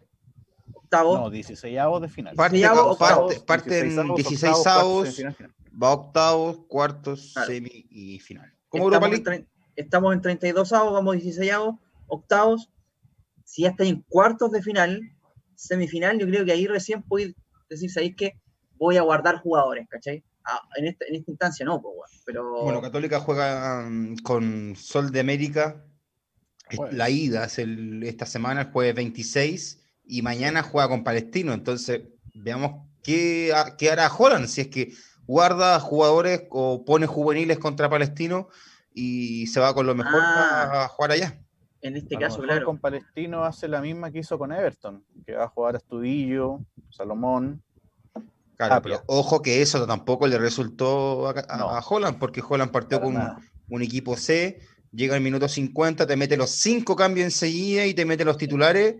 Octavos. 0.91 1.21
No, 1.21 1.31
16 1.31 1.79
avos 1.79 2.03
de 2.03 2.09
final. 2.09 2.35
Parte, 2.35 2.61
parte, 3.47 3.79
en 3.79 4.15
16 4.17 4.67
avos, 4.67 5.23
va 5.81 5.93
octavos, 5.93 6.63
cuartos, 6.67 7.33
semi 7.47 7.87
y 7.91 8.19
final. 8.19 8.53
estamos, 9.77 10.15
En, 10.15 10.21
32 10.21 10.73
avos, 10.73 10.93
vamos 10.93 11.15
16 11.15 11.53
avos, 11.53 11.77
octavos. 12.09 12.71
Si 13.45 13.63
ya 13.63 13.69
está 13.69 13.85
en 13.85 14.05
cuartos 14.09 14.51
de 14.51 14.63
final, 14.63 15.01
semifinal, 15.55 16.19
yo 16.19 16.27
creo 16.27 16.45
que 16.45 16.53
ahí 16.53 16.67
recién 16.67 17.03
puede 17.03 17.37
decir, 17.69 17.91
¿sabéis 17.91 18.17
que 18.17 18.41
Voy 18.77 18.97
a 18.97 19.03
guardar 19.03 19.43
jugadores, 19.43 19.87
¿cachai? 19.91 20.25
Ah, 20.43 20.59
en, 20.77 20.87
esta, 20.87 21.05
en, 21.05 21.17
esta, 21.17 21.31
instancia 21.31 21.67
no, 21.67 21.83
pues, 21.83 22.23
pero... 22.25 22.63
Bueno, 22.63 22.81
Católica 22.81 23.21
juega 23.21 23.83
mm, 23.83 24.17
con 24.23 24.75
Sol 24.75 25.13
de 25.13 25.21
América. 25.21 25.85
La 26.93 27.11
ida 27.11 27.45
es 27.45 27.59
el, 27.59 28.03
esta 28.03 28.25
semana, 28.25 28.63
el 28.63 28.71
jueves 28.71 28.95
26, 28.95 29.80
y 30.11 30.23
mañana 30.23 30.63
juega 30.63 30.89
con 30.89 31.05
Palestino. 31.05 31.53
Entonces, 31.53 32.03
veamos 32.35 32.87
qué, 33.03 33.55
qué 33.79 33.91
hará 33.91 34.11
Holland, 34.13 34.49
si 34.49 34.63
es 34.63 34.67
que 34.69 34.93
guarda 35.27 35.79
jugadores 35.79 36.43
o 36.51 36.85
pone 36.85 37.07
juveniles 37.07 37.59
contra 37.59 37.89
Palestino 37.89 38.49
y 38.93 39.47
se 39.47 39.61
va 39.61 39.73
con 39.73 39.87
lo 39.87 39.95
mejor 39.95 40.21
ah. 40.21 40.85
a 40.85 40.89
jugar 40.89 41.13
allá. 41.13 41.41
En 41.83 41.97
este 41.97 42.17
caso, 42.19 42.43
claro. 42.43 42.67
Con 42.67 42.79
Palestino 42.79 43.45
hace 43.45 43.69
la 43.69 43.81
misma 43.81 44.11
que 44.11 44.19
hizo 44.19 44.37
con 44.37 44.53
Everton, 44.53 45.05
que 45.25 45.35
va 45.35 45.45
a 45.45 45.49
jugar 45.49 45.77
a 45.77 45.79
Estudillo, 45.79 46.59
Salomón. 46.91 47.63
Claro, 48.57 48.83
pero 48.83 49.03
ojo 49.07 49.41
que 49.41 49.63
eso 49.63 49.87
tampoco 49.87 50.27
le 50.27 50.37
resultó 50.37 51.29
a, 51.29 51.81
Holland, 51.89 52.19
porque 52.19 52.43
Holland 52.47 52.73
partió 52.73 53.01
con 53.01 53.17
un, 53.71 53.83
equipo 53.83 54.17
C, 54.17 54.61
llega 54.93 55.15
al 55.15 55.23
minuto 55.23 55.49
50, 55.49 56.07
te 56.07 56.17
mete 56.17 56.37
los 56.37 56.51
cinco 56.51 56.95
cambios 56.95 57.25
enseguida 57.25 57.87
y 57.87 57.95
te 57.95 58.05
mete 58.05 58.27
los 58.27 58.37
titulares 58.37 58.97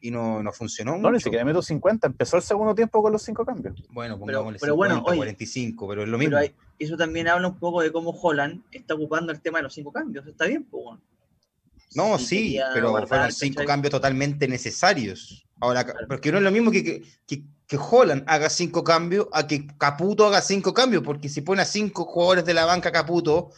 y 0.00 0.10
no, 0.10 0.42
no 0.42 0.52
funcionó. 0.52 0.96
No, 0.98 1.10
ni 1.10 1.20
siquiera 1.20 1.44
meto 1.44 1.62
50, 1.62 2.06
empezó 2.06 2.36
el 2.36 2.42
segundo 2.42 2.74
tiempo 2.74 3.02
con 3.02 3.12
los 3.12 3.22
cinco 3.22 3.44
cambios. 3.44 3.82
Bueno, 3.90 4.18
pongámosle 4.18 4.58
pero, 4.58 4.72
pero 4.72 4.76
bueno, 4.76 5.02
45, 5.02 5.88
pero 5.88 6.02
es 6.02 6.08
lo 6.08 6.18
mismo. 6.18 6.38
eso 6.78 6.96
también 6.96 7.28
habla 7.28 7.48
un 7.48 7.58
poco 7.58 7.82
de 7.82 7.92
cómo 7.92 8.10
Holland 8.10 8.62
está 8.72 8.94
ocupando 8.94 9.32
el 9.32 9.40
tema 9.40 9.58
de 9.58 9.64
los 9.64 9.74
cinco 9.74 9.92
cambios. 9.92 10.26
Está 10.26 10.46
bien, 10.46 10.64
pues. 10.64 10.98
No, 11.94 12.18
sí, 12.18 12.58
pero 12.72 13.06
fueron 13.06 13.32
cinco 13.32 13.64
cambios 13.64 13.90
totalmente 13.90 14.46
necesarios. 14.46 15.46
Ahora, 15.60 15.86
porque 16.08 16.32
no 16.32 16.38
es 16.38 16.44
lo 16.44 16.50
mismo 16.50 16.70
que, 16.70 17.02
que, 17.26 17.42
que, 17.66 17.78
Holland 17.78 18.24
haga 18.26 18.48
cinco 18.48 18.82
cambios 18.82 19.26
a 19.32 19.46
que 19.46 19.66
Caputo 19.76 20.26
haga 20.26 20.40
cinco 20.40 20.72
cambios, 20.72 21.02
porque 21.02 21.28
si 21.28 21.42
pone 21.42 21.60
a 21.60 21.66
cinco 21.66 22.04
jugadores 22.04 22.46
de 22.46 22.54
la 22.54 22.64
banca 22.64 22.90
Caputo, 22.90 23.50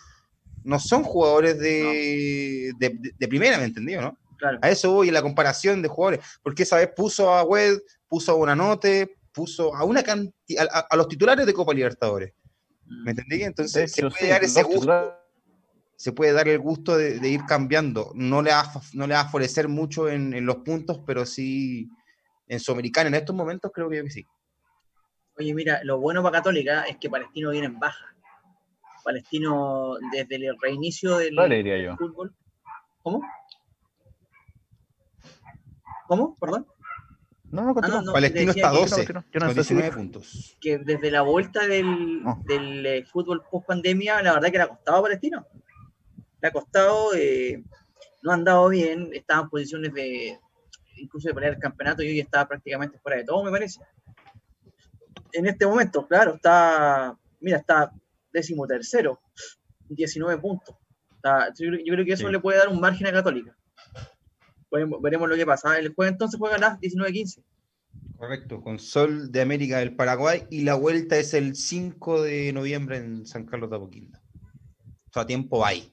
no 0.65 0.81
son 0.81 1.05
jugadores 1.05 1.59
de, 1.59 2.73
de, 2.79 3.29
primera, 3.29 3.59
¿me 3.59 3.65
entendió, 3.65 4.01
no? 4.01 4.17
A 4.61 4.71
eso 4.71 4.93
voy, 4.93 5.11
la 5.11 5.23
comparación 5.23 5.83
de 5.83 5.89
jugadores, 5.89 6.25
porque 6.43 6.65
esa 6.65 6.77
vez 6.77 6.91
puso 6.95 7.33
a 7.33 7.45
Wed, 7.45 7.79
puso 8.09 8.33
a 8.33 8.35
Buenanote, 8.35 9.17
puso 9.33 9.75
a 9.75 9.85
una 9.85 10.03
cantidad, 10.03 10.69
a, 10.89 10.97
los 10.97 11.09
titulares 11.09 11.47
de 11.47 11.53
Copa 11.53 11.73
Libertadores. 11.73 12.35
¿Me 12.87 13.05
mm. 13.05 13.09
entendí? 13.09 13.43
Entonces 13.43 13.93
se 13.93 14.09
puede 14.09 14.29
dar 14.29 14.45
ese 14.45 14.63
gusto, 14.63 15.19
se 15.97 16.13
puede 16.13 16.33
dar 16.33 16.49
el 16.49 16.59
gusto 16.59 16.97
de, 16.97 17.29
ir 17.29 17.43
cambiando. 17.47 18.13
No 18.15 18.43
le, 18.43 18.51
va, 18.51 18.71
no 18.93 19.07
le 19.07 19.15
va 19.15 19.21
a 19.21 19.27
favorecer 19.27 19.69
mucho 19.69 20.09
en, 20.09 20.45
los 20.45 20.57
puntos, 20.57 21.01
pero 21.07 21.25
sí 21.25 21.89
en 22.49 22.61
Sudamericana 22.61 23.09
en 23.09 23.15
estos 23.15 23.35
momentos 23.35 23.71
creo 23.73 23.89
que 23.89 24.11
sí. 24.11 24.27
Oye, 25.39 25.55
mira, 25.55 25.81
lo 25.85 25.99
bueno 25.99 26.23
para 26.23 26.39
Católica 26.39 26.83
es 26.83 26.99
que 26.99 27.09
Palestino 27.09 27.51
viene 27.51 27.69
en 27.69 27.79
baja. 27.79 28.15
Palestino 29.03 29.97
desde 30.13 30.37
el 30.37 30.57
reinicio 30.61 31.19
del, 31.19 31.37
fútbol. 31.97 32.35
¿Cómo? 33.03 33.23
¿Cómo? 36.13 36.37
¿Perdón? 36.39 36.67
No, 37.51 37.73
no, 37.73 37.75
ah, 37.83 38.03
no, 38.05 38.13
Palestino 38.13 38.51
está 38.51 38.69
12, 38.69 39.07
que, 39.31 39.39
no, 39.39 39.55
19 39.55 39.93
puntos. 39.93 40.59
Que 40.61 40.77
desde 40.77 41.11
la 41.11 41.23
vuelta 41.23 41.67
del, 41.67 42.23
del 42.45 42.85
eh, 42.85 43.07
fútbol 43.07 43.43
post 43.51 43.67
pandemia, 43.67 44.21
la 44.21 44.35
verdad 44.35 44.51
que 44.51 44.59
le 44.59 44.65
ha 44.65 44.69
costado 44.69 44.99
a 44.99 45.03
Palestino. 45.05 45.47
Le 46.43 46.49
ha 46.49 46.51
costado, 46.51 47.15
eh, 47.15 47.65
no 48.21 48.31
ha 48.31 48.35
andado 48.35 48.69
bien, 48.69 49.09
estaba 49.15 49.45
en 49.45 49.49
posiciones 49.49 49.95
de 49.95 50.39
incluso 50.99 51.29
de 51.29 51.35
pelear 51.35 51.55
el 51.55 51.59
campeonato 51.59 52.03
y 52.03 52.09
hoy 52.09 52.21
está 52.21 52.47
prácticamente 52.47 52.99
fuera 52.99 53.17
de 53.17 53.25
todo, 53.25 53.43
me 53.43 53.51
parece. 53.51 53.81
En 55.33 55.47
este 55.47 55.65
momento, 55.65 56.07
claro, 56.07 56.35
está, 56.35 57.17
mira, 57.41 57.57
está 57.57 57.91
décimo 58.31 58.67
tercero, 58.67 59.19
19 59.89 60.39
puntos. 60.43 60.77
yo, 61.59 61.71
creo 61.71 62.05
que 62.05 62.13
eso 62.13 62.29
le 62.29 62.39
puede 62.39 62.59
dar 62.59 62.69
un 62.69 62.81
margen 62.81 63.07
a 63.07 63.13
Católica. 63.13 63.57
Veremos, 64.73 65.29
lo 65.29 65.37
que 65.37 65.47
pasa. 65.47 65.79
El 65.79 65.95
juego 65.95 66.11
entonces 66.11 66.39
juega 66.39 66.57
a 66.57 66.59
las 66.59 66.81
19-15. 66.81 67.43
Correcto, 68.17 68.63
con 68.63 68.79
Sol 68.79 69.31
de 69.31 69.43
América 69.43 69.79
del 69.79 69.95
Paraguay 69.95 70.45
y 70.49 70.63
la 70.63 70.75
vuelta 70.75 71.19
es 71.19 71.35
el 71.35 71.57
5 71.57 72.23
de 72.23 72.53
noviembre 72.53 72.97
en 72.97 73.27
San 73.27 73.45
Carlos 73.45 73.69
de 73.69 73.77
Apoquindo. 73.77 74.19
O 75.11 75.13
sea, 75.13 75.27
tiempo 75.27 75.67
hay. 75.67 75.93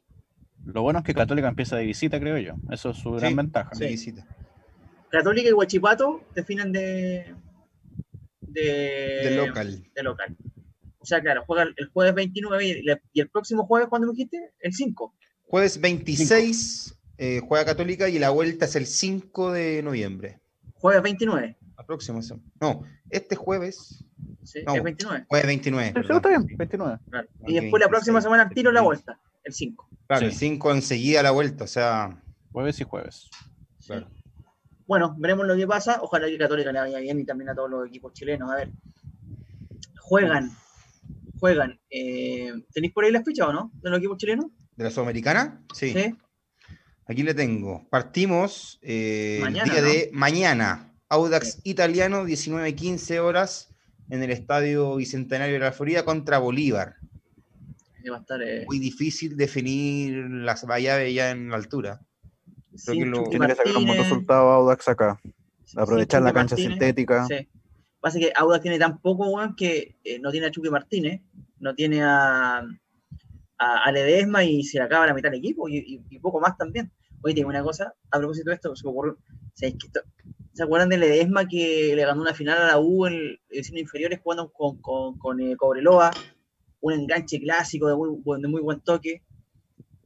Lo 0.65 0.81
bueno 0.81 0.99
es 0.99 1.05
que 1.05 1.13
Católica 1.13 1.47
empieza 1.49 1.75
de 1.75 1.85
visita, 1.85 2.19
creo 2.19 2.37
yo. 2.37 2.53
Eso 2.71 2.91
es 2.91 2.97
su 2.97 3.11
gran 3.11 3.35
ventaja. 3.35 3.71
De 3.75 3.87
visita. 3.87 4.25
Católica 5.09 5.49
y 5.49 5.53
Huachipato 5.53 6.23
definen 6.35 6.71
de, 6.71 7.33
de, 8.41 8.61
de 8.63 9.35
local. 9.35 9.83
De 9.93 10.03
local. 10.03 10.37
O 10.99 11.05
sea, 11.05 11.21
claro, 11.21 11.43
juega 11.47 11.63
el 11.63 11.87
jueves 11.87 12.13
29 12.13 12.83
y 13.13 13.19
el 13.19 13.29
próximo 13.29 13.65
jueves, 13.65 13.89
¿cuándo 13.89 14.07
me 14.07 14.13
dijiste? 14.13 14.51
El 14.59 14.73
5. 14.73 15.15
Jueves 15.47 15.81
26 15.81 16.98
eh, 17.19 17.41
juega 17.45 17.65
Católica 17.65 18.09
y 18.09 18.17
la 18.17 18.29
vuelta 18.29 18.65
es 18.65 18.75
el 18.75 18.85
5 18.85 19.51
de 19.51 19.83
noviembre. 19.83 20.39
Jueves 20.75 21.03
29. 21.03 21.57
La 21.77 21.85
próxima 21.85 22.19
No, 22.61 22.83
este 23.09 23.35
jueves. 23.35 24.03
Sí, 24.43 24.59
es 24.59 24.83
29. 24.83 25.25
Jueves 25.27 25.47
29. 25.47 25.93
Sí, 25.93 26.13
está 26.13 26.29
bien, 26.29 26.45
29. 26.45 26.99
Y 27.47 27.53
después 27.55 27.81
la 27.81 27.89
próxima 27.89 28.21
semana 28.21 28.43
al 28.43 28.49
tiro 28.49 28.71
la 28.71 28.81
vuelta, 28.81 29.19
el 29.43 29.53
5. 29.53 29.89
Claro, 30.07 30.25
el 30.25 30.33
5 30.33 30.71
enseguida 30.71 31.21
la 31.21 31.31
vuelta, 31.31 31.65
o 31.65 31.67
sea. 31.67 32.21
Jueves 32.51 32.79
y 32.81 32.83
jueves. 32.83 33.29
Claro. 33.85 34.07
Bueno, 34.87 35.15
veremos 35.19 35.45
lo 35.45 35.55
que 35.55 35.67
pasa. 35.67 35.99
Ojalá 36.01 36.27
que 36.27 36.37
Católica 36.37 36.71
le 36.71 36.79
vaya 36.79 36.99
bien 36.99 37.19
y 37.19 37.25
también 37.25 37.49
a 37.49 37.55
todos 37.55 37.69
los 37.69 37.87
equipos 37.87 38.13
chilenos. 38.13 38.49
A 38.49 38.55
ver. 38.55 38.71
Juegan 39.99 40.51
juegan. 41.39 41.79
Eh, 41.89 42.51
¿Tenéis 42.73 42.93
por 42.93 43.05
ahí 43.05 43.11
las 43.11 43.25
fichas 43.25 43.47
o 43.47 43.53
no? 43.53 43.71
¿De 43.81 43.89
los 43.89 43.99
equipos 43.99 44.17
chilenos? 44.17 44.47
¿De 44.75 44.83
la 44.83 44.91
Sudamericana? 44.91 45.63
Sí. 45.73 45.93
Aquí 47.09 47.23
le 47.23 47.33
tengo. 47.33 47.87
Partimos 47.89 48.79
eh, 48.81 49.41
el 49.45 49.53
día 49.53 49.81
de 49.81 50.09
mañana. 50.13 50.93
Audax 51.09 51.59
italiano, 51.63 52.23
19-15 52.23 53.17
horas 53.19 53.73
en 54.09 54.21
el 54.21 54.29
Estadio 54.29 54.95
Bicentenario 54.95 55.55
de 55.55 55.59
la 55.59 55.71
Florida 55.71 56.05
contra 56.05 56.37
Bolívar. 56.37 56.97
Va 58.09 58.17
a 58.17 58.19
estar, 58.19 58.41
eh, 58.41 58.63
Muy 58.67 58.79
difícil 58.79 59.35
definir 59.35 60.13
las 60.29 60.63
llaves 60.63 61.13
ya 61.13 61.31
en 61.31 61.49
la 61.49 61.57
altura. 61.57 61.99
Tiene 62.85 63.11
que 63.11 63.55
sacar 63.55 63.75
un 63.75 63.87
buen 63.87 63.97
resultado 63.97 64.51
Audax 64.51 64.87
acá. 64.87 65.19
Aprovechar 65.75 66.21
la 66.21 66.31
cancha 66.31 66.55
sintética. 66.55 67.25
Sí. 67.25 67.49
Pasa 67.99 68.19
que 68.19 68.31
Audax 68.35 68.61
tiene 68.61 68.77
tan 68.77 69.01
poco, 69.01 69.35
que 69.57 69.97
no 70.21 70.31
tiene 70.31 70.47
a 70.47 70.51
Chucky 70.51 70.69
Martínez 70.69 71.21
no 71.59 71.75
tiene 71.75 72.01
a, 72.01 72.63
a, 73.57 73.91
Ledesma 73.91 74.43
y 74.43 74.63
se 74.63 74.77
le 74.77 74.85
acaba 74.85 75.07
la 75.07 75.13
mitad 75.13 75.29
del 75.29 75.39
equipo 75.39 75.67
y, 75.69 75.99
poco 76.21 76.39
más 76.39 76.57
también. 76.57 76.91
Oye, 77.21 77.35
tengo 77.35 77.49
una 77.49 77.63
cosa, 77.63 77.93
a 78.11 78.17
propósito 78.17 78.49
de 78.49 78.55
esto, 78.55 78.75
se 78.75 78.85
me 78.85 78.91
ocurrió, 78.91 79.17
¿se 79.53 80.63
acuerdan 80.63 80.89
de 80.89 80.97
Ledesma 80.97 81.47
que 81.47 81.93
le 81.95 82.05
ganó 82.05 82.21
una 82.21 82.33
final 82.33 82.61
a 82.61 82.67
la 82.67 82.79
U 82.79 83.05
en 83.05 83.13
el 83.49 83.77
inferiores 83.77 84.19
jugando 84.23 84.51
con, 84.51 84.81
con, 84.81 85.17
con 85.17 85.39
eh, 85.41 85.55
Cobreloa? 85.57 86.11
Un 86.81 86.93
enganche 86.93 87.39
clásico 87.39 87.87
de 87.87 87.95
muy, 87.95 88.41
de 88.41 88.47
muy 88.47 88.61
buen 88.61 88.79
toque. 88.81 89.23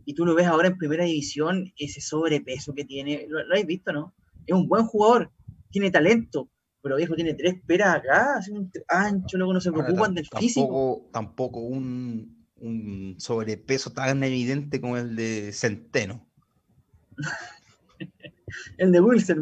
Y 0.05 0.15
tú 0.15 0.25
lo 0.25 0.35
ves 0.35 0.47
ahora 0.47 0.67
en 0.67 0.77
primera 0.77 1.05
división, 1.05 1.71
ese 1.77 2.01
sobrepeso 2.01 2.73
que 2.73 2.83
tiene, 2.83 3.25
lo, 3.29 3.43
lo 3.43 3.53
habéis 3.53 3.67
visto, 3.67 3.93
¿no? 3.93 4.13
Es 4.45 4.55
un 4.55 4.67
buen 4.67 4.85
jugador, 4.85 5.31
tiene 5.69 5.91
talento, 5.91 6.49
pero 6.83 6.97
viejo 6.97 7.15
tiene 7.15 7.33
tres 7.33 7.55
peras 7.65 7.95
acá, 7.95 8.35
así 8.37 8.51
un 8.51 8.69
ancho, 8.89 9.37
luego 9.37 9.53
no 9.53 9.61
se 9.61 9.71
preocupan 9.71 10.13
del 10.13 10.27
físico. 10.37 11.09
Tampoco 11.13 11.61
un, 11.61 12.45
un, 12.57 13.15
sobrepeso 13.19 13.93
tan 13.93 14.21
evidente 14.21 14.81
como 14.81 14.97
el 14.97 15.15
de 15.15 15.53
Centeno. 15.53 16.29
el 18.77 18.91
de 18.91 18.99
Wilson, 18.99 19.41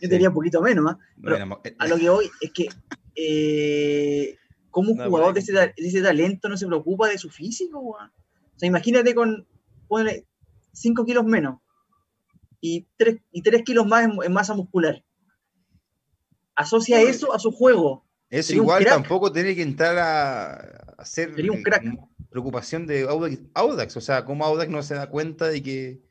Yo 0.00 0.08
tenía 0.08 0.28
un 0.28 0.34
poquito 0.34 0.60
menos, 0.60 0.96
eh, 1.64 1.74
a 1.78 1.86
lo 1.86 1.96
que 1.96 2.08
voy 2.08 2.30
es 2.40 2.50
que 2.52 2.68
eh, 3.14 4.36
como 4.70 4.92
un 4.92 4.98
jugador 4.98 5.34
de 5.34 5.40
ese, 5.40 6.02
talento 6.02 6.48
no 6.48 6.56
se 6.56 6.66
preocupa 6.66 7.08
de 7.08 7.18
su 7.18 7.30
físico, 7.30 7.80
O 7.80 7.98
sea, 8.56 8.66
imagínate 8.66 9.14
con, 9.14 9.46
ponle 9.88 10.26
5 10.72 11.04
kilos 11.04 11.24
menos 11.24 11.58
y 12.60 12.86
3, 12.96 13.16
y 13.32 13.42
tres 13.42 13.62
kilos 13.62 13.86
más 13.86 14.08
en 14.22 14.32
masa 14.32 14.54
muscular. 14.54 15.02
Asocia 16.54 17.00
eso 17.00 17.32
a 17.32 17.38
su 17.38 17.50
juego. 17.50 18.04
Eso 18.28 18.54
igual 18.54 18.84
tampoco 18.84 19.32
tiene 19.32 19.56
que 19.56 19.62
entrar 19.62 19.98
a 19.98 20.52
hacer 20.98 21.34
un 21.50 21.62
crack. 21.62 21.84
preocupación 22.28 22.86
de 22.86 23.08
Audax, 23.54 23.96
O 23.96 24.00
sea, 24.00 24.24
cómo 24.24 24.44
Audax 24.44 24.70
no 24.70 24.82
se 24.82 24.94
da 24.94 25.08
cuenta 25.08 25.48
de 25.48 25.62
que 25.62 26.02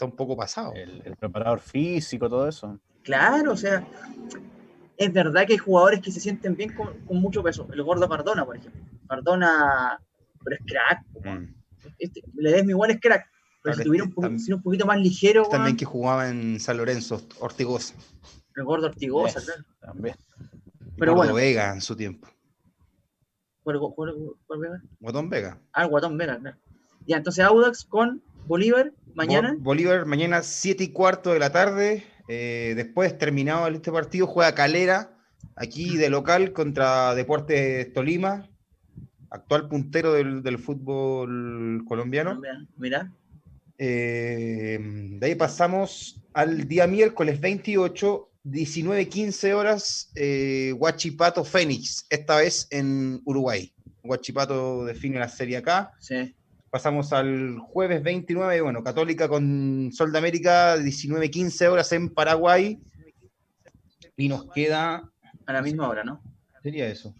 está 0.00 0.06
un 0.06 0.16
poco 0.16 0.34
pasado. 0.34 0.72
El, 0.74 1.14
preparador 1.16 1.60
físico, 1.60 2.28
todo 2.28 2.48
eso. 2.48 2.80
Claro, 3.02 3.52
o 3.52 3.56
sea, 3.56 3.86
es 4.96 5.12
verdad 5.12 5.46
que 5.46 5.52
hay 5.52 5.58
jugadores 5.58 6.00
que 6.00 6.10
se 6.10 6.20
sienten 6.20 6.56
bien 6.56 6.74
con, 6.74 7.20
mucho 7.20 7.42
peso. 7.42 7.68
El 7.70 7.82
gordo 7.82 8.08
Cardona, 8.08 8.46
por 8.46 8.56
ejemplo. 8.56 8.80
Cardona, 9.06 10.00
pero 10.42 10.56
es 10.56 10.62
crack. 10.66 11.04
Mm. 11.22 11.54
Este, 11.98 12.22
le 12.34 12.52
des 12.52 12.64
mi 12.64 12.70
igual 12.70 12.92
es 12.92 13.00
crack. 13.00 13.26
Pero 13.62 13.76
si 13.76 13.84
tuviera 13.84 14.06
un, 14.06 14.62
poquito 14.62 14.86
más 14.86 14.98
ligero. 14.98 15.46
También 15.50 15.76
que 15.76 15.84
jugaba 15.84 16.30
en 16.30 16.58
San 16.60 16.78
Lorenzo, 16.78 17.20
Ortigosa. 17.40 17.94
El 18.56 18.64
gordo 18.64 18.86
Ortigosa, 18.86 19.42
También. 19.80 20.16
Pero 20.96 21.14
bueno. 21.14 21.34
Vega 21.34 21.74
en 21.74 21.82
su 21.82 21.94
tiempo. 21.94 22.26
¿Cuál, 23.62 23.78
Vega? 24.58 24.82
Guatón 24.98 25.28
Vega. 25.28 25.60
Ah, 25.74 25.84
Guatón 25.84 26.16
Vega, 26.16 26.38
claro. 26.38 26.56
Ya, 27.06 27.18
entonces 27.18 27.44
Audax 27.44 27.84
con 27.84 28.22
Bolívar 28.46 28.92
mañana. 29.14 29.56
Bolívar 29.58 30.06
mañana 30.06 30.42
7 30.42 30.84
y 30.84 30.88
cuarto 30.88 31.32
de 31.32 31.38
la 31.38 31.50
tarde. 31.50 32.04
Eh, 32.28 32.74
después, 32.76 33.16
terminado 33.18 33.66
este 33.68 33.90
partido, 33.90 34.26
juega 34.26 34.54
Calera, 34.54 35.16
aquí 35.56 35.96
de 35.96 36.10
local 36.10 36.52
contra 36.52 37.14
Deportes 37.14 37.92
Tolima, 37.92 38.48
actual 39.30 39.68
puntero 39.68 40.12
del, 40.12 40.58
fútbol 40.58 41.84
colombiano. 41.86 42.40
Mira. 42.76 43.12
Eh, 43.78 44.78
de 44.80 45.26
ahí 45.26 45.34
pasamos 45.34 46.22
al 46.34 46.68
día 46.68 46.86
miércoles 46.86 47.40
28 47.40 48.30
19-15 48.44 49.52
horas, 49.52 50.10
eh, 50.14 50.72
Huachipato 50.78 51.44
Fénix, 51.44 52.06
esta 52.08 52.36
vez 52.36 52.66
en 52.70 53.20
Uruguay. 53.24 53.72
Huachipato 54.02 54.84
define 54.84 55.18
la 55.18 55.28
serie 55.28 55.58
acá. 55.58 55.92
Sí. 56.00 56.34
Pasamos 56.70 57.12
al 57.12 57.58
jueves 57.58 58.00
29, 58.02 58.60
bueno, 58.60 58.84
Católica 58.84 59.28
con 59.28 59.90
Sol 59.92 60.12
de 60.12 60.18
América, 60.18 60.76
19-15 60.76 61.66
horas 61.66 61.90
en 61.92 62.10
Paraguay. 62.10 62.78
Y 64.16 64.28
nos 64.28 64.46
queda. 64.52 65.10
A 65.46 65.52
la 65.52 65.62
misma 65.62 65.88
hora, 65.88 66.04
¿no? 66.04 66.22
Sería 66.62 66.86
eso. 66.86 67.12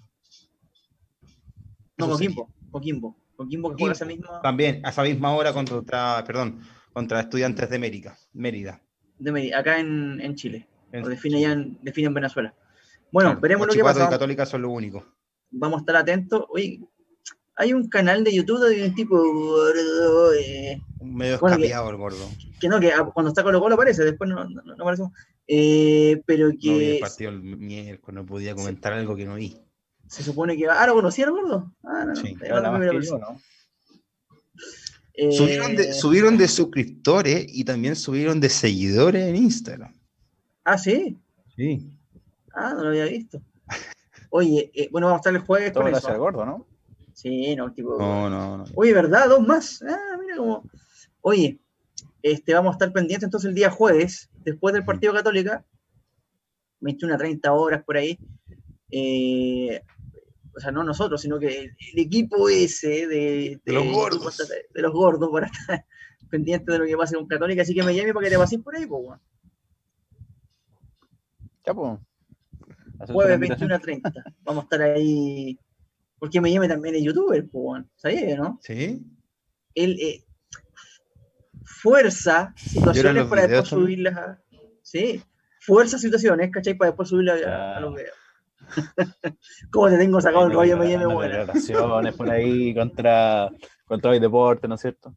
No, 1.98 2.08
Coquimbo. 2.08 2.48
Coquimbo. 2.70 3.16
Coquimbo 3.34 3.70
que 3.70 3.76
juega 3.82 3.92
esa 3.92 4.04
misma. 4.04 4.40
También, 4.40 4.86
a 4.86 4.90
esa 4.90 5.02
misma 5.02 5.34
hora 5.34 5.52
contra, 5.52 6.22
perdón, 6.24 6.60
Contra 6.92 7.20
estudiantes 7.20 7.70
de 7.70 7.78
Mérida. 7.78 8.16
Mérida. 8.32 8.80
De 9.18 9.32
Mérida, 9.32 9.58
acá 9.58 9.80
en, 9.80 10.34
Chile. 10.34 10.68
O 10.92 11.08
define 11.08 11.40
ya 11.40 11.52
en, 11.52 11.78
define 11.82 12.08
en 12.08 12.14
Venezuela. 12.14 12.54
Bueno, 13.12 13.38
veremos 13.40 13.66
lo 13.66 13.72
que 13.72 13.82
pasa. 13.82 14.06
y 14.06 14.10
Católica 14.10 14.46
son 14.46 14.62
lo 14.62 14.70
único. 14.70 15.04
Vamos 15.50 15.78
a 15.78 15.80
estar 15.80 15.96
atentos. 15.96 16.44
Oye, 16.50 16.80
hay 17.60 17.74
un 17.74 17.90
canal 17.90 18.24
de 18.24 18.34
YouTube 18.34 18.66
de 18.66 18.86
un 18.86 18.94
tipo 18.94 19.22
eh, 20.34 20.80
medio 21.02 21.34
escapiado 21.34 21.90
el 21.90 21.96
gordo. 21.96 22.26
Que 22.58 22.68
no, 22.68 22.80
que 22.80 22.90
cuando 23.12 23.28
está 23.28 23.42
Colo 23.42 23.60
Colo 23.60 23.74
aparece, 23.74 24.02
después 24.02 24.30
no, 24.30 24.48
no, 24.48 24.62
no 24.62 24.82
aparece. 24.82 25.02
Eh, 25.46 26.22
pero 26.24 26.50
que. 26.58 26.70
No 26.70 26.78
vi 26.78 26.84
el 26.92 27.00
partido 27.00 27.30
el 27.30 27.42
miércoles, 27.42 28.14
no 28.14 28.24
podía 28.24 28.54
comentar 28.54 28.94
algo 28.94 29.14
que 29.14 29.26
no 29.26 29.34
vi. 29.34 29.58
Se 30.06 30.22
supone 30.22 30.56
que 30.56 30.68
va. 30.68 30.82
Ah, 30.82 30.86
¿lo 30.86 30.94
conocieron, 30.94 31.34
gordo? 31.34 31.70
Ah, 31.84 32.06
no, 32.06 32.16
sí, 32.16 32.34
no. 32.34 33.40
Eh, 35.12 35.32
subieron, 35.32 35.76
de, 35.76 35.92
subieron 35.92 36.38
de 36.38 36.48
suscriptores 36.48 37.44
y 37.46 37.64
también 37.64 37.94
subieron 37.94 38.40
de 38.40 38.48
seguidores 38.48 39.28
en 39.28 39.36
Instagram. 39.36 39.94
Ah, 40.64 40.78
sí. 40.78 41.18
Sí. 41.56 41.90
Ah, 42.54 42.72
no 42.74 42.84
lo 42.84 42.88
había 42.88 43.04
visto. 43.04 43.42
Oye, 44.30 44.70
eh, 44.74 44.88
bueno, 44.90 45.08
vamos 45.08 45.18
a 45.18 45.20
estar 45.20 45.34
el 45.34 45.40
jueves 45.40 45.72
con 45.72 45.88
eso. 45.88 46.16
gordo, 46.16 46.46
¿no? 46.46 46.69
Sí, 47.20 47.54
no, 47.54 47.70
tipo. 47.70 47.98
No, 47.98 48.30
no, 48.30 48.56
no. 48.56 48.64
Oye, 48.74 48.94
¿verdad? 48.94 49.28
Dos 49.28 49.46
más. 49.46 49.82
Ah, 49.82 50.16
mira 50.18 50.38
cómo. 50.38 50.64
Oye, 51.20 51.60
este, 52.22 52.54
vamos 52.54 52.70
a 52.70 52.76
estar 52.76 52.92
pendientes 52.94 53.24
entonces 53.24 53.50
el 53.50 53.54
día 53.54 53.68
jueves, 53.68 54.30
después 54.42 54.72
del 54.72 54.86
partido 54.86 55.12
Católica, 55.12 55.62
21 56.80 57.14
a 57.14 57.18
30 57.18 57.52
horas 57.52 57.84
por 57.84 57.98
ahí. 57.98 58.18
Eh, 58.90 59.82
o 60.56 60.60
sea, 60.60 60.72
no 60.72 60.82
nosotros, 60.82 61.20
sino 61.20 61.38
que 61.38 61.64
el, 61.64 61.98
equipo 61.98 62.48
ese 62.48 63.06
de, 63.06 63.60
los 63.66 63.92
gordos. 63.92 64.38
De, 64.72 64.80
los 64.80 64.92
gordos 64.94 65.28
para 65.30 65.48
estar 65.48 65.84
pendiente 66.30 66.72
de 66.72 66.78
lo 66.78 66.86
que 66.86 66.96
va 66.96 67.04
a 67.04 67.06
ser 67.06 67.18
un 67.18 67.28
Católica. 67.28 67.60
Así 67.60 67.74
que 67.74 67.82
me 67.82 67.94
llame 67.94 68.14
para 68.14 68.24
que 68.24 68.30
te 68.30 68.38
pases 68.38 68.60
por 68.60 68.74
ahí, 68.74 68.86
pues, 68.86 69.20
Ya, 71.66 71.74
pues. 71.74 71.98
Jueves 73.08 73.40
21 73.40 73.74
a 73.74 73.78
30. 73.78 74.12
Vamos 74.42 74.62
a 74.62 74.64
estar 74.64 74.80
ahí. 74.80 75.58
Porque 76.20 76.40
me 76.40 76.52
llame 76.52 76.68
también 76.68 76.94
es 76.94 77.02
youtuber, 77.02 77.48
pues, 77.50 77.84
¿sabías, 77.96 78.38
no? 78.38 78.60
Sí. 78.62 79.02
Él 79.74 79.98
eh, 80.00 80.24
fuerza 81.64 82.52
situaciones 82.56 83.24
para 83.24 83.46
después 83.46 83.68
subirlas 83.68 84.16
a. 84.16 84.42
Sí, 84.82 85.22
fuerza 85.60 85.98
situaciones, 85.98 86.50
¿cachai? 86.50 86.74
Para 86.74 86.90
después 86.90 87.08
subirlas 87.08 87.42
a, 87.42 87.80
los 87.80 87.94
videos. 87.94 88.14
¿Cómo 89.72 89.88
te 89.88 89.98
tengo 89.98 90.20
sacado 90.20 90.46
el 90.46 90.52
rollo 90.52 90.76
me 90.76 91.06
buena? 91.06 91.44
Relaciones 91.44 92.14
por 92.14 92.30
ahí 92.30 92.74
contra, 92.74 93.50
contra 93.86 94.14
el 94.14 94.20
deporte, 94.20 94.68
¿no 94.68 94.74
es 94.74 94.80
cierto? 94.82 95.16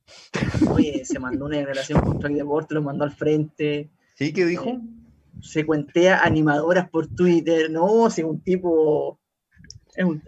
Oye, 0.69 1.03
se 1.05 1.19
mandó 1.19 1.45
una 1.45 1.63
relación 1.63 2.01
contra 2.01 2.29
el 2.29 2.35
deporte, 2.35 2.75
lo 2.75 2.81
mandó 2.81 3.03
al 3.03 3.11
frente. 3.11 3.91
¿Sí? 4.15 4.31
¿Qué 4.31 4.45
dijo? 4.45 4.69
Eh, 4.69 4.79
se 5.41 5.65
cuentea 5.65 6.23
animadoras 6.23 6.89
por 6.89 7.07
Twitter, 7.07 7.69
no, 7.69 8.09
si 8.09 8.23
un 8.23 8.41
tipo. 8.41 9.19
Es 9.95 10.05
un, 10.05 10.23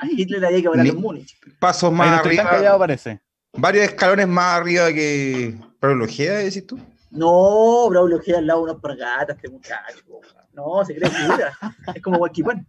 a 0.00 0.06
Hitler 0.10 0.44
había 0.44 0.60
que 0.60 0.68
hablar 0.68 0.86
en 0.86 1.00
Múnich. 1.00 1.36
Pasos 1.58 1.92
más 1.92 2.20
arriba. 2.20 2.44
Callado, 2.44 2.78
parece. 2.78 3.20
Varios 3.52 3.84
escalones 3.84 4.26
más 4.26 4.60
arriba 4.60 4.92
que 4.92 5.54
Braulio 5.80 6.04
Ojeda, 6.04 6.38
decís 6.38 6.66
tú. 6.66 6.78
No, 7.10 7.88
Braulio 7.88 8.16
Ojeda 8.16 8.38
al 8.38 8.46
lado 8.46 8.64
de 8.64 8.70
unos 8.70 8.82
pargatas, 8.82 9.36
este 9.36 9.48
muchacho. 9.48 10.04
No, 10.52 10.84
se 10.84 10.94
cree 10.94 11.10
figura. 11.10 11.58
es 11.94 12.02
como 12.02 12.18
Guaquipán. 12.18 12.66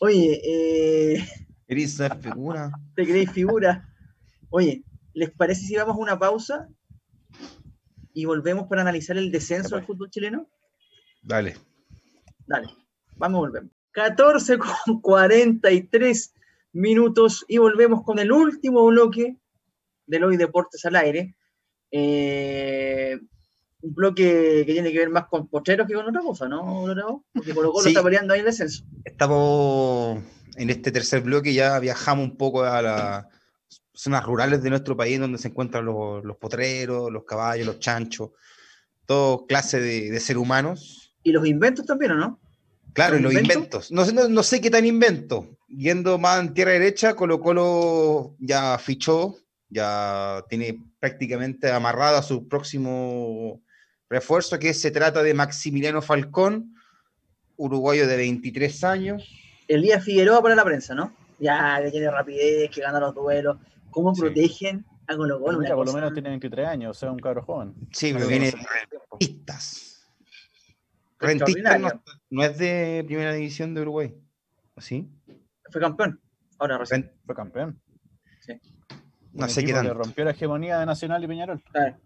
Oye, 0.00 0.40
eh. 0.44 1.28
Eres 1.68 2.00
figura. 2.20 2.70
Te 2.96 3.04
crees 3.04 3.30
figura. 3.30 3.88
Oye, 4.50 4.84
¿les 5.14 5.30
parece 5.30 5.62
si 5.62 5.76
vamos 5.76 5.96
a 5.96 6.00
una 6.00 6.18
pausa 6.18 6.68
y 8.12 8.24
volvemos 8.24 8.66
para 8.66 8.82
analizar 8.82 9.16
el 9.16 9.30
descenso 9.30 9.76
del 9.76 9.84
fútbol 9.84 10.10
chileno? 10.10 10.48
Dale. 11.22 11.56
Dale, 12.46 12.68
vamos 13.16 13.38
a 13.38 13.40
volver. 13.40 13.64
14 13.92 14.58
con 14.58 15.00
43 15.00 16.34
minutos 16.72 17.44
y 17.48 17.58
volvemos 17.58 18.02
con 18.02 18.18
el 18.18 18.32
último 18.32 18.84
bloque 18.86 19.36
del 20.06 20.24
Hoy 20.24 20.36
Deportes 20.36 20.84
al 20.84 20.96
Aire. 20.96 21.34
Eh, 21.90 23.18
un 23.82 23.94
bloque 23.94 24.62
que 24.66 24.72
tiene 24.72 24.92
que 24.92 24.98
ver 24.98 25.10
más 25.10 25.26
con 25.26 25.48
pocheros 25.48 25.86
que 25.86 25.94
con 25.94 26.08
otra 26.08 26.20
cosa, 26.20 26.48
¿no, 26.48 27.24
Porque 27.32 27.54
Colo 27.54 27.72
Colo 27.72 27.88
está 27.88 28.02
peleando 28.02 28.32
ahí 28.32 28.40
el 28.40 28.46
descenso. 28.46 28.84
Estamos 29.04 30.22
en 30.56 30.70
este 30.70 30.92
tercer 30.92 31.22
bloque, 31.22 31.52
ya 31.52 31.78
viajamos 31.80 32.24
un 32.24 32.36
poco 32.36 32.62
a 32.62 32.80
las 32.80 33.26
zonas 33.92 34.24
rurales 34.24 34.62
de 34.62 34.70
nuestro 34.70 34.96
país, 34.96 35.18
donde 35.18 35.38
se 35.38 35.48
encuentran 35.48 35.84
los, 35.84 36.36
potreros, 36.38 37.10
los 37.10 37.24
caballos, 37.24 37.66
los 37.66 37.78
chanchos, 37.80 38.30
todo 39.04 39.46
clase 39.46 39.80
de, 39.80 40.20
ser 40.20 40.38
humanos. 40.38 41.14
Y 41.22 41.32
los 41.32 41.46
inventos 41.46 41.84
también, 41.84 42.12
¿o 42.12 42.16
no? 42.16 42.40
Claro, 42.92 43.18
los, 43.18 43.32
inventos. 43.32 43.90
No, 43.90 44.04
no, 44.04 44.42
sé 44.42 44.60
qué 44.60 44.70
tan 44.70 44.84
invento. 44.84 45.56
Yendo 45.68 46.18
más 46.18 46.40
en 46.40 46.52
tierra 46.52 46.72
derecha, 46.72 47.14
Colo 47.14 47.40
Colo 47.40 48.36
ya 48.38 48.78
fichó, 48.78 49.36
ya 49.70 50.44
tiene 50.48 50.78
prácticamente 51.00 51.70
amarrado 51.70 52.18
a 52.18 52.22
su 52.22 52.46
próximo 52.48 53.62
refuerzo, 54.10 54.58
que 54.58 54.74
se 54.74 54.90
trata 54.90 55.22
de 55.22 55.32
Maximiliano 55.32 56.02
Falcón, 56.02 56.74
uruguayo 57.56 58.06
de 58.06 58.16
23 58.16 58.84
años. 58.84 59.26
Elías 59.68 60.04
Figueroa 60.04 60.42
para 60.42 60.54
la 60.54 60.64
prensa, 60.64 60.94
¿no? 60.94 61.14
Ya, 61.38 61.80
que 61.82 61.90
tiene 61.90 62.10
rapidez, 62.10 62.70
que 62.70 62.82
gana 62.82 63.00
los 63.00 63.14
duelos. 63.14 63.56
¿Cómo 63.90 64.12
protegen 64.12 64.84
a 65.06 65.16
Colo 65.16 65.40
Colo? 65.40 65.58
por 65.74 65.86
lo 65.86 65.92
menos 65.94 66.12
tiene 66.12 66.28
23 66.28 66.66
años, 66.66 66.96
o 66.96 67.00
sea, 67.00 67.10
un 67.10 67.18
cabro 67.18 67.42
joven. 67.42 67.74
Sí, 67.90 68.12
pero 68.12 68.26
viene 68.26 68.52
rentistas. 69.10 69.91
Rentistas 71.22 71.80
no, 72.30 72.44
es 72.44 72.58
de 72.58 73.04
primera 73.06 73.32
división 73.32 73.74
de 73.74 73.82
Uruguay, 73.82 74.14
¿sí? 74.78 75.08
Fue 75.70 75.80
campeón, 75.80 76.20
ahora 76.58 76.78
recién. 76.78 77.10
Fue 77.24 77.34
campeón. 77.34 77.80
Sí. 78.40 78.60
No 79.32 79.48
sé 79.48 79.64
qué 79.64 79.72
tanto. 79.72 79.94
rompió 79.94 80.24
la 80.24 80.32
hegemonía 80.32 80.80
de 80.80 80.86
Nacional 80.86 81.24
y 81.24 81.26
Peñarol. 81.26 81.62
Claro. 81.70 81.96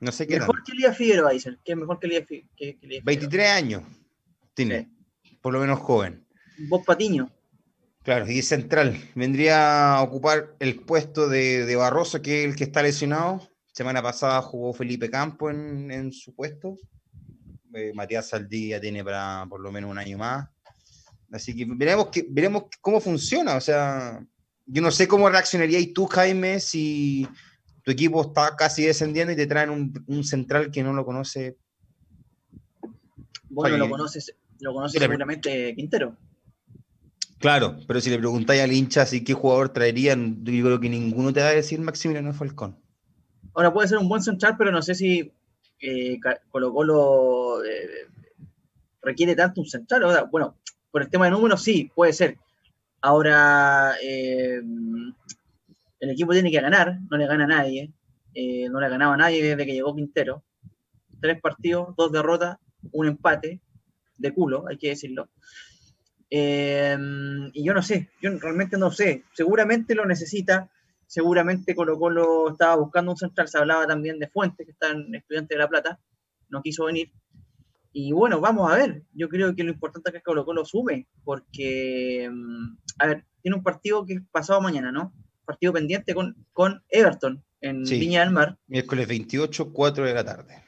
No 0.00 0.12
sé 0.12 0.26
qué. 0.26 0.38
Mejor 0.38 0.62
que 0.62 0.72
Elías 0.72 0.96
Figueroa, 0.96 1.30
dicen. 1.30 1.58
Que 1.64 1.74
mejor 1.74 1.98
que 1.98 2.06
Elías, 2.06 2.26
que, 2.26 2.78
23 3.02 3.50
años 3.50 3.82
tiene. 4.54 4.90
Por 5.40 5.52
lo 5.52 5.60
menos 5.60 5.78
joven. 5.80 6.26
Vos 6.68 6.84
Patiño. 6.84 7.30
Claro, 8.02 8.30
y 8.30 8.38
es 8.38 8.48
central. 8.48 8.96
Vendría 9.14 9.96
a 9.96 10.02
ocupar 10.02 10.56
el 10.60 10.80
puesto 10.80 11.28
de, 11.28 11.74
Barroso, 11.76 12.22
que 12.22 12.40
es 12.40 12.50
el 12.50 12.56
que 12.56 12.64
está 12.64 12.82
lesionado. 12.82 13.46
Semana 13.72 14.02
pasada 14.02 14.40
jugó 14.42 14.72
Felipe 14.72 15.10
Campo 15.10 15.50
en, 15.50 16.12
su 16.12 16.34
puesto. 16.34 16.76
Eh, 17.74 17.92
Matías 17.94 18.28
Saldí 18.28 18.72
tiene 18.80 19.04
para 19.04 19.46
por 19.48 19.60
lo 19.60 19.70
menos 19.70 19.90
un 19.90 19.98
año 19.98 20.18
más. 20.18 20.48
Así 21.30 21.54
que 21.54 21.66
veremos, 21.68 22.08
que, 22.08 22.26
veremos 22.28 22.64
cómo 22.80 23.00
funciona. 23.00 23.56
O 23.56 23.60
sea, 23.60 24.24
yo 24.66 24.82
no 24.82 24.90
sé 24.90 25.06
cómo 25.06 25.28
reaccionarías 25.28 25.92
tú, 25.94 26.06
Jaime, 26.06 26.60
si 26.60 27.28
tu 27.82 27.90
equipo 27.90 28.22
está 28.22 28.56
casi 28.56 28.84
descendiendo 28.84 29.32
y 29.32 29.36
te 29.36 29.46
traen 29.46 29.92
un, 30.06 30.24
central 30.24 30.70
que 30.70 30.82
no 30.82 30.92
lo 30.92 31.04
conoce. 31.04 31.56
Bueno, 33.50 33.76
lo 33.76 33.88
conoces, 33.88 34.34
lo 34.60 34.72
conoce 34.72 34.98
seguramente 34.98 35.74
Quintero. 35.74 36.16
Claro, 37.38 37.78
pero 37.86 38.00
si 38.00 38.10
le 38.10 38.18
preguntáis 38.18 38.62
al 38.62 38.72
hincha 38.72 39.06
si 39.06 39.22
qué 39.22 39.32
jugador 39.32 39.68
traerían, 39.68 40.44
yo 40.44 40.64
creo 40.64 40.80
que 40.80 40.88
ninguno 40.88 41.32
te 41.32 41.40
va 41.40 41.48
a 41.48 41.52
decir 41.52 41.80
Maximiliano 41.80 42.32
Falcón. 42.32 42.76
Ahora 43.54 43.72
puede 43.72 43.88
ser 43.88 43.98
un 43.98 44.08
buen 44.08 44.22
central, 44.22 44.56
pero 44.58 44.72
no 44.72 44.82
sé 44.82 44.94
si 44.94 45.32
eh, 45.80 46.18
Colo 46.50 46.72
Colo 46.72 47.64
eh, 47.64 48.08
requiere 49.02 49.34
tanto 49.34 49.60
un 49.60 49.66
central. 49.66 50.28
bueno, 50.30 50.56
por 50.90 51.02
el 51.02 51.10
tema 51.10 51.26
de 51.26 51.32
números 51.32 51.62
sí, 51.62 51.90
puede 51.94 52.12
ser. 52.12 52.38
Ahora, 53.00 53.94
eh, 54.02 54.60
el 56.00 56.10
equipo 56.10 56.32
tiene 56.32 56.50
que 56.50 56.60
ganar, 56.60 56.98
no 57.10 57.16
le 57.16 57.26
gana 57.26 57.44
a 57.44 57.48
nadie, 57.48 57.92
eh, 58.34 58.68
no 58.68 58.80
le 58.80 58.88
ganaba 58.88 59.14
a 59.14 59.18
nadie 59.18 59.42
desde 59.42 59.66
que 59.66 59.74
llegó 59.74 59.94
Quintero. 59.94 60.42
Tres 61.20 61.40
partidos, 61.40 61.94
dos 61.96 62.12
derrotas, 62.12 62.58
un 62.92 63.06
empate, 63.06 63.60
de 64.16 64.34
culo, 64.34 64.66
hay 64.68 64.78
que 64.78 64.88
decirlo. 64.88 65.28
Y 66.30 67.64
yo 67.64 67.74
no 67.74 67.82
sé, 67.82 68.10
yo 68.20 68.36
realmente 68.38 68.76
no 68.76 68.90
sé, 68.90 69.24
seguramente 69.32 69.94
lo 69.94 70.04
necesita, 70.04 70.70
seguramente 71.08 71.74
Colo 71.74 71.98
Colo 71.98 72.52
estaba 72.52 72.76
buscando 72.76 73.10
un 73.10 73.16
central, 73.16 73.48
se 73.48 73.58
hablaba 73.58 73.88
también 73.88 74.20
de 74.20 74.28
Fuentes, 74.28 74.64
que 74.64 74.70
está 74.70 74.90
en 74.90 75.12
Estudiante 75.16 75.56
de 75.56 75.58
La 75.58 75.68
Plata, 75.68 75.98
no 76.48 76.62
quiso 76.62 76.84
venir. 76.84 77.10
Y 77.92 78.12
bueno, 78.12 78.40
vamos 78.40 78.70
a 78.70 78.76
ver, 78.76 79.02
yo 79.12 79.28
creo 79.28 79.56
que 79.56 79.64
lo 79.64 79.72
importante 79.72 80.10
es 80.10 80.14
que 80.14 80.22
Colo 80.22 80.44
Colo 80.44 80.64
sume, 80.64 81.08
porque, 81.24 82.30
mm, 82.32 82.76
a 83.00 83.06
ver, 83.06 83.24
tiene 83.42 83.56
un 83.56 83.64
partido 83.64 84.06
que 84.06 84.14
es 84.14 84.20
pasado 84.30 84.60
mañana, 84.60 84.92
¿no? 84.92 85.12
partido 85.48 85.72
pendiente 85.72 86.14
con, 86.14 86.36
con 86.52 86.82
Everton 86.90 87.42
en 87.62 87.82
Viña 87.82 88.20
del 88.20 88.30
Mar. 88.32 88.58
Miércoles 88.66 89.08
28, 89.08 89.72
4 89.72 90.04
de 90.04 90.14
la 90.14 90.22
tarde. 90.22 90.62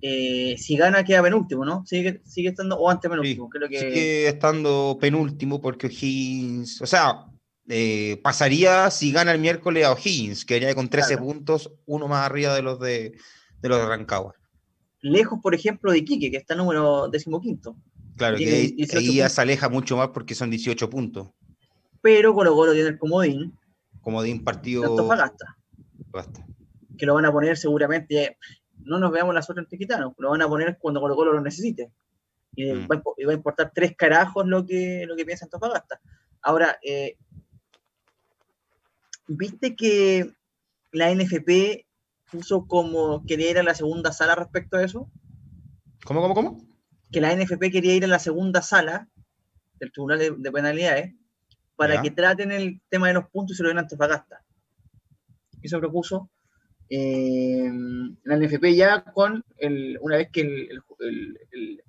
Eh, 0.00 0.54
si 0.58 0.76
gana 0.76 1.02
queda 1.02 1.22
penúltimo, 1.22 1.64
¿no? 1.64 1.84
Sigue, 1.84 2.22
sigue 2.24 2.50
estando, 2.50 2.78
o 2.78 2.88
antes 2.88 3.10
penúltimo, 3.10 3.48
creo 3.48 3.68
que... 3.68 3.80
Sigue 3.80 4.28
estando 4.28 4.96
penúltimo 5.00 5.60
porque 5.60 5.88
O'Higgins, 5.88 6.80
o 6.82 6.86
sea, 6.86 7.26
eh, 7.68 8.20
pasaría 8.22 8.90
si 8.90 9.12
gana 9.12 9.32
el 9.32 9.38
miércoles 9.38 9.84
a 9.84 9.92
O'Higgins, 9.92 10.44
que 10.44 10.56
haría 10.56 10.74
con 10.74 10.88
13 10.88 11.18
puntos, 11.18 11.72
uno 11.86 12.08
más 12.08 12.26
arriba 12.26 12.54
de 12.54 12.62
los 12.62 12.78
de, 12.78 13.16
de 13.60 13.68
los 13.68 13.78
de 13.78 13.86
Rancagua. 13.86 14.34
Lejos, 15.00 15.38
por 15.42 15.54
ejemplo, 15.54 15.92
de 15.92 16.04
Quique, 16.04 16.30
que 16.30 16.36
está 16.38 16.54
número 16.54 17.08
decimoquinto. 17.08 17.76
Claro, 18.16 18.36
que 18.36 18.76
ahí, 18.92 19.14
ya 19.14 19.28
se 19.28 19.40
aleja 19.40 19.68
mucho 19.68 19.96
más 19.96 20.08
porque 20.08 20.34
son 20.34 20.50
18 20.50 20.88
puntos. 20.88 21.28
Pero 22.00 22.34
Colo 22.34 22.54
Colo 22.54 22.72
tiene 22.72 22.90
el 22.90 22.98
comodín. 22.98 23.58
Comodín 24.00 24.44
partido. 24.44 24.84
Antofagasta. 24.84 25.56
Basta. 26.10 26.46
Que 26.96 27.06
lo 27.06 27.14
van 27.14 27.24
a 27.24 27.32
poner 27.32 27.56
seguramente. 27.56 28.38
No 28.78 28.98
nos 28.98 29.10
veamos 29.10 29.34
las 29.34 29.48
otras 29.48 29.64
antiquitanos, 29.64 30.12
lo 30.18 30.30
van 30.30 30.42
a 30.42 30.48
poner 30.48 30.78
cuando 30.78 31.00
Colo 31.00 31.16
Colo 31.16 31.32
lo 31.32 31.40
necesite. 31.40 31.90
Y, 32.54 32.72
mm. 32.72 32.88
va, 32.88 33.02
a 33.30 33.32
importar 33.32 33.72
tres 33.74 33.96
carajos 33.96 34.46
lo 34.46 34.64
que, 34.64 35.04
lo 35.06 35.16
que 35.16 35.24
piensa 35.24 35.46
Antofagasta. 35.46 36.00
Ahora, 36.42 36.78
eh, 36.82 37.16
¿viste 39.26 39.76
que 39.76 40.32
la 40.92 41.14
NFP 41.14 41.86
puso 42.30 42.66
como 42.66 43.24
quería 43.26 43.50
ir 43.50 43.58
a 43.58 43.62
la 43.62 43.74
segunda 43.74 44.12
sala 44.12 44.34
respecto 44.34 44.76
a 44.76 44.84
eso? 44.84 45.10
¿Cómo, 46.04 46.20
cómo, 46.20 46.34
cómo? 46.34 46.66
Que 47.10 47.20
la 47.20 47.34
NFP 47.34 47.70
quería 47.70 47.94
ir 47.94 48.04
a 48.04 48.08
la 48.08 48.18
segunda 48.18 48.62
sala 48.62 49.08
del 49.78 49.92
Tribunal 49.92 50.18
de, 50.18 50.52
Penalidades 50.52 51.14
para 51.76 52.00
que 52.02 52.10
traten 52.10 52.52
el 52.52 52.80
tema 52.88 53.08
de 53.08 53.14
los 53.14 53.28
puntos 53.30 53.54
y 53.54 53.56
se 53.56 53.62
lo 53.62 53.68
den 53.68 53.78
a 53.78 53.82
Antofagasta. 53.82 54.44
Eso 55.62 55.80
propuso 55.80 56.30
eh, 56.88 57.70
la 58.22 58.36
NFP 58.36 58.74
ya 58.76 59.02
con 59.04 59.44
el, 59.56 59.98
una 60.00 60.18
vez 60.18 60.30
que 60.30 60.42
el, 60.42 61.82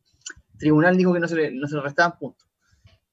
tribunal 0.57 0.95
dijo 0.97 1.13
que 1.13 1.19
no 1.19 1.27
se, 1.27 1.36
le, 1.36 1.51
no 1.51 1.67
se 1.67 1.75
le 1.75 1.81
restaban 1.81 2.17
puntos. 2.17 2.47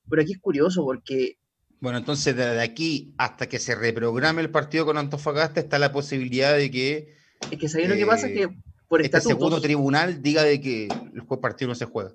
Pero 0.09 0.23
aquí 0.23 0.33
es 0.33 0.39
curioso 0.39 0.85
porque 0.85 1.39
bueno, 1.83 1.99
entonces 1.99 2.37
desde 2.37 2.63
aquí 2.63 3.13
hasta 3.19 3.49
que 3.49 3.59
se 3.59 3.75
reprograme 3.75 4.41
el 4.41 4.51
partido 4.51 4.87
con 4.87 4.99
Antofagasta 4.99 5.59
está 5.59 5.81
la 5.81 5.91
posibilidad 5.91 6.57
de 6.57 6.71
que... 6.71 7.17
Es 7.51 7.59
que 7.59 7.69
¿sabéis 7.69 7.89
lo 7.89 7.97
que 7.97 8.07
pasa? 8.07 8.29
Es 8.29 8.35
que 8.35 8.57
por 8.87 9.03
este 9.03 9.21
segundo 9.21 9.61
tribunal 9.61 10.23
diga 10.23 10.45
de 10.45 10.61
que 10.61 10.85
el 10.87 11.41
partido 11.41 11.71
no 11.71 11.75
se 11.75 11.87
juega. 11.87 12.13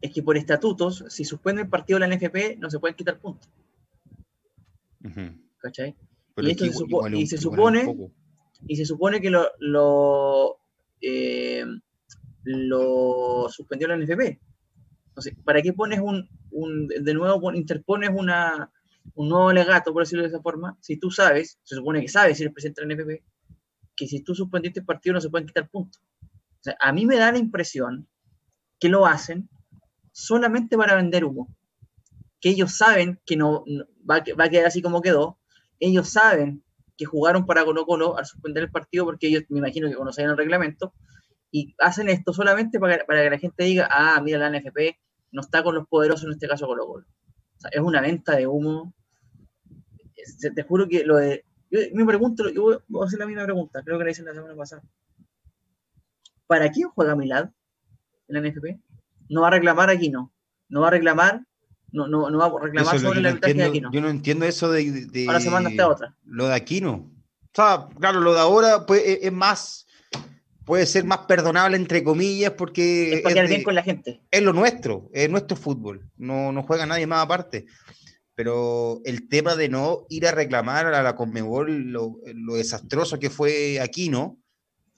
Es 0.00 0.10
que 0.10 0.22
por 0.22 0.38
estatutos, 0.38 1.04
si 1.10 1.26
suspende 1.26 1.60
el 1.60 1.68
partido 1.68 1.98
de 1.98 2.08
la 2.08 2.16
NFP, 2.16 2.58
no 2.58 2.70
se 2.70 2.78
pueden 2.78 2.96
quitar 2.96 3.18
puntos. 3.18 3.46
¿Cachai? 5.58 5.94
y, 6.38 6.54
se, 6.54 6.72
supone, 6.72 8.10
y 8.66 8.76
se 8.76 8.86
supone 8.86 9.20
que 9.20 9.28
lo, 9.28 9.50
lo, 9.58 10.56
eh, 11.02 11.66
lo 12.44 13.48
suspendió 13.50 13.86
la 13.86 13.98
NFP. 13.98 14.40
Entonces, 15.08 15.34
¿para 15.44 15.60
qué 15.60 15.74
pones 15.74 16.00
un, 16.00 16.26
un 16.52 16.88
de 16.88 17.12
nuevo 17.12 17.52
interpones 17.52 18.08
una, 18.14 18.70
un 19.14 19.28
nuevo 19.28 19.52
legato, 19.52 19.92
por 19.92 20.02
decirlo 20.02 20.22
de 20.22 20.28
esa 20.28 20.40
forma, 20.40 20.76
si 20.80 20.96
tú 20.96 21.10
sabes, 21.10 21.58
se 21.62 21.76
supone 21.76 22.00
que 22.00 22.08
sabes 22.08 22.36
si 22.36 22.42
eres 22.42 22.54
presidente 22.54 22.84
del 22.84 22.96
NFP, 22.96 23.24
que 23.96 24.08
si 24.08 24.20
tú 24.22 24.34
suspendiste 24.34 24.80
el 24.80 24.86
partido 24.86 25.14
no 25.14 25.20
se 25.20 25.30
pueden 25.30 25.46
quitar 25.46 25.68
puntos. 25.68 26.02
A 26.80 26.92
mí 26.92 27.06
me 27.06 27.16
da 27.16 27.30
la 27.30 27.38
impresión 27.38 28.08
que 28.80 28.88
lo 28.88 29.06
hacen 29.06 29.48
solamente 30.12 30.76
para 30.76 30.96
vender 30.96 31.24
humo. 31.24 31.54
Que 32.40 32.50
ellos 32.50 32.72
saben 32.72 33.20
que 33.24 33.36
no, 33.36 33.64
va, 34.08 34.16
a 34.16 34.48
quedar 34.48 34.66
así 34.66 34.82
como 34.82 35.02
quedó. 35.02 35.38
Ellos 35.78 36.08
saben 36.08 36.62
que 36.96 37.04
jugaron 37.04 37.46
para 37.46 37.64
Colo 37.64 37.84
Colo 37.86 38.16
al 38.16 38.26
suspender 38.26 38.64
el 38.64 38.70
partido 38.70 39.04
porque 39.04 39.28
ellos 39.28 39.44
me 39.48 39.58
imagino 39.58 39.88
que 39.88 39.94
conocían 39.94 40.30
el 40.30 40.36
reglamento 40.36 40.94
y 41.50 41.74
hacen 41.78 42.08
esto 42.08 42.32
solamente 42.32 42.80
para, 42.80 43.04
para 43.04 43.22
que 43.22 43.30
la 43.30 43.38
gente 43.38 43.64
diga, 43.64 43.88
ah, 43.90 44.20
mira, 44.22 44.38
la 44.38 44.58
NFP 44.58 44.98
no 45.32 45.40
está 45.40 45.62
con 45.62 45.74
los 45.74 45.86
poderosos, 45.88 46.24
en 46.24 46.32
este 46.32 46.48
caso 46.48 46.66
Colo 46.66 46.86
Colo 46.86 47.06
es 47.70 47.80
una 47.80 48.00
venta 48.00 48.36
de 48.36 48.46
humo. 48.46 48.92
Te 50.54 50.62
juro 50.62 50.88
que 50.88 51.04
lo 51.04 51.16
de. 51.16 51.44
Yo 51.70 51.80
me 51.94 52.06
pregunto, 52.06 52.48
yo 52.50 52.82
voy 52.88 53.02
a 53.02 53.06
hacer 53.06 53.18
la 53.18 53.26
misma 53.26 53.44
pregunta, 53.44 53.82
creo 53.84 53.98
que 53.98 54.04
la 54.04 54.10
hice 54.10 54.22
la 54.22 54.34
semana 54.34 54.54
pasada. 54.54 54.82
¿Para 56.46 56.70
quién 56.70 56.88
juega 56.90 57.16
Milad 57.16 57.50
en 58.28 58.42
la 58.42 58.48
NFP? 58.48 58.80
No 59.28 59.42
va 59.42 59.48
a 59.48 59.50
reclamar 59.50 59.90
aquí, 59.90 60.08
no. 60.08 60.32
No 60.68 60.82
va 60.82 60.88
a 60.88 60.90
reclamar, 60.92 61.44
no, 61.90 62.06
no, 62.06 62.30
no 62.30 62.38
va 62.38 62.46
a 62.46 62.62
reclamar 62.62 62.98
sobre 62.98 63.20
la 63.20 63.32
ventaja 63.32 63.54
de 63.54 63.64
Aquino. 63.64 63.90
Yo 63.92 64.00
no 64.00 64.08
entiendo 64.08 64.44
eso 64.44 64.70
de, 64.70 65.24
Ahora 65.26 65.40
se 65.40 65.50
manda 65.50 65.70
esta 65.70 65.88
otra. 65.88 66.16
Lo 66.24 66.46
de 66.46 66.54
Aquino. 66.54 66.92
O 66.92 67.50
sea, 67.54 67.88
claro, 67.98 68.20
lo 68.20 68.34
de 68.34 68.40
ahora 68.40 68.84
pues, 68.86 69.02
es 69.04 69.32
más 69.32 69.83
puede 70.64 70.86
ser 70.86 71.04
más 71.04 71.18
perdonable, 71.18 71.76
entre 71.76 72.02
comillas, 72.02 72.52
porque... 72.52 73.22
Es 73.24 73.48
bien 73.48 73.62
con 73.62 73.74
la 73.74 73.82
gente. 73.82 74.20
Es 74.30 74.42
lo 74.42 74.52
nuestro, 74.52 75.10
es 75.12 75.28
nuestro 75.30 75.56
fútbol, 75.56 76.08
no, 76.16 76.52
no 76.52 76.62
juega 76.62 76.86
nadie 76.86 77.06
más 77.06 77.24
aparte. 77.24 77.66
Pero 78.34 79.00
el 79.04 79.28
tema 79.28 79.54
de 79.54 79.68
no 79.68 80.06
ir 80.08 80.26
a 80.26 80.32
reclamar 80.32 80.86
a 80.86 81.02
la 81.02 81.14
Conmebol 81.14 81.92
lo, 81.92 82.16
desastroso 82.56 83.20
que 83.20 83.30
fue 83.30 83.80
aquí, 83.80 84.08
¿no? 84.08 84.38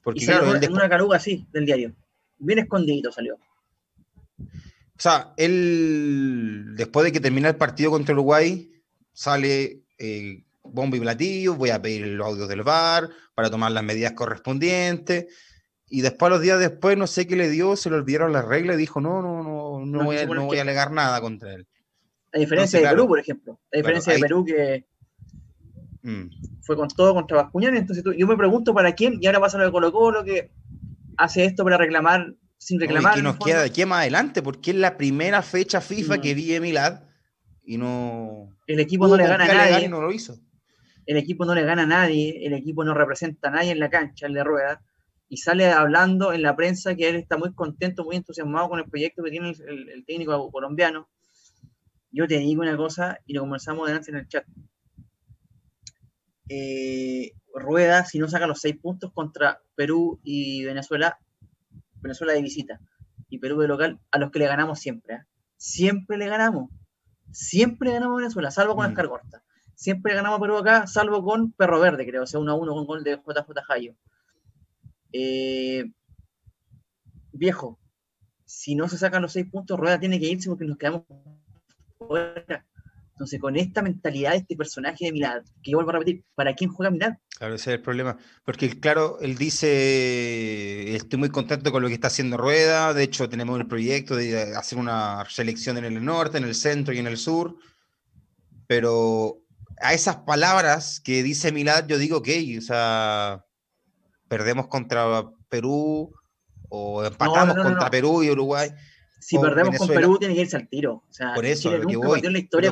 Porque, 0.03 0.23
y 0.23 0.27
claro, 0.27 0.55
en 0.57 0.73
una 0.73 0.89
caruga 0.89 1.19
así, 1.19 1.47
del 1.53 1.67
diario. 1.67 1.95
Bien 2.39 2.61
escondido 2.61 3.13
salió. 3.13 3.35
O 4.39 4.99
sea, 4.99 5.35
él, 5.37 6.75
después 6.77 7.05
de 7.05 7.13
que 7.13 7.21
termina 7.21 7.49
el 7.49 7.57
partido 7.57 7.91
contra 7.91 8.15
Uruguay, 8.15 8.71
sale 9.13 9.83
eh, 9.99 10.45
bombo 10.63 10.97
y 10.97 11.01
platillo, 11.01 11.57
voy 11.57 11.71
a 11.71 11.83
pedir 11.83 12.07
los 12.07 12.27
audios 12.27 12.49
del 12.49 12.63
VAR 12.63 13.11
para 13.35 13.51
tomar 13.51 13.73
las 13.73 13.85
medidas 13.85 14.13
correspondientes 14.13 15.27
y 15.89 16.01
después, 16.01 16.31
los 16.31 16.41
días 16.41 16.59
después, 16.59 16.99
no 16.99 17.07
sé 17.07 17.27
qué 17.27 17.37
le 17.37 17.49
dio, 17.49 17.77
se 17.77 17.91
le 17.91 17.97
olvidaron 17.97 18.33
las 18.33 18.45
reglas 18.45 18.77
y 18.77 18.81
dijo, 18.81 19.01
no, 19.01 19.23
no, 19.23 19.43
no, 19.43 19.87
no, 19.87 20.05
voy, 20.05 20.19
a, 20.19 20.27
no 20.27 20.47
voy 20.47 20.59
a 20.59 20.63
alegar 20.63 20.91
nada 20.91 21.21
contra 21.21 21.55
él. 21.55 21.67
A 22.33 22.39
diferencia 22.39 22.81
de 22.81 22.89
Perú, 22.89 23.07
por 23.07 23.21
ejemplo. 23.21 23.61
A 23.73 23.77
diferencia 23.77 24.13
de 24.13 24.19
Perú 24.19 24.45
que 24.45 24.85
mm. 26.03 26.63
fue 26.63 26.77
con 26.77 26.89
todo 26.89 27.15
contra 27.15 27.37
Bascuñán. 27.37 27.77
Entonces 27.77 28.05
yo 28.17 28.27
me 28.27 28.37
pregunto 28.37 28.75
para 28.75 28.93
quién, 28.95 29.19
y 29.21 29.27
ahora 29.27 29.41
pasa 29.41 29.59
lo 29.59 29.65
de 29.65 29.71
Colo 29.71 29.93
Colo, 29.93 30.25
que 30.25 30.51
hace 31.17 31.45
esto 31.45 31.63
para 31.63 31.79
reclamar 31.79 32.35
sin 32.59 32.81
reclamar. 32.81 33.15
¿Qué 33.15 33.23
nos 33.23 33.39
queda 33.39 33.61
de 33.61 33.67
aquí 33.67 33.85
más 33.85 34.01
adelante? 34.01 34.43
Porque 34.43 34.73
es 34.73 34.77
la 34.77 34.97
primera 34.97 35.41
fecha 35.43 35.81
FIFA 35.81 36.21
que 36.21 36.35
vi 36.35 36.59
Milad 36.59 37.05
y 37.65 37.79
no... 37.79 38.51
El 38.67 38.81
equipo 38.81 39.07
no 39.07 39.17
le 39.17 39.27
gana 39.27 39.45
a 39.45 39.55
nadie. 39.55 39.89
No 39.89 40.03
lo 40.03 40.11
hizo. 40.11 40.37
El 41.07 41.17
equipo 41.17 41.45
no 41.45 41.55
le 41.55 41.63
gana 41.63 41.85
a 41.85 41.87
nadie, 41.87 42.45
el 42.45 42.55
equipo 42.55 42.83
no 42.83 42.93
representa 42.93 43.49
a 43.49 43.53
nadie 43.53 43.71
en 43.71 43.79
la 43.79 43.89
cancha, 43.89 44.27
el 44.27 44.35
de 44.35 44.43
rueda 44.43 44.83
y 45.29 45.39
sale 45.39 45.71
hablando 45.73 46.33
en 46.33 46.43
la 46.43 46.55
prensa 46.55 46.95
que 46.95 47.09
él 47.09 47.17
está 47.17 47.37
muy 47.37 47.53
contento, 47.53 48.05
muy 48.05 48.17
entusiasmado 48.17 48.69
con 48.69 48.79
el 48.79 48.89
proyecto 48.89 49.23
que 49.23 49.31
tiene 49.31 49.51
el, 49.51 50.05
técnico 50.07 50.51
colombiano. 50.51 51.09
Yo 52.13 52.27
te 52.27 52.39
digo 52.39 52.63
una 52.63 52.77
cosa 52.77 53.19
y 53.27 53.35
lo 53.35 53.41
conversamos 53.41 53.87
delante 53.89 54.11
en 54.11 54.17
el 54.19 54.29
chat. 54.29 54.47
Eh, 56.49 57.33
Rueda, 57.55 58.05
si 58.05 58.19
no 58.19 58.29
saca 58.29 58.47
los 58.47 58.61
seis 58.61 58.77
puntos 58.77 59.13
contra 59.13 59.61
Perú 59.75 60.21
y 60.23 60.65
Venezuela, 60.65 61.19
Venezuela 61.97 62.33
de 62.33 62.43
visita 62.43 62.81
y 63.29 63.39
Perú 63.39 63.59
de 63.61 63.69
local, 63.69 63.99
a 64.13 64.19
los 64.19 64.31
que 64.31 64.39
le 64.39 64.47
ganamos 64.47 64.79
siempre. 64.79 65.15
¿eh? 65.17 65.21
Siempre 65.57 66.19
le 66.19 66.29
ganamos. 66.29 66.71
Siempre 67.33 67.93
ganamos 67.93 68.15
a 68.15 68.23
Venezuela, 68.23 68.51
salvo 68.53 68.77
con 68.77 68.87
mm. 68.87 68.91
Escargorta. 68.91 69.43
Siempre 69.75 70.15
ganamos 70.15 70.39
a 70.39 70.41
Perú 70.41 70.57
acá, 70.57 70.87
salvo 70.87 71.23
con 71.23 71.53
Perro 71.53 71.81
Verde, 71.81 72.07
creo, 72.07 72.23
o 72.23 72.27
sea, 72.27 72.41
1 72.41 72.51
a 72.51 72.55
1 72.55 72.73
con 72.73 72.87
gol 72.87 73.05
de 73.05 73.17
JJ 73.17 73.63
Jayo. 73.67 73.95
Eh, 75.13 75.85
viejo, 77.33 77.79
si 78.45 78.75
no 78.75 78.89
se 78.89 78.99
sacan 78.99 79.23
los 79.23 79.33
seis 79.33 79.47
puntos, 79.51 79.79
Rueda 79.79 80.01
tiene 80.01 80.19
que 80.21 80.27
irse 80.27 80.49
porque 80.49 80.65
nos 80.65 80.79
quedamos 80.79 81.03
fuera. 81.99 82.67
Entonces, 83.17 83.41
con 83.41 83.57
esta 83.57 83.81
mentalidad 83.81 84.33
de 84.33 84.39
este 84.39 84.57
personaje 84.57 85.07
de 85.07 85.13
Milad, 85.13 85.43
que 85.63 85.71
yo 85.71 85.79
vuelvo 85.79 85.89
a 85.89 85.95
repetir, 85.95 86.23
¿para 86.35 86.55
quién 86.55 86.71
juega 86.71 86.91
Milad? 86.91 87.15
Claro, 87.39 87.55
ese 87.55 87.71
es 87.71 87.77
el 87.77 87.83
problema. 87.83 88.19
Porque, 88.45 88.79
claro, 88.79 89.19
él 89.23 89.37
dice, 89.37 90.95
estoy 90.95 91.19
muy 91.19 91.31
contento 91.31 91.73
con 91.73 91.81
lo 91.83 91.89
que 91.89 91.95
está 91.95 92.09
haciendo 92.09 92.37
Rueda, 92.37 92.93
de 92.93 93.05
hecho 93.05 93.27
tenemos 93.31 93.59
el 93.59 93.67
proyecto 93.67 94.17
de 94.17 94.55
hacer 94.55 94.79
una 94.79 95.25
selección 95.31 95.79
en 95.79 95.87
el 95.87 96.05
norte, 96.05 96.37
en 96.37 96.45
el 96.45 96.55
centro 96.55 96.93
y 96.93 96.99
en 96.99 97.07
el 97.07 97.17
sur, 97.17 97.57
pero 98.67 99.39
a 99.81 99.95
esas 99.95 100.17
palabras 100.17 101.01
que 101.01 101.23
dice 101.23 101.53
Milad, 101.53 101.87
yo 101.87 101.97
digo, 101.97 102.19
ok, 102.19 102.29
o 102.59 102.61
sea, 102.61 103.46
perdemos 104.29 104.69
contra 104.69 105.25
Perú 105.49 106.13
o 106.69 107.05
empatamos 107.05 107.57
contra 107.57 107.91
Perú 107.91 108.23
y 108.23 108.31
Uruguay. 108.31 108.71
Si 109.19 109.39
perdemos 109.39 109.77
con 109.77 109.89
Perú, 109.89 110.19
tiene 110.19 110.35
que 110.35 110.43
irse 110.43 110.57
al 110.57 110.69
tiro. 110.69 111.03
por 111.35 111.45
eso, 111.45 111.77
lo 111.77 111.89
que 111.89 111.97
voy. 111.97 112.23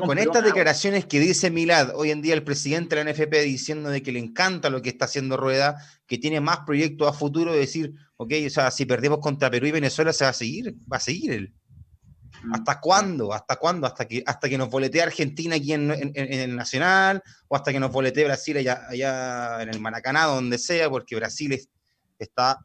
con, 0.01 0.19
estas 0.19 0.45
declaraciones 0.45 1.05
que 1.07 1.19
dice 1.19 1.51
Milad, 1.51 1.97
hoy 1.97 2.11
en 2.11 2.23
día 2.23 2.35
el 2.35 2.45
presidente 2.45 2.95
de 2.95 3.05
la 3.05 3.11
NFP 3.11 3.43
diciendo 3.43 3.89
de 3.89 4.03
que 4.03 4.13
le 4.13 4.21
encanta 4.21 4.71
lo 4.71 4.81
que 4.81 4.91
está 4.91 5.07
haciendo 5.07 5.37
Rueda, 5.37 5.77
que 6.07 6.19
tiene 6.19 6.41
más 6.41 6.61
proyectos 6.61 7.09
a 7.09 7.13
futuro, 7.13 7.53
de 7.53 7.59
decir, 7.59 7.95
ok, 8.19 8.33
o 8.47 8.51
sea, 8.51 8.71
si 8.71 8.85
perdemos 8.85 9.19
contra 9.19 9.51
Perú 9.51 9.67
y 9.67 9.73
Venezuela, 9.73 10.13
se 10.13 10.25
va 10.25 10.31
a 10.31 10.35
seguir, 10.35 10.77
va 10.91 10.99
a 10.99 11.01
seguir 11.01 11.33
él. 11.33 11.55
Mm. 12.45 12.55
¿Hasta 12.55 12.81
cuándo? 12.81 13.33
¿Hasta 13.33 13.57
cuándo? 13.57 13.87
¿Hasta 13.87 14.07
que, 14.07 14.23
hasta 14.27 14.49
que 14.49 14.59
nos 14.59 14.71
boletee 14.71 15.03
Argentina 15.03 15.57
aquí 15.57 15.73
en, 15.73 15.91
el 16.15 16.55
Nacional? 16.55 17.23
¿O 17.49 17.57
hasta 17.57 17.73
que 17.73 17.81
nos 17.81 17.91
boletee 17.91 18.25
Brasil 18.25 18.57
allá, 18.57 18.87
allá 18.89 19.63
en 19.63 19.71
el 19.71 19.81
Maracaná, 19.81 20.25
donde 20.25 20.59
sea? 20.59 20.91
Porque 20.91 21.17
Brasil 21.17 21.59
está 22.19 22.59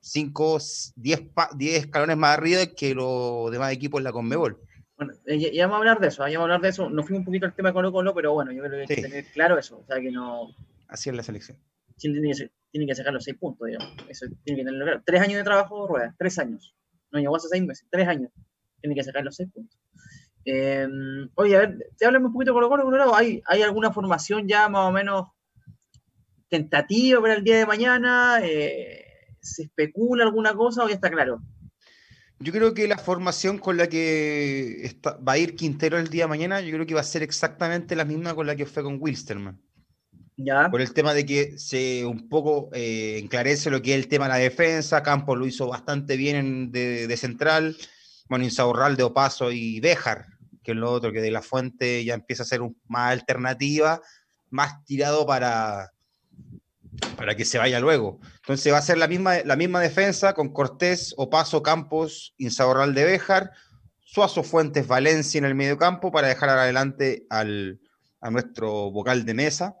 5, 0.00 0.58
10 0.96 1.30
escalones 1.60 2.16
más 2.16 2.36
arriba 2.36 2.66
que 2.66 2.94
los 2.94 3.50
demás 3.50 3.72
equipos 3.72 4.00
en 4.00 4.04
la 4.04 4.12
Conmebol. 4.12 4.60
Bueno, 4.96 5.14
ya, 5.26 5.66
vamos 5.66 5.76
a 5.76 5.78
hablar 5.78 6.00
de 6.00 6.08
eso, 6.08 6.28
ya 6.28 6.38
vamos 6.38 6.40
a 6.40 6.54
hablar 6.54 6.60
de 6.60 6.68
eso. 6.68 6.90
Nos 6.90 7.06
fuimos 7.06 7.20
un 7.20 7.24
poquito 7.24 7.46
al 7.46 7.54
tema 7.54 7.70
de 7.70 7.72
Colo 7.72 7.92
Colo, 7.92 8.14
pero 8.14 8.32
bueno, 8.34 8.52
yo 8.52 8.62
creo 8.62 8.72
que 8.72 8.80
hay 8.80 8.86
que 8.86 9.02
tener 9.02 9.24
claro 9.32 9.58
eso. 9.58 9.78
O 9.78 9.86
sea, 9.86 10.00
que 10.00 10.10
no. 10.10 10.54
Así 10.88 11.08
es 11.08 11.16
la 11.16 11.22
selección. 11.22 11.56
Tiene 11.96 12.86
que, 12.86 12.94
sacar 12.94 13.12
los 13.12 13.24
seis 13.24 13.36
puntos, 13.38 13.66
digamos. 13.66 13.94
Eso 14.08 14.26
tiene 14.44 14.60
que 14.60 14.64
tenerlo 14.64 14.84
claro. 14.84 15.02
Tres 15.04 15.20
años 15.22 15.38
de 15.38 15.44
trabajo, 15.44 15.86
rueda, 15.86 16.14
tres 16.18 16.38
años. 16.38 16.74
No 17.12 17.18
llegó 17.18 17.36
hace 17.36 17.48
seis 17.48 17.64
meses, 17.64 17.86
tres 17.90 18.08
años. 18.08 18.30
Tiene 18.80 18.94
que 18.94 19.04
sacar 19.04 19.24
los 19.24 19.36
seis 19.36 19.48
puntos. 19.52 19.78
Eh, 20.44 20.88
oye, 21.34 21.56
a 21.56 21.60
ver, 21.60 21.78
te 21.98 22.06
hablamos 22.06 22.28
un 22.28 22.32
poquito 22.32 22.52
de 22.52 22.60
Colo 22.60 22.68
Colo, 22.68 23.14
¿Hay, 23.14 23.42
¿Hay 23.46 23.62
alguna 23.62 23.92
formación 23.92 24.48
ya 24.48 24.68
más 24.68 24.88
o 24.88 24.92
menos 24.92 25.26
tentativa 26.48 27.20
para 27.20 27.34
el 27.34 27.44
día 27.44 27.58
de 27.58 27.66
mañana? 27.66 28.40
Eh, 28.42 29.04
¿Se 29.40 29.64
especula 29.64 30.24
alguna 30.24 30.54
cosa 30.54 30.84
o 30.84 30.88
ya 30.88 30.94
está 30.94 31.10
claro? 31.10 31.42
Yo 32.42 32.52
creo 32.52 32.72
que 32.72 32.88
la 32.88 32.96
formación 32.96 33.58
con 33.58 33.76
la 33.76 33.86
que 33.88 34.96
va 35.06 35.32
a 35.32 35.38
ir 35.38 35.56
Quintero 35.56 35.98
el 35.98 36.08
día 36.08 36.24
de 36.24 36.28
mañana, 36.28 36.62
yo 36.62 36.72
creo 36.72 36.86
que 36.86 36.94
va 36.94 37.02
a 37.02 37.04
ser 37.04 37.22
exactamente 37.22 37.94
la 37.94 38.06
misma 38.06 38.34
con 38.34 38.46
la 38.46 38.56
que 38.56 38.64
fue 38.64 38.82
con 38.82 38.96
Wilsterman. 38.98 39.60
¿Ya? 40.38 40.70
Por 40.70 40.80
el 40.80 40.94
tema 40.94 41.12
de 41.12 41.26
que 41.26 41.58
se 41.58 42.06
un 42.06 42.30
poco 42.30 42.70
eh, 42.72 43.18
enclarece 43.22 43.68
lo 43.68 43.82
que 43.82 43.92
es 43.92 44.02
el 44.02 44.08
tema 44.08 44.24
de 44.24 44.30
la 44.30 44.36
defensa. 44.36 45.02
Campos 45.02 45.36
lo 45.36 45.46
hizo 45.46 45.66
bastante 45.66 46.16
bien 46.16 46.72
de, 46.72 47.14
central. 47.18 47.76
Bueno, 48.30 48.44
Insaurral, 48.44 48.96
Opaso 49.02 49.50
y 49.50 49.80
Béjar, 49.80 50.26
que 50.62 50.70
es 50.70 50.76
lo 50.76 50.92
otro, 50.92 51.10
que 51.10 51.20
de 51.20 51.32
la 51.32 51.42
fuente 51.42 52.04
ya 52.04 52.14
empieza 52.14 52.44
a 52.44 52.46
ser 52.46 52.60
más 52.86 53.10
alternativa, 53.10 54.00
más 54.50 54.84
tirado 54.84 55.26
para, 55.26 55.90
para 57.16 57.34
que 57.34 57.44
se 57.44 57.58
vaya 57.58 57.80
luego. 57.80 58.20
Entonces 58.36 58.72
va 58.72 58.78
a 58.78 58.82
ser 58.82 58.98
la 58.98 59.08
misma, 59.08 59.38
la 59.44 59.56
misma 59.56 59.80
defensa 59.80 60.32
con 60.32 60.52
Cortés, 60.52 61.12
Opaso, 61.16 61.60
Campos, 61.64 62.32
Insaurral 62.38 62.94
de 62.94 63.02
Béjar, 63.02 63.50
Suazo 63.98 64.44
Fuentes, 64.44 64.86
Valencia 64.86 65.38
en 65.38 65.44
el 65.44 65.56
medio 65.56 65.76
campo 65.76 66.12
para 66.12 66.28
dejar 66.28 66.50
adelante 66.50 67.26
al, 67.30 67.80
a 68.20 68.30
nuestro 68.30 68.92
vocal 68.92 69.24
de 69.24 69.34
mesa 69.34 69.74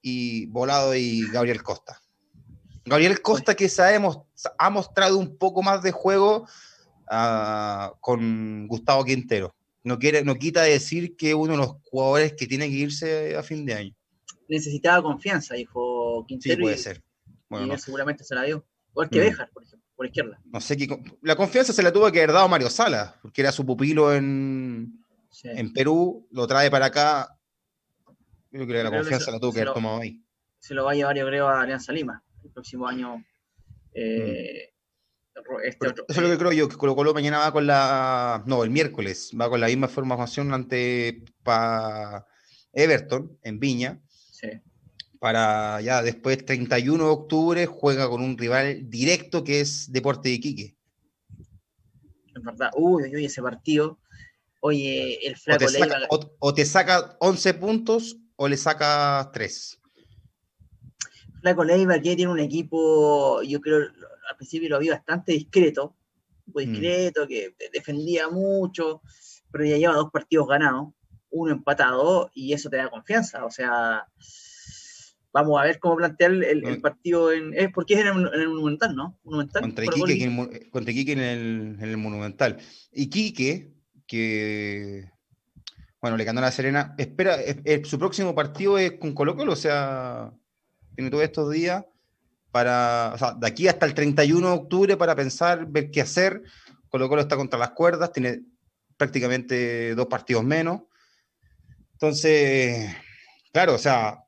y 0.00 0.46
Volado 0.46 0.94
y 0.94 1.28
Gabriel 1.32 1.64
Costa. 1.64 2.00
Gabriel 2.84 3.20
Costa 3.22 3.56
que 3.56 3.68
sabemos, 3.68 4.20
ha 4.56 4.70
mostrado 4.70 5.18
un 5.18 5.36
poco 5.36 5.62
más 5.64 5.82
de 5.82 5.90
juego 5.90 6.46
con 8.00 8.66
Gustavo 8.66 9.04
Quintero. 9.04 9.54
No, 9.84 9.98
quiere, 9.98 10.22
no 10.24 10.34
quita 10.34 10.62
decir 10.62 11.16
que 11.16 11.34
uno 11.34 11.52
de 11.52 11.58
los 11.58 11.76
jugadores 11.84 12.34
que 12.34 12.46
tiene 12.46 12.68
que 12.68 12.74
irse 12.74 13.36
a 13.36 13.42
fin 13.42 13.64
de 13.64 13.74
año 13.74 13.98
necesitaba 14.48 15.02
confianza, 15.02 15.54
dijo 15.54 16.24
Quintero. 16.26 16.56
Sí, 16.56 16.62
puede 16.62 16.78
ser. 16.78 17.02
Bueno, 17.48 17.74
y 17.74 17.78
seguramente 17.78 18.24
se 18.24 18.34
la 18.34 18.42
dio. 18.42 18.64
Igual 18.90 19.10
que 19.10 19.18
mm. 19.18 19.22
por 19.52 19.62
ejemplo, 19.62 19.78
por 19.94 20.06
izquierda. 20.06 20.40
No 20.46 20.60
sé 20.60 20.76
qué. 20.76 20.88
La 21.22 21.36
confianza 21.36 21.72
se 21.72 21.82
la 21.82 21.92
tuvo 21.92 22.10
que 22.10 22.18
haber 22.18 22.32
dado 22.32 22.48
Mario 22.48 22.70
Sala, 22.70 23.16
porque 23.22 23.42
era 23.42 23.52
su 23.52 23.64
pupilo 23.64 24.12
en, 24.14 25.04
en 25.44 25.72
Perú, 25.72 26.26
lo 26.30 26.46
trae 26.46 26.70
para 26.70 26.86
acá. 26.86 27.38
Yo 28.50 28.66
creo 28.66 28.66
que 28.66 28.90
la 28.90 28.90
confianza 28.90 29.30
la 29.30 29.38
tuvo 29.38 29.52
que 29.52 29.60
haber 29.60 29.74
tomado 29.74 30.00
ahí. 30.00 30.22
Se 30.58 30.74
lo 30.74 30.84
va 30.84 30.92
a 30.92 30.94
llevar, 30.94 31.16
yo 31.16 31.26
creo, 31.26 31.48
a 31.48 31.62
Alianza 31.62 31.92
Lima 31.92 32.22
el 32.42 32.50
próximo 32.50 32.88
año. 32.88 33.24
Eh, 33.92 34.70
mm. 34.72 34.77
Este 35.64 35.86
Eso 35.86 36.04
es 36.08 36.16
lo 36.16 36.28
que 36.28 36.38
creo 36.38 36.52
yo, 36.52 36.68
que 36.68 36.76
Colo 36.76 36.94
Colo 36.96 37.14
mañana 37.14 37.38
va 37.38 37.52
con 37.52 37.66
la. 37.66 38.42
No, 38.46 38.64
el 38.64 38.70
miércoles 38.70 39.30
va 39.38 39.48
con 39.48 39.60
la 39.60 39.66
misma 39.66 39.88
formación 39.88 40.52
ante 40.52 41.24
pa 41.42 42.26
Everton 42.72 43.38
en 43.42 43.58
Viña 43.58 44.00
para 45.18 45.80
ya 45.80 46.02
después, 46.02 46.44
31 46.44 47.04
de 47.04 47.10
octubre, 47.10 47.66
juega 47.66 48.08
con 48.08 48.22
un 48.22 48.38
rival 48.38 48.88
directo 48.88 49.44
que 49.44 49.60
es 49.60 49.90
Deporte 49.92 50.28
de 50.28 50.36
Iquique. 50.36 50.76
Es 52.34 52.42
verdad, 52.42 52.70
uy, 52.76 53.14
uy, 53.14 53.24
ese 53.24 53.42
partido. 53.42 53.98
Oye, 54.60 55.26
el 55.26 55.36
Flaco 55.36 55.64
o 55.64 55.68
te, 55.68 55.78
saca, 55.78 55.98
o, 56.40 56.54
te 56.54 56.64
saca 56.64 57.16
11 57.20 57.54
puntos 57.54 58.16
o 58.36 58.48
le 58.48 58.56
saca 58.56 59.30
3. 59.32 59.80
Flaco 61.40 61.64
Leiva 61.64 61.94
que 62.00 62.16
tiene 62.16 62.32
un 62.32 62.40
equipo, 62.40 63.42
yo 63.42 63.60
creo, 63.60 63.88
al 64.28 64.36
principio 64.36 64.68
lo 64.68 64.76
había 64.76 64.94
bastante 64.94 65.32
discreto, 65.32 65.96
muy 66.46 66.66
mm. 66.66 66.70
discreto, 66.70 67.26
que 67.26 67.54
defendía 67.72 68.28
mucho, 68.28 69.02
pero 69.50 69.64
ya 69.64 69.76
lleva 69.76 69.94
dos 69.94 70.10
partidos 70.10 70.48
ganados 70.48 70.88
uno 71.30 71.52
empatado 71.52 72.30
y 72.34 72.52
eso 72.52 72.70
te 72.70 72.76
da 72.76 72.90
confianza. 72.90 73.44
O 73.44 73.50
sea, 73.50 74.06
vamos 75.32 75.60
a 75.60 75.64
ver 75.64 75.78
cómo 75.78 75.96
plantear 75.96 76.32
el, 76.32 76.80
partido 76.80 77.32
en. 77.32 77.54
Es 77.54 77.70
porque 77.72 77.94
es 77.94 78.00
en 78.00 78.06
el, 78.06 78.48
Monumental, 78.48 78.94
¿no? 78.94 79.18
Monumental. 79.24 79.62
Contra 79.62 79.84
Iquique, 79.84 81.12
en, 81.12 81.20
el, 81.80 81.96
Monumental. 81.96 82.58
Iquique, 82.92 83.72
que. 84.06 85.10
Bueno, 86.00 86.16
le 86.16 86.24
ganó 86.24 86.38
a 86.38 86.42
la 86.42 86.52
Serena. 86.52 86.94
Espera, 86.96 87.38
su 87.84 87.98
próximo 87.98 88.34
partido 88.34 88.78
es 88.78 88.92
con 88.92 89.14
Colo 89.14 89.36
Colo, 89.36 89.52
o 89.52 89.56
sea, 89.56 90.32
tiene 90.94 91.10
todos 91.10 91.24
estos 91.24 91.50
días 91.50 91.84
para. 92.50 93.12
O 93.14 93.18
sea, 93.18 93.32
de 93.32 93.46
aquí 93.46 93.68
hasta 93.68 93.86
el 93.86 93.94
31 93.94 94.46
de 94.46 94.54
octubre 94.54 94.96
para 94.96 95.14
pensar, 95.14 95.66
ver 95.66 95.90
qué 95.90 96.00
hacer. 96.00 96.42
Colo 96.88 97.08
Colo 97.08 97.22
está 97.22 97.36
contra 97.36 97.58
las 97.58 97.70
cuerdas, 97.70 98.12
tiene 98.12 98.42
prácticamente 98.96 99.94
dos 99.94 100.06
partidos 100.06 100.44
menos. 100.44 100.82
Entonces, 101.92 102.94
claro, 103.52 103.74
o 103.74 103.78
sea, 103.78 104.24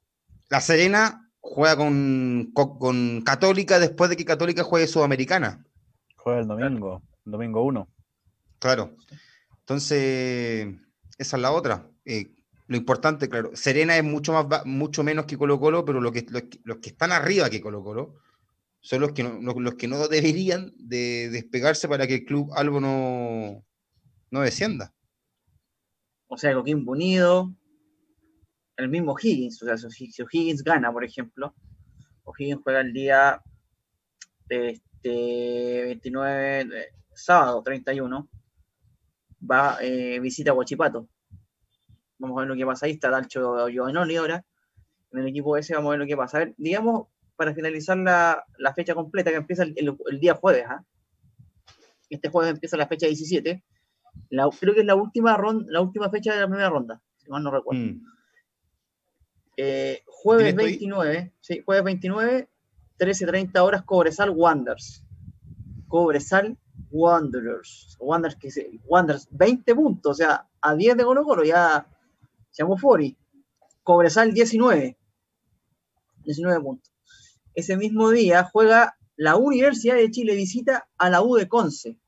La 0.49 0.61
Serena 0.61 1.31
juega 1.41 1.77
con, 1.77 2.51
con 2.53 3.23
Católica 3.23 3.79
después 3.79 4.11
de 4.11 4.17
que 4.17 4.25
Católica 4.25 4.63
juegue 4.63 4.87
Sudamericana. 4.87 5.65
Juega 6.17 6.41
el 6.41 6.47
domingo, 6.47 7.03
domingo 7.25 7.63
1. 7.63 7.89
Claro. 8.59 8.97
Entonces, 9.61 10.69
esa 11.17 11.37
es 11.37 11.43
la 11.43 11.53
otra. 11.53 11.89
Eh, 12.05 12.35
lo 12.71 12.77
importante, 12.77 13.29
claro, 13.29 13.51
Serena 13.55 13.97
es 13.97 14.05
mucho, 14.05 14.33
más, 14.33 14.65
mucho 14.65 15.03
menos 15.03 15.27
que 15.27 15.37
Colo 15.37 15.59
Colo, 15.59 15.85
pero 15.85 16.01
lo 16.01 16.13
que, 16.13 16.25
los, 16.31 16.77
que 16.77 16.91
están 16.91 17.11
arriba 17.11 17.51
que 17.51 17.61
Colo 17.61 17.83
Colo 17.83 18.15
son 18.79 19.01
los 19.01 19.11
que 19.11 19.25
no, 19.25 19.41
los, 19.41 19.75
que 19.75 19.89
no 19.89 20.07
deberían 20.07 20.73
de 20.77 21.31
despegarse 21.31 21.89
para 21.89 22.07
que 22.07 22.15
el 22.15 22.25
club 22.25 22.53
algo 22.55 22.81
no, 22.81 23.65
no 24.31 24.41
descienda. 24.41 24.95
O 26.29 26.37
sea, 26.37 26.55
Coquimbo 26.55 26.93
Unido, 26.93 27.53
el 28.77 28.89
mismo 28.89 29.17
Higgins, 29.21 29.61
o 29.65 29.67
sea, 29.67 29.77
si, 29.77 30.09
Higgins 30.31 30.63
gana, 30.63 30.93
por 30.93 31.03
ejemplo, 31.05 31.53
o 32.23 32.33
Higgins 32.39 32.61
juega 32.63 32.83
el 32.83 32.93
día 32.93 33.43
este, 34.49 35.83
29, 35.87 36.71
sábado 37.17 37.65
31, 37.65 38.29
va, 39.51 39.77
eh, 39.83 40.21
visita 40.21 40.53
a 40.53 40.55
Huachipato. 40.55 41.09
Vamos 42.21 42.37
a 42.37 42.41
ver 42.41 42.49
lo 42.51 42.57
que 42.57 42.67
pasa 42.67 42.87
ahí, 42.87 42.93
está 42.93 43.09
Dalcho 43.09 43.69
Giovanoli 43.69 44.17
ahora, 44.17 44.45
en 45.13 45.19
el 45.19 45.29
equipo 45.29 45.57
ese, 45.57 45.75
vamos 45.75 45.89
a 45.89 45.91
ver 45.93 46.01
lo 46.01 46.07
que 46.07 46.17
pasa. 46.17 46.37
A 46.37 46.41
ver, 46.41 46.55
digamos, 46.59 47.09
para 47.35 47.55
finalizar 47.55 47.97
la, 47.97 48.75
fecha 48.75 48.95
completa, 48.95 49.31
que 49.31 49.37
empieza 49.37 49.63
el, 49.63 50.21
día 50.21 50.35
jueves, 50.35 50.67
¿ah? 50.69 50.85
Este 52.11 52.29
jueves 52.29 52.53
empieza 52.53 52.77
la 52.77 52.87
fecha 52.87 53.07
17, 53.07 53.65
creo 54.29 54.75
que 54.75 54.81
es 54.81 54.87
la 54.87 54.95
última, 54.95 55.37
ronda, 55.37 55.65
la 55.71 55.81
última 55.81 56.11
fecha 56.11 56.35
de 56.35 56.41
la 56.41 56.47
primera 56.47 56.69
ronda, 56.69 57.01
si 57.17 57.31
mal 57.31 57.43
no 57.43 57.51
recuerdo. 57.51 57.83
Mm. 57.83 58.03
Eh, 59.57 60.03
jueves 60.07 60.55
29, 60.55 61.33
sí, 61.41 61.63
jueves 61.65 61.85
29, 61.85 62.49
13.30 62.99 63.59
horas, 63.61 63.83
Cobresal 63.85 64.31
Wanderers. 64.31 65.03
Cobresal 65.89 66.59
Wanderers. 66.91 67.97
Wanderers, 68.01 68.37
que 68.37 68.81
Wanderers 68.87 69.29
20 69.31 69.75
puntos, 69.75 70.11
o 70.11 70.15
sea, 70.15 70.47
a 70.61 70.75
10 70.75 70.97
de 70.99 71.05
Colo 71.05 71.25
Colo 71.25 71.45
ya 71.45 71.87
llamó 72.53 72.77
Fori. 72.77 73.17
Cobresal 73.83 74.33
19. 74.33 74.97
19 76.25 76.61
puntos. 76.61 76.93
Ese 77.55 77.77
mismo 77.77 78.11
día 78.11 78.45
juega 78.45 78.97
la 79.17 79.37
Universidad 79.37 79.97
de 79.97 80.11
Chile, 80.11 80.35
visita 80.35 80.89
a 80.97 81.11
la 81.11 81.23
U 81.23 81.37
de 81.37 81.49
Conce. 81.49 81.99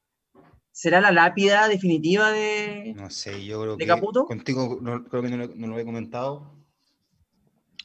¿Será 0.71 1.01
la 1.01 1.13
lápida 1.13 1.69
definitiva 1.69 2.31
de, 2.31 2.95
no 2.97 3.11
sé, 3.11 3.45
yo 3.45 3.61
creo 3.61 3.77
que 3.77 3.87
Caputo? 3.87 4.25
Contigo 4.25 4.81
creo 5.11 5.23
que 5.23 5.29
no, 5.29 5.47
no, 5.55 5.67
lo 5.67 5.79
he 5.79 5.85
comentado 5.85 6.63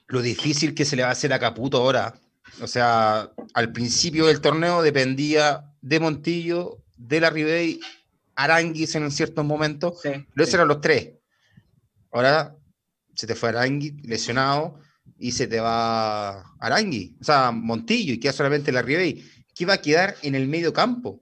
lo 0.08 0.22
difícil 0.22 0.74
que 0.74 0.86
se 0.86 0.95
le 0.95 1.03
va 1.03 1.10
a 1.10 1.12
hacer 1.12 1.34
a 1.34 1.39
Caputo 1.39 1.78
ahora. 1.78 2.14
O 2.62 2.68
sea, 2.68 3.32
al 3.53 3.74
principio 3.74 4.28
del 4.28 4.39
torneo 4.39 4.82
dependía 4.82 5.74
de 5.82 5.99
Montillo, 5.99 6.82
de 6.95 7.20
la 7.20 7.30
Ribey, 7.30 7.80
Aranguis 8.36 8.95
en 8.95 9.12
ciertos 9.12 9.43
momentos, 9.43 9.99
sí, 10.01 10.10
pero 10.34 10.43
esos 10.43 10.53
eran 10.53 10.68
los 10.70 10.80
tres. 10.80 11.16
Ahora 12.18 12.55
se 13.13 13.28
te 13.28 13.36
fue 13.36 13.49
Arangui 13.49 13.97
lesionado 14.03 14.80
y 15.18 15.32
se 15.32 15.47
te 15.47 15.59
va 15.59 16.41
Arangui, 16.59 17.15
o 17.22 17.24
sea, 17.24 17.51
Montillo 17.51 18.13
y 18.13 18.20
queda 18.20 18.34
solamente 18.34 18.72
la 18.72 18.82
Ribey. 18.82 19.24
¿Qué 19.53 19.65
va 19.65 19.74
a 19.74 19.82
quedar 19.82 20.15
en 20.24 20.36
el 20.36 20.47
medio 20.47 20.74
campo? 20.74 21.22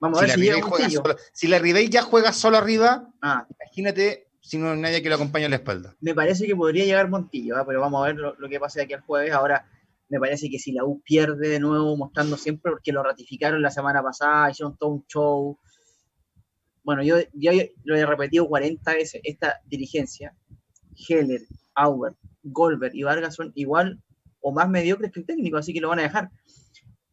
Vamos 0.00 0.18
a 0.18 0.22
ver 0.22 0.30
si, 0.32 0.42
si, 0.42 0.98
si 1.32 1.46
la 1.46 1.58
Ribey 1.58 1.88
ya 1.88 2.02
juega 2.02 2.32
solo 2.32 2.58
arriba, 2.58 3.08
ah. 3.22 3.46
imagínate 3.60 4.26
sino 4.44 4.76
nadie 4.76 5.02
que 5.02 5.08
lo 5.08 5.14
acompañe 5.14 5.46
a 5.46 5.48
la 5.48 5.56
espalda. 5.56 5.96
Me 6.00 6.14
parece 6.14 6.46
que 6.46 6.54
podría 6.54 6.84
llegar 6.84 7.08
Montillo, 7.08 7.56
¿ah? 7.56 7.64
pero 7.66 7.80
vamos 7.80 8.02
a 8.02 8.06
ver 8.08 8.16
lo, 8.16 8.48
que 8.48 8.60
pasa 8.60 8.80
de 8.80 8.84
aquí 8.84 8.92
al 8.92 9.00
jueves. 9.00 9.32
Ahora, 9.32 9.66
me 10.10 10.20
parece 10.20 10.50
que 10.50 10.58
si 10.58 10.72
la 10.72 10.84
U 10.84 11.00
pierde 11.02 11.48
de 11.48 11.60
nuevo, 11.60 11.96
mostrando 11.96 12.36
siempre, 12.36 12.72
porque 12.72 12.92
lo 12.92 13.02
ratificaron 13.02 13.62
la 13.62 13.70
semana 13.70 14.02
pasada, 14.02 14.50
hicieron 14.50 14.76
todo 14.76 14.90
un 14.90 15.06
show. 15.06 15.58
Bueno, 16.84 17.02
yo 17.02 17.16
ya 17.32 17.52
lo 17.84 17.96
he 17.96 18.06
repetido 18.06 18.46
40 18.46 18.92
veces, 18.92 19.20
esta 19.24 19.60
dirigencia, 19.66 20.36
Heller, 21.08 21.40
Auber, 21.74 22.14
Goldberg 22.42 22.94
y 22.94 23.02
Vargas 23.02 23.34
son 23.34 23.52
igual 23.54 24.00
o 24.40 24.52
más 24.52 24.68
mediocres 24.68 25.10
que 25.10 25.20
el 25.20 25.26
técnico, 25.26 25.56
así 25.56 25.72
que 25.72 25.80
lo 25.80 25.88
van 25.88 26.00
a 26.00 26.02
dejar. 26.02 26.30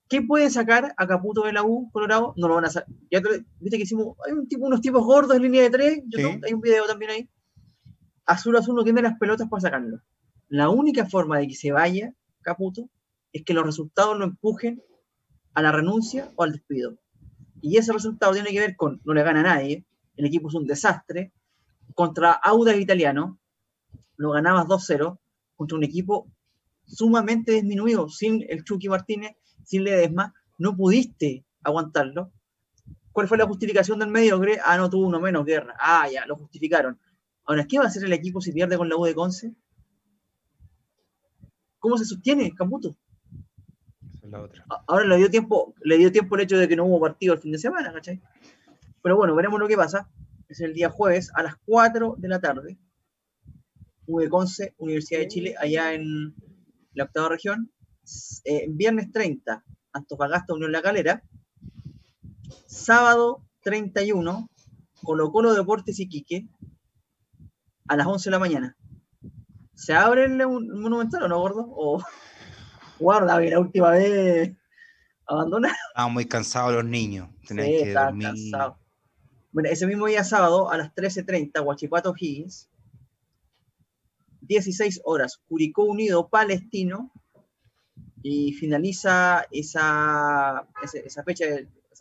¿Qué 0.09 0.21
pueden 0.21 0.51
sacar 0.51 0.93
a 0.97 1.07
Caputo 1.07 1.45
de 1.45 1.53
la 1.53 1.63
U, 1.63 1.89
Colorado? 1.93 2.33
No 2.35 2.49
lo 2.49 2.55
van 2.55 2.65
a 2.65 2.69
sacar. 2.69 2.93
Ya 3.09 3.21
viste 3.59 3.77
que 3.77 3.83
hicimos, 3.83 4.17
hay 4.27 4.33
un 4.33 4.45
tipo, 4.45 4.65
unos 4.65 4.81
tipos 4.81 5.05
gordos 5.05 5.37
en 5.37 5.43
línea 5.43 5.63
de 5.63 5.69
tres, 5.69 6.03
hay 6.45 6.53
un 6.53 6.59
video 6.59 6.85
también 6.85 7.11
ahí. 7.11 7.29
Azul 8.25 8.57
Azul 8.57 8.75
no 8.75 8.83
tiene 8.83 9.01
las 9.01 9.17
pelotas 9.17 9.47
para 9.47 9.61
sacarlo. 9.61 10.01
La 10.49 10.69
única 10.69 11.05
forma 11.05 11.39
de 11.39 11.47
que 11.47 11.55
se 11.55 11.71
vaya 11.71 12.13
Caputo 12.41 12.89
es 13.31 13.43
que 13.45 13.53
los 13.53 13.65
resultados 13.65 14.17
lo 14.17 14.25
empujen 14.25 14.83
a 15.53 15.61
la 15.61 15.71
renuncia 15.71 16.29
o 16.35 16.43
al 16.43 16.51
despido. 16.51 16.97
Y 17.61 17.77
ese 17.77 17.93
resultado 17.93 18.33
tiene 18.33 18.49
que 18.51 18.59
ver 18.59 18.75
con 18.75 19.01
no 19.05 19.13
le 19.13 19.23
gana 19.23 19.41
a 19.41 19.43
nadie, 19.43 19.85
el 20.17 20.25
equipo 20.25 20.49
es 20.49 20.55
un 20.55 20.65
desastre. 20.65 21.31
Contra 21.93 22.31
Auda 22.31 22.75
Italiano, 22.75 23.39
lo 24.17 24.31
ganabas 24.31 24.65
2-0, 24.65 25.19
contra 25.55 25.77
un 25.77 25.83
equipo 25.83 26.27
sumamente 26.85 27.51
disminuido, 27.53 28.09
sin 28.09 28.45
el 28.49 28.63
Chucky 28.63 28.89
Martínez, 28.89 29.35
sin 29.63 29.83
Ledesma, 29.83 30.33
no 30.57 30.75
pudiste 30.75 31.45
aguantarlo. 31.63 32.31
¿Cuál 33.11 33.27
fue 33.27 33.37
la 33.37 33.45
justificación 33.45 33.99
del 33.99 34.09
medio? 34.09 34.41
Ah, 34.63 34.77
no 34.77 34.89
tuvo 34.89 35.07
uno 35.07 35.19
menos 35.19 35.45
guerra. 35.45 35.75
Ah, 35.79 36.07
ya, 36.11 36.25
lo 36.25 36.37
justificaron. 36.37 36.99
Ahora, 37.45 37.65
¿qué 37.67 37.77
va 37.77 37.85
a 37.85 37.87
hacer 37.87 38.03
el 38.05 38.13
equipo 38.13 38.39
si 38.41 38.51
pierde 38.51 38.77
con 38.77 38.87
la 38.87 38.95
U 38.95 39.05
de 39.05 39.15
Conce? 39.15 39.53
¿Cómo 41.79 41.97
se 41.97 42.05
sostiene, 42.05 42.53
Ahora 44.87 45.05
le 45.05 45.17
dio 45.17 45.29
tiempo, 45.29 45.73
le 45.81 45.97
dio 45.97 46.11
tiempo 46.11 46.35
el 46.35 46.41
hecho 46.41 46.57
de 46.57 46.67
que 46.67 46.75
no 46.75 46.85
hubo 46.85 46.99
partido 46.99 47.33
el 47.33 47.39
fin 47.39 47.51
de 47.51 47.57
semana, 47.57 47.91
¿cachai? 47.91 48.21
Pero 49.01 49.17
bueno, 49.17 49.35
veremos 49.35 49.59
lo 49.59 49.67
que 49.67 49.75
pasa. 49.75 50.09
Es 50.47 50.61
el 50.61 50.73
día 50.73 50.89
jueves 50.89 51.31
a 51.35 51.43
las 51.43 51.55
4 51.65 52.15
de 52.17 52.27
la 52.27 52.39
tarde. 52.39 52.77
de 54.07 54.29
Conce, 54.29 54.75
Universidad 54.77 55.21
de 55.21 55.27
Chile, 55.27 55.55
allá 55.59 55.93
en 55.93 56.35
la 56.93 57.05
octava 57.05 57.29
región. 57.29 57.71
Eh, 58.45 58.67
viernes 58.69 59.11
30, 59.11 59.63
Antofagasta, 59.93 60.53
Unión 60.53 60.71
La 60.71 60.81
Calera. 60.81 61.23
Sábado 62.65 63.45
31, 63.61 64.49
Colo 65.03 65.31
Colo 65.31 65.53
Deportes 65.53 65.99
Iquique, 65.99 66.47
a 67.87 67.95
las 67.95 68.07
11 68.07 68.29
de 68.29 68.31
la 68.31 68.39
mañana. 68.39 68.77
¿Se 69.73 69.93
abre 69.93 70.25
el, 70.25 70.37
Monumental 70.37 71.23
o 71.23 71.27
no, 71.27 71.39
gordo? 71.39 71.65
O 71.69 72.03
guarda, 73.01 73.39
la 73.39 73.59
última 73.59 73.91
vez 73.91 74.55
abandonaron. 75.25 75.75
Estaban 75.89 76.13
muy 76.13 76.25
cansados 76.25 76.73
los 76.73 76.85
niños. 76.85 77.29
Tenían 77.47 77.67
que 77.67 77.93
dormir. 77.93 78.29
Bueno, 79.51 79.69
ese 79.69 79.85
mismo 79.85 80.07
día 80.07 80.23
sábado, 80.23 80.71
a 80.71 80.77
las 80.77 80.93
13.30, 80.95 81.61
Huachipato 81.61 82.13
Higgins. 82.17 82.69
16 84.41 85.01
horas, 85.03 85.41
Curicó 85.47 85.83
Unido 85.83 86.29
Palestino. 86.29 87.11
Y 88.23 88.53
finaliza 88.53 89.45
esa, 89.51 90.67
esa, 90.83 91.23
fecha, 91.23 91.45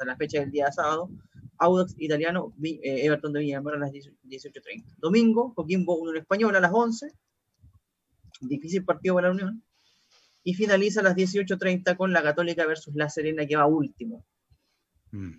o 0.01 0.05
la 0.05 0.17
fecha 0.17 0.41
del 0.41 0.51
día 0.51 0.71
sábado, 0.71 1.09
Audax 1.57 1.95
Italiano, 1.97 2.53
eh, 2.63 3.07
Everton 3.07 3.33
de 3.33 3.41
Villamar 3.41 3.77
a 3.77 3.79
las 3.79 3.91
18.30. 3.91 4.85
Domingo, 4.99 5.55
Coquimbo 5.55 5.97
Unión 5.97 6.19
Española 6.19 6.59
a 6.59 6.61
las 6.61 6.73
11. 6.75 7.11
Difícil 8.43 8.85
partido 8.85 9.15
para 9.15 9.29
la 9.29 9.35
Unión. 9.35 9.63
Y 10.43 10.55
finaliza 10.55 11.01
a 11.01 11.05
las 11.05 11.17
18.30 11.17 11.97
con 11.97 12.13
la 12.13 12.23
Católica 12.23 12.67
versus 12.67 12.95
La 12.95 13.09
Serena, 13.09 13.47
que 13.47 13.57
va 13.57 13.67
último. 13.67 14.25
Mm. 15.11 15.33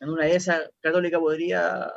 En 0.00 0.08
una 0.08 0.24
de 0.24 0.36
esas, 0.36 0.70
Católica 0.80 1.18
podría. 1.18 1.90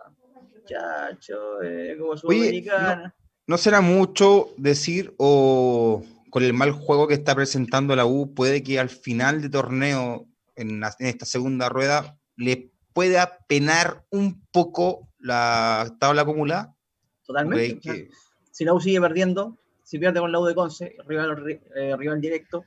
Chacho, 0.65 1.61
eh, 1.63 1.97
como 1.99 2.15
Sudamericana. 2.15 3.15
No, 3.47 3.57
será 3.57 3.81
mucho 3.81 4.53
decir, 4.57 5.13
o 5.17 6.03
con 6.29 6.43
el 6.43 6.53
mal 6.53 6.71
juego 6.71 7.07
que 7.07 7.15
está 7.15 7.35
presentando 7.35 7.95
la 7.95 8.05
U, 8.05 8.33
puede 8.33 8.63
que 8.63 8.79
al 8.79 8.89
final 8.89 9.41
de 9.41 9.49
torneo, 9.49 10.27
en, 10.55 10.83
en 10.83 11.07
esta 11.07 11.25
segunda 11.25 11.67
rueda, 11.67 12.17
le 12.37 12.71
pueda 12.93 13.39
penar 13.47 14.05
un 14.09 14.45
poco 14.51 15.09
la 15.19 15.95
tabla 15.99 16.21
acumulada. 16.21 16.75
Totalmente. 17.25 18.09
Si 18.51 18.65
la 18.65 18.73
U 18.73 18.79
sigue 18.79 19.01
perdiendo, 19.01 19.60
si 19.91 19.99
pierde 19.99 20.21
con 20.21 20.31
la 20.31 20.39
U 20.39 20.45
de 20.45 20.55
Conce, 20.55 20.95
rival, 21.05 21.59
eh, 21.75 21.97
rival 21.97 22.21
directo, 22.21 22.63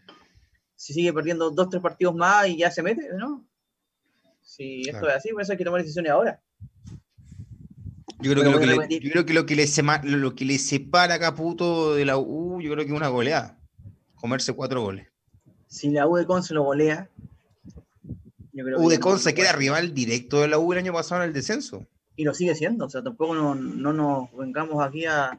si 0.77 0.93
sigue 0.93 1.11
perdiendo 1.11 1.51
dos, 1.51 1.71
tres 1.71 1.81
partidos 1.81 2.15
más 2.15 2.47
y 2.49 2.59
ya 2.59 2.71
se 2.71 2.83
mete, 2.83 3.09
¿no? 3.17 3.49
Si 4.43 4.83
esto 4.83 5.09
es 5.09 5.17
así, 5.17 5.31
pues 5.33 5.49
hay 5.49 5.57
que 5.57 5.65
tomar 5.65 5.81
decisiones 5.81 6.13
ahora. 6.13 6.43
Yo 8.21 8.33
creo, 8.33 8.45
que 8.45 8.51
lo 8.51 8.61
que, 8.61 8.67
le, 8.67 9.01
yo 9.01 9.11
creo 9.11 9.25
que, 9.25 9.33
lo 9.33 9.47
que, 9.47 9.57
le 9.57 10.17
lo 10.19 10.35
que 10.35 10.45
le 10.45 10.59
separa 10.59 11.15
a 11.15 11.19
Caputo 11.19 11.95
de 11.95 12.05
la 12.05 12.19
U, 12.19 12.61
yo 12.61 12.71
creo 12.73 12.85
que 12.85 12.91
es 12.91 12.97
una 12.97 13.09
goleada. 13.09 13.59
Comerse 14.17 14.53
cuatro 14.53 14.83
goles. 14.83 15.09
Si 15.67 15.89
la 15.89 16.07
U 16.07 16.17
de 16.17 16.27
Conce 16.27 16.53
lo 16.53 16.63
golea, 16.63 17.09
U 18.53 18.91
de 18.91 19.01
Conce 19.01 19.33
queda 19.33 19.53
rival 19.53 19.95
directo 19.95 20.43
de 20.43 20.49
la 20.49 20.59
U 20.59 20.75
el 20.75 20.81
año 20.81 20.93
pasado 20.93 21.23
en 21.23 21.29
el 21.29 21.33
descenso. 21.33 21.87
Y 22.17 22.25
lo 22.25 22.35
sigue 22.35 22.55
siendo, 22.55 22.85
o 22.85 22.91
sea, 22.91 23.03
tampoco 23.03 23.35
no, 23.35 23.55
nos 23.55 24.37
vengamos 24.37 24.85
aquí 24.87 25.07
a. 25.07 25.39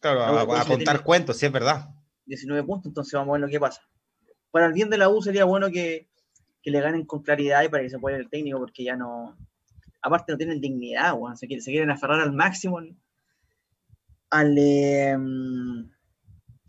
Claro, 0.00 0.22
a, 0.22 0.64
contar 0.64 1.02
cuentos, 1.02 1.36
sí 1.36 1.46
es 1.46 1.52
verdad. 1.52 1.90
19 2.26 2.64
puntos, 2.64 2.90
entonces 2.90 3.12
vamos 3.14 3.30
a 3.30 3.32
ver 3.32 3.40
lo 3.42 3.48
que 3.48 3.60
pasa. 3.60 3.82
Para 4.50 4.66
el 4.66 4.72
bien 4.72 4.90
de 4.90 4.98
la 4.98 5.08
U 5.08 5.20
sería 5.22 5.44
bueno 5.44 5.70
que, 5.70 6.08
le 6.62 6.80
ganen 6.80 7.04
con 7.04 7.22
claridad 7.22 7.62
y 7.62 7.68
para 7.68 7.82
que 7.82 7.90
se 7.90 7.98
pueda 7.98 8.16
el 8.16 8.28
técnico, 8.28 8.58
porque 8.58 8.84
ya 8.84 8.96
no. 8.96 9.36
Aparte, 10.02 10.32
no 10.32 10.38
tienen 10.38 10.60
dignidad, 10.60 11.14
se, 11.34 11.46
quieren 11.46 11.90
aferrar 11.90 12.20
al 12.20 12.32
máximo 12.32 12.80
al, 14.30 14.56
em, 14.58 15.90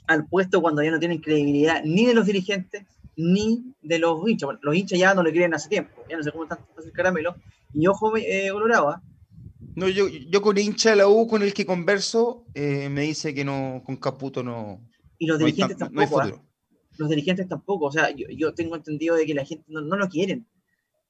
al 0.07 0.28
puesto 0.28 0.62
cuando 0.62 0.84
ya 0.84 0.91
no 0.91 0.99
tienen 0.99 1.22
credibilidad 1.22 1.82
ni 1.84 2.05
de 2.05 2.14
los 2.14 2.26
dirigentes 2.26 2.86
ni 3.16 3.74
de 3.82 3.99
los 3.99 4.28
hinchas. 4.28 4.49
los 4.62 4.76
hinchas 4.76 4.99
ya 4.99 5.14
no 5.14 5.24
le 5.24 5.32
quieren 5.32 5.53
hace 5.53 5.70
tiempo, 5.70 6.03
ya 6.09 6.18
no 6.18 6.24
se 6.24 6.32
comen 6.32 6.49
tanto 6.49 6.66
el 6.84 6.91
caramelo. 6.91 7.36
Y 7.74 7.88
ojo, 7.88 8.18
eh, 8.18 8.49
Colorado. 8.51 9.01
No, 9.76 9.88
yo, 9.88 10.07
yo 10.07 10.41
con 10.41 10.57
hincha 10.57 10.91
de 10.91 10.97
la 10.97 11.07
U 11.07 11.28
con 11.28 11.43
el 11.43 11.53
que 11.53 11.65
converso, 11.65 12.45
eh, 12.53 12.89
me 12.89 13.01
dice 13.01 13.34
que 13.34 13.45
no, 13.45 13.82
con 13.86 13.97
Caputo 13.97 14.43
no. 14.43 14.82
Y 15.17 15.28
los 15.28 15.39
dirigentes 15.39 15.78
tampoco. 15.78 16.22
¿ah? 16.22 16.43
Los 16.97 17.09
dirigentes 17.09 17.47
tampoco. 17.47 17.86
O 17.86 17.91
sea, 17.91 18.09
yo, 18.11 18.53
tengo 18.53 18.76
entendido 18.76 19.15
de 19.15 19.26
que 19.26 19.34
la 19.34 19.45
gente 19.45 19.65
no, 19.67 19.82
lo 19.82 20.07
quieren. 20.09 20.47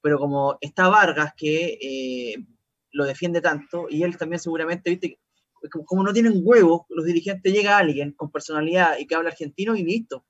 Pero 0.02 0.20
como 0.20 0.58
está 0.62 0.90
Vargas, 0.90 1.34
que 1.36 1.78
eh, 1.82 2.46
lo 2.92 3.06
defiende 3.06 3.42
tanto, 3.42 3.88
y 3.90 4.04
él 4.04 4.18
también 4.18 4.40
seguramente, 4.40 4.90
viste, 4.90 5.20
como 5.86 6.04
no 6.04 6.12
tienen 6.12 6.42
huevos, 6.44 6.82
los 6.90 7.06
dirigentes 7.06 7.54
llega 7.54 7.78
alguien 7.78 8.14
con 8.14 8.32
personalidad 8.32 8.98
y 9.00 9.06
que 9.06 9.16
habla 9.16 9.30
argentino 9.30 9.76
y 9.76 9.84
listo. 9.84 10.26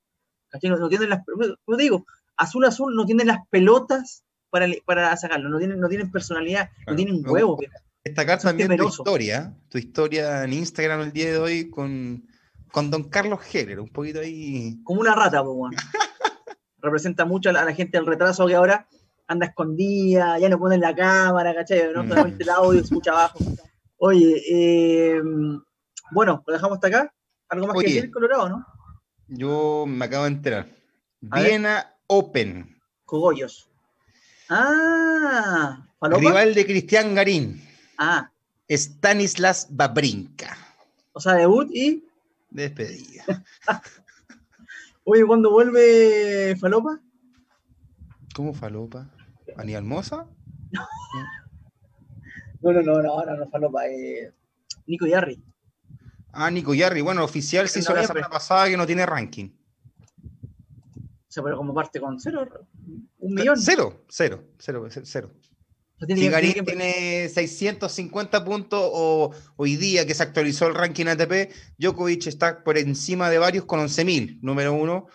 No, 0.52 0.88
tienen 0.88 1.08
las, 1.08 1.22
como 1.64 1.78
digo, 1.78 2.04
azul 2.36 2.64
azul 2.66 2.94
no 2.94 3.06
tienen 3.06 3.26
las 3.26 3.38
pelotas 3.48 4.24
para, 4.50 4.66
para 4.84 5.16
sacarlo, 5.16 5.48
no 5.48 5.58
tienen, 5.58 5.80
no 5.80 5.88
tienen 5.88 6.10
personalidad, 6.10 6.68
no 6.86 6.94
tienen 6.94 7.26
huevos. 7.26 7.58
Destacar 8.04 8.40
también 8.40 8.76
tu 8.76 8.88
historia, 8.88 9.54
tu 9.68 9.78
historia 9.78 10.42
en 10.42 10.52
Instagram 10.52 11.02
el 11.02 11.12
día 11.12 11.30
de 11.30 11.38
hoy 11.38 11.70
con, 11.70 12.26
con 12.72 12.90
don 12.90 13.04
Carlos 13.04 13.40
Heller, 13.52 13.78
un 13.78 13.90
poquito 13.90 14.18
ahí. 14.18 14.80
Como 14.82 15.00
una 15.00 15.14
rata, 15.14 15.44
pues, 15.44 15.76
Representa 16.78 17.24
mucho 17.24 17.50
a 17.50 17.52
la, 17.52 17.72
gente 17.72 17.96
del 17.96 18.06
retraso 18.06 18.44
que 18.46 18.56
ahora 18.56 18.88
anda 19.28 19.46
escondida, 19.46 20.36
ya 20.40 20.48
no 20.48 20.58
ponen 20.58 20.80
la 20.80 20.96
cámara, 20.96 21.54
¿cachai? 21.54 21.92
¿no? 21.94 22.02
Mm. 22.02 22.40
el 22.40 22.48
audio 22.50 22.80
escucha 22.80 23.12
abajo. 23.12 23.38
Oye, 23.98 24.42
eh, 24.50 25.22
bueno, 26.10 26.42
lo 26.44 26.52
dejamos 26.52 26.78
hasta 26.78 26.88
acá. 26.88 27.14
¿Algo 27.50 27.68
más 27.68 27.76
que 27.78 27.86
decir, 27.86 28.10
Colorado, 28.10 28.48
no? 28.48 28.66
Yo 29.28 29.84
me 29.86 30.06
acabo 30.06 30.24
de 30.24 30.30
enterar. 30.30 30.66
Viena 31.20 31.94
Open. 32.08 32.80
Cogollos. 33.04 33.68
Ah, 34.48 35.86
Rival 36.00 36.54
de 36.54 36.66
Cristian 36.66 37.14
Garín. 37.14 37.62
Ah. 37.98 38.30
Stanislas 38.68 39.68
Babrinka. 39.70 40.56
O 41.12 41.20
sea, 41.20 41.34
debut 41.34 41.68
y. 41.72 42.04
Despedida. 42.50 43.24
Oye, 45.04 45.26
¿cuándo 45.26 45.50
vuelve 45.50 46.56
Falopa? 46.56 47.00
¿Cómo 48.34 48.54
Falopa? 48.54 49.10
¿Aníbal 49.56 49.84
Mosa? 49.84 50.26
no, 52.62 52.72
no, 52.72 52.82
no, 52.82 53.02
no, 53.02 53.24
no, 53.24 53.36
no, 53.36 53.50
Falopa. 53.50 53.86
Eh, 53.86 54.32
Nico 54.86 55.06
Yarri. 55.06 55.42
Ah, 56.32 56.50
Nico 56.50 56.72
Yarri, 56.72 57.02
bueno, 57.02 57.24
oficial 57.24 57.68
se 57.68 57.80
hizo 57.80 57.94
la 57.94 58.06
semana 58.06 58.28
pasada 58.28 58.68
que 58.68 58.76
no 58.76 58.86
tiene 58.86 59.04
ranking. 59.04 59.50
O 60.28 61.34
sea, 61.34 61.42
pero 61.42 61.56
como 61.56 61.74
parte 61.74 62.00
con 62.00 62.18
cero, 62.20 62.46
un 63.18 63.34
millón. 63.34 63.58
Cero, 63.58 64.04
cero, 64.08 64.44
cero, 64.58 64.86
cero. 65.02 65.30
Si 66.06 66.28
Garín 66.28 66.64
tiene 66.64 67.28
650 67.28 68.44
puntos 68.44 68.80
o 68.82 69.32
hoy 69.56 69.76
día 69.76 70.06
que 70.06 70.14
se 70.14 70.22
actualizó 70.22 70.66
el 70.66 70.74
ranking 70.74 71.06
ATP, 71.06 71.52
Djokovic 71.78 72.26
está 72.26 72.62
por 72.64 72.78
encima 72.78 73.30
de 73.30 73.38
varios 73.38 73.64
con 73.64 73.80
11.000, 73.80 74.40
número 74.42 74.72
uno. 74.72 75.06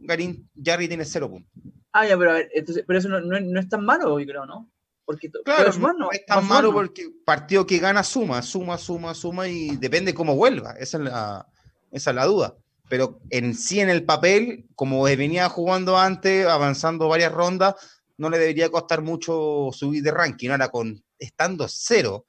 Garín, 0.00 0.48
Yarri 0.54 0.88
tiene 0.88 1.04
cero 1.04 1.30
puntos. 1.30 1.50
Ah, 1.92 2.06
ya, 2.06 2.18
pero 2.18 2.32
a 2.32 2.34
ver, 2.34 2.50
entonces, 2.52 2.84
pero 2.86 2.98
eso 2.98 3.08
no, 3.08 3.20
no, 3.20 3.60
es 3.60 3.68
tan 3.68 3.84
malo, 3.84 4.18
yo 4.18 4.26
creo, 4.26 4.46
¿no? 4.46 4.70
Porque, 5.04 5.30
claro, 5.44 5.70
no, 5.98 6.10
es 6.10 6.24
tan 6.24 6.46
malo 6.48 6.72
porque 6.72 7.10
partido 7.24 7.66
que 7.66 7.78
gana 7.78 8.02
suma, 8.02 8.40
suma, 8.42 8.78
suma, 8.78 9.14
suma 9.14 9.46
y 9.48 9.76
depende 9.76 10.14
cómo 10.14 10.34
vuelva. 10.34 10.72
Esa 10.72 10.96
es 10.96 11.04
la, 11.04 11.46
esa 11.90 12.10
es 12.10 12.16
la 12.16 12.24
duda. 12.24 12.56
Pero 12.88 13.20
en 13.30 13.54
sí, 13.54 13.80
en 13.80 13.90
el 13.90 14.04
papel, 14.04 14.66
como 14.74 15.02
venía 15.02 15.48
jugando 15.48 15.98
antes, 15.98 16.46
avanzando 16.46 17.08
varias 17.08 17.32
rondas, 17.32 17.74
no 18.16 18.30
le 18.30 18.38
debería 18.38 18.70
costar 18.70 19.02
mucho 19.02 19.70
subir 19.72 20.02
de 20.02 20.10
ranking. 20.10 20.50
Ahora, 20.50 20.68
con 20.68 21.02
estando 21.18 21.66
cero 21.68 22.26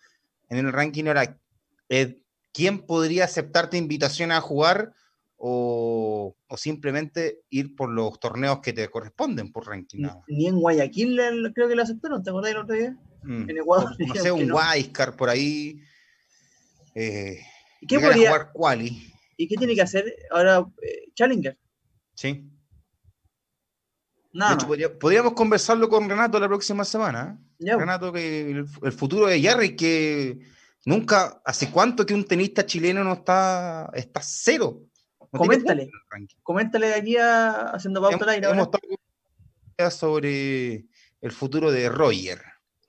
en 0.49 0.59
el 0.59 0.73
ranking, 0.73 1.05
ahora, 1.05 1.37
eh, 1.89 2.19
¿quién 2.51 2.79
podría 2.79 3.25
aceptarte 3.25 3.77
invitación 3.77 4.31
a 4.31 4.41
jugar 4.41 4.93
o, 5.37 6.35
simplemente 6.57 7.41
ir 7.49 7.75
por 7.75 7.89
los 7.89 8.19
torneos 8.19 8.59
que 8.61 8.73
te 8.73 8.87
corresponden 8.89 9.51
por 9.51 9.67
ranking? 9.67 10.07
Ni 10.27 10.47
en 10.47 10.59
Guayaquil 10.59 11.19
creo 11.53 11.67
que 11.67 11.75
lo 11.75 11.83
aceptaron, 11.83 12.23
¿te 12.23 12.29
acordás 12.29 12.51
el 12.51 12.57
otro 12.57 12.75
día? 12.75 12.97
Mm. 13.23 13.49
En 13.49 13.57
Ecuador. 13.57 13.95
No, 13.99 14.15
sé, 14.15 14.31
un 14.31 14.51
Wildcard 14.51 15.15
por 15.15 15.29
ahí. 15.29 15.81
Eh, 16.93 17.39
¿Qué 17.87 17.99
podría, 17.99 18.29
jugar 18.29 18.51
quali. 18.53 19.13
¿Y 19.37 19.47
qué 19.47 19.57
tiene 19.57 19.75
que 19.75 19.81
hacer 19.81 20.15
ahora 20.31 20.65
eh, 20.81 21.11
Challenger? 21.13 21.57
Sí. 22.13 22.49
Nada. 24.35 24.57
podríamos 24.99 25.31
conversarlo 25.31 25.87
con 25.87 26.09
Renato 26.09 26.37
la 26.41 26.49
próxima 26.49 26.83
semana. 26.83 27.39
¿eh? 27.57 27.73
Renato, 27.77 28.11
que 28.11 28.65
el, 28.83 28.91
futuro 28.91 29.27
de 29.27 29.39
Jerry, 29.39 29.77
que 29.77 30.39
nunca, 30.83 31.41
¿hace 31.45 31.71
cuánto 31.71 32.05
que 32.05 32.13
un 32.13 32.25
tenista 32.25 32.65
chileno 32.65 33.01
no 33.01 33.13
está, 33.13 33.89
está 33.93 34.19
cero? 34.21 34.81
coméntale, 35.31 35.89
coméntale 36.43 36.87
de 36.87 36.93
aquí 36.95 37.15
a, 37.15 37.69
haciendo 37.69 38.01
pauta 38.01 38.29
aire. 38.29 38.49
Hemos 38.49 38.69
sobre 39.93 40.85
el 41.21 41.31
futuro 41.31 41.71
de 41.71 41.87
Roger, 41.87 42.41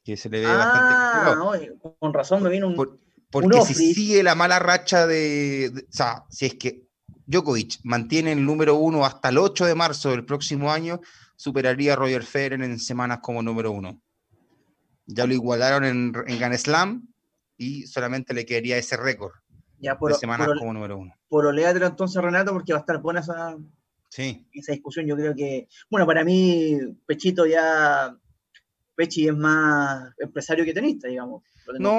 que 0.04 0.16
se 0.16 0.28
le 0.28 0.40
ve 0.40 0.46
ah, 0.46 0.56
bastante. 0.56 1.78
con 2.00 2.12
razón 2.12 2.42
me 2.42 2.50
vino 2.50 2.66
un. 2.66 2.98
porque 3.30 3.62
si 3.62 3.94
sigue 3.94 4.24
la 4.24 4.34
mala 4.34 4.58
racha 4.58 5.06
de, 5.06 5.72
O 5.76 5.92
sea, 5.92 6.24
si 6.28 6.46
es 6.46 6.54
que 6.54 6.88
Djokovic 7.26 7.78
mantiene 7.84 8.32
el 8.32 8.44
número 8.44 8.74
uno 8.74 9.04
hasta 9.04 9.28
el 9.28 9.38
8 9.38 9.66
de 9.66 9.74
marzo 9.76 10.10
del 10.10 10.24
próximo 10.24 10.72
año, 10.72 11.00
superaría 11.36 11.92
a 11.92 11.96
Roger 11.96 12.24
Federer 12.24 12.62
en 12.62 12.78
semanas 12.78 13.20
como 13.22 13.42
número 13.42 13.70
uno. 13.70 14.00
Ya 15.06 15.26
lo 15.26 15.34
igualaron 15.34 15.84
en, 15.84 16.12
en 16.26 16.38
Grand 16.38 16.56
Slam 16.56 17.08
y 17.56 17.86
solamente 17.86 18.34
le 18.34 18.44
quedaría 18.44 18.76
ese 18.76 18.96
récord 18.96 19.32
ya 19.78 19.98
por, 19.98 20.12
de 20.12 20.18
semanas 20.18 20.48
como 20.58 20.72
número 20.72 20.98
uno. 20.98 21.12
Por 21.28 21.46
oleátelo 21.46 21.86
entonces, 21.86 22.20
Renato, 22.22 22.52
porque 22.52 22.72
va 22.72 22.78
a 22.78 22.80
estar 22.80 23.00
buena 23.00 23.20
esa, 23.20 23.56
sí. 24.08 24.46
esa 24.52 24.72
discusión. 24.72 25.06
Yo 25.06 25.16
creo 25.16 25.34
que, 25.34 25.68
bueno, 25.90 26.06
para 26.06 26.24
mí, 26.24 26.78
Pechito 27.06 27.46
ya, 27.46 28.16
Pechi 28.94 29.28
es 29.28 29.36
más 29.36 30.12
empresario 30.18 30.64
que 30.64 30.72
tenista, 30.74 31.08
digamos. 31.08 31.42
No, 31.78 31.98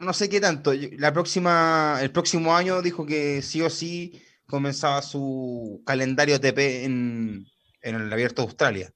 no, 0.00 0.12
sé 0.14 0.28
qué 0.28 0.40
tanto. 0.40 0.72
La 0.98 1.12
próxima, 1.12 1.98
el 2.00 2.10
próximo 2.10 2.56
año 2.56 2.80
dijo 2.80 3.04
que 3.04 3.42
sí 3.42 3.60
o 3.60 3.68
sí 3.68 4.22
comenzaba 4.46 5.02
su 5.02 5.82
calendario 5.84 6.40
TP 6.40 6.84
en, 6.84 7.46
en 7.84 7.96
el 7.96 8.12
Abierto 8.12 8.42
de 8.42 8.48
Australia, 8.48 8.92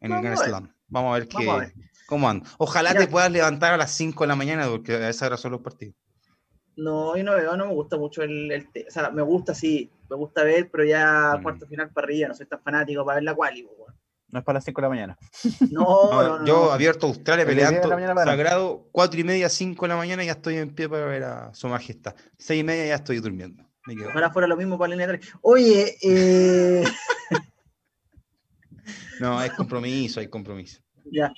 en 0.00 0.12
el 0.12 0.22
Grand 0.22 0.38
Slam. 0.38 0.74
Vamos 0.88 1.14
a 1.14 1.18
ver, 1.18 1.28
qué, 1.28 1.72
cómo 2.06 2.28
anda. 2.28 2.48
Ojalá 2.58 2.94
te 2.94 3.06
puedas 3.06 3.30
levantar 3.30 3.72
a 3.72 3.76
las 3.76 3.92
5 3.92 4.24
de 4.24 4.28
la 4.28 4.36
mañana, 4.36 4.68
porque 4.68 4.94
a 4.94 5.08
esa 5.08 5.26
hora 5.26 5.36
son 5.36 5.52
los 5.52 5.60
partidos. 5.60 5.94
No, 6.76 7.16
yo 7.16 7.22
no 7.22 7.34
veo, 7.34 7.56
no 7.56 7.66
me 7.66 7.74
gusta 7.74 7.98
mucho 7.98 8.22
el, 8.22 8.50
el 8.50 8.68
o 8.88 8.90
sea, 8.90 9.10
me 9.10 9.20
gusta 9.22 9.54
sí, 9.54 9.90
me 10.08 10.16
gusta 10.16 10.42
ver, 10.42 10.70
pero 10.70 10.84
ya 10.84 11.36
mm. 11.38 11.42
cuarto 11.42 11.66
final 11.66 11.90
para 11.90 12.06
arriba, 12.06 12.28
no 12.28 12.34
soy 12.34 12.46
tan 12.46 12.62
fanático 12.62 13.04
para 13.04 13.16
ver 13.16 13.24
la 13.24 13.34
quali, 13.34 13.68
No 14.28 14.38
es 14.38 14.44
para 14.44 14.56
las 14.56 14.64
5 14.64 14.80
de 14.80 14.82
la 14.82 14.88
mañana. 14.88 15.18
No, 15.70 16.10
no, 16.10 16.38
no 16.38 16.46
Yo 16.46 16.72
abierto 16.72 17.06
Australia 17.06 17.44
peleando 17.44 17.88
sagrado, 18.24 18.88
4 18.90 19.20
y 19.20 19.24
media, 19.24 19.48
5 19.50 19.84
de 19.84 19.88
la 19.88 19.96
mañana 19.96 20.24
ya 20.24 20.32
estoy 20.32 20.56
en 20.56 20.74
pie 20.74 20.88
para 20.88 21.04
ver 21.04 21.24
a 21.24 21.54
su 21.54 21.68
majestad. 21.68 22.14
6 22.38 22.60
y 22.60 22.64
media 22.64 22.86
ya 22.86 22.94
estoy 22.94 23.20
durmiendo. 23.20 23.64
Ahora 24.14 24.30
fuera 24.30 24.46
lo 24.46 24.56
mismo 24.56 24.78
para 24.78 24.90
la 24.90 24.94
línea 24.94 25.08
3. 25.08 25.32
Oye, 25.42 25.96
eh... 26.02 26.84
no, 29.22 29.38
hay 29.38 29.50
compromiso, 29.50 30.18
hay 30.18 30.28
compromiso. 30.28 30.80
Ya. 31.04 31.32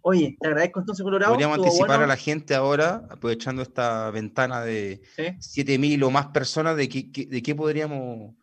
Oye, 0.00 0.36
te 0.40 0.48
agradezco 0.48 0.80
entonces, 0.80 1.04
Colorado. 1.04 1.32
Podríamos 1.32 1.58
anticipar 1.58 2.02
a 2.02 2.06
la 2.06 2.16
gente 2.16 2.54
ahora, 2.54 3.06
aprovechando 3.10 3.60
esta 3.60 4.10
ventana 4.10 4.62
de 4.62 5.02
¿Sí? 5.14 5.64
7.000 5.64 6.02
o 6.04 6.10
más 6.10 6.28
personas, 6.28 6.76
de 6.76 6.88
qué, 6.88 7.26
de 7.26 7.54
podríamos 7.54 8.34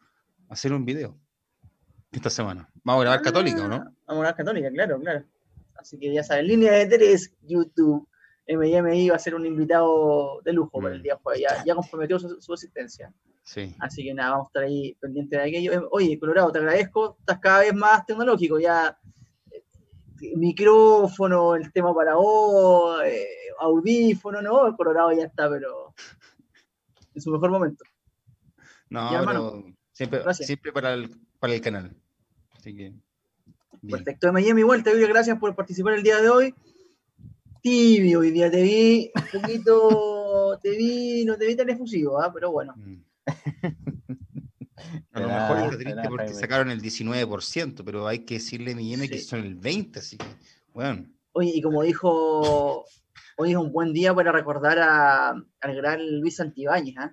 hacer 0.49 0.71
un 0.71 0.85
video 0.85 1.17
esta 2.11 2.29
semana. 2.29 2.69
Vamos 2.83 3.01
a 3.01 3.03
grabar 3.05 3.21
Católica, 3.23 3.65
¿o 3.65 3.67
no? 3.67 3.77
Vamos 3.79 3.95
a 4.07 4.13
grabar 4.13 4.35
Católica, 4.35 4.69
claro, 4.71 4.99
claro. 4.99 5.25
Así 5.75 5.97
que 5.97 6.13
ya 6.13 6.23
saben, 6.23 6.47
línea 6.47 6.73
de 6.73 6.85
tres, 6.85 7.33
YouTube. 7.41 8.07
MMI 8.47 9.09
va 9.09 9.15
a 9.15 9.19
ser 9.19 9.35
un 9.35 9.45
invitado 9.45 10.41
de 10.43 10.53
lujo 10.53 10.79
para 10.79 10.93
el 10.93 10.99
mm, 10.99 11.03
día 11.03 11.19
jueves. 11.21 11.41
Ya, 11.41 11.63
ya 11.65 11.75
comprometió 11.75 12.19
su, 12.19 12.41
su, 12.41 12.53
asistencia. 12.53 13.11
Sí. 13.43 13.75
Así 13.79 14.03
que 14.03 14.13
nada, 14.13 14.31
vamos 14.31 14.47
a 14.47 14.49
estar 14.49 14.63
ahí 14.63 14.95
pendientes 14.99 15.39
de 15.39 15.47
aquello. 15.47 15.87
Oye, 15.91 16.19
Colorado, 16.19 16.51
te 16.51 16.59
agradezco. 16.59 17.17
Estás 17.19 17.39
cada 17.39 17.59
vez 17.59 17.73
más 17.73 18.05
tecnológico. 18.05 18.59
Ya 18.59 18.97
micrófono, 20.35 21.55
el 21.55 21.71
tema 21.71 21.93
para 21.93 22.15
vos, 22.15 23.01
eh, 23.03 23.27
audífono, 23.59 24.41
¿no? 24.41 24.67
El 24.67 24.75
Colorado 24.75 25.11
ya 25.11 25.25
está, 25.25 25.49
pero 25.49 25.93
en 27.13 27.21
su 27.21 27.31
mejor 27.31 27.51
momento. 27.51 27.83
No, 28.89 29.09
pero 29.25 29.63
siempre, 29.91 30.21
siempre 30.33 30.71
para, 30.71 30.93
el, 30.93 31.09
para 31.39 31.53
el 31.53 31.61
canal. 31.61 31.95
Así 32.57 32.75
que. 32.75 32.93
Perfecto, 33.89 34.27
de 34.27 34.33
Miami 34.33 34.61
igual, 34.61 34.83
te 34.83 34.91
doy 34.91 35.07
gracias 35.07 35.37
por 35.37 35.55
participar 35.55 35.93
el 35.93 36.03
día 36.03 36.19
de 36.19 36.29
hoy. 36.29 36.55
Tibio 37.65 38.19
hoy 38.19 38.29
día, 38.29 38.51
te 38.51 38.61
vi 38.61 39.11
un 39.15 39.41
poquito, 39.41 40.59
te 40.61 40.77
vi, 40.77 41.25
no 41.25 41.35
te 41.35 41.47
vi 41.47 41.55
tan 41.55 41.67
efusivo, 41.67 42.21
¿ah? 42.21 42.31
pero 42.31 42.51
bueno. 42.51 42.75
Mm. 42.77 43.03
A 45.13 45.19
lo 45.19 45.27
mejor 45.27 45.73
es 45.73 45.79
triste 45.79 46.07
porque 46.07 46.33
sacaron 46.35 46.69
el 46.69 46.79
19%, 46.79 47.81
pero 47.83 48.05
hay 48.05 48.19
que 48.19 48.35
decirle 48.35 48.73
a 48.73 48.75
mi 48.75 49.09
que 49.09 49.17
son 49.17 49.39
el 49.39 49.59
20%, 49.59 49.97
así 49.97 50.15
que, 50.15 50.27
bueno. 50.75 51.07
Oye, 51.31 51.53
y 51.55 51.61
como 51.63 51.81
dijo, 51.81 52.85
hoy 53.37 53.49
es 53.49 53.57
un 53.57 53.71
buen 53.71 53.93
día 53.93 54.13
para 54.13 54.31
recordar 54.31 54.77
a, 54.77 55.29
al 55.31 55.75
gran 55.75 56.19
Luis 56.19 56.35
Santibáñez, 56.35 56.97
¿eh? 56.97 57.09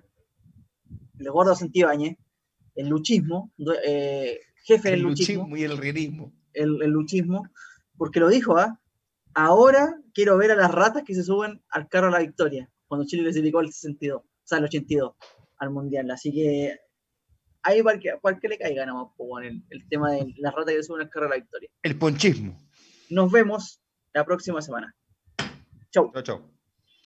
el 1.17 1.31
gordo 1.31 1.55
Santibáñez, 1.55 2.15
el 2.75 2.89
luchismo, 2.89 3.51
eh, 3.83 4.39
jefe 4.65 4.91
del 4.91 5.01
luchismo, 5.01 5.57
y 5.57 5.63
el 5.63 5.79
realismo. 5.79 6.31
El, 6.53 6.77
luchismo, 6.91 7.49
porque 7.97 8.19
lo 8.19 8.29
dijo, 8.29 8.55
¿ah? 8.55 8.79
Ahora 9.33 9.99
quiero 10.13 10.37
ver 10.37 10.51
a 10.51 10.55
las 10.55 10.71
ratas 10.71 11.03
que 11.03 11.15
se 11.15 11.23
suben 11.23 11.61
al 11.69 11.87
carro 11.89 12.07
a 12.07 12.11
la 12.11 12.19
victoria, 12.19 12.69
cuando 12.87 13.05
Chile 13.05 13.23
clasificó 13.23 13.61
el 13.61 13.71
62, 13.71 14.21
o 14.21 14.25
sea, 14.43 14.59
el 14.59 14.65
82 14.65 15.13
al 15.57 15.69
Mundial. 15.69 16.09
Así 16.11 16.31
que 16.31 16.79
ahí 17.63 17.81
para 17.81 17.99
que, 17.99 18.47
le 18.47 18.57
caiga 18.57 18.85
nomás, 18.85 19.07
el, 19.43 19.63
el 19.69 19.87
tema 19.87 20.11
de 20.11 20.33
la 20.37 20.51
rata 20.51 20.71
que 20.71 20.83
sube 20.83 20.97
una 20.97 21.09
carrera 21.09 21.33
a 21.33 21.37
la 21.37 21.41
victoria. 21.41 21.69
El 21.81 21.97
ponchismo. 21.97 22.57
Nos 23.09 23.31
vemos 23.31 23.81
la 24.13 24.25
próxima 24.25 24.61
semana. 24.61 24.95
Chau. 25.91 26.11
Chau, 26.13 26.23
chau. 26.23 26.52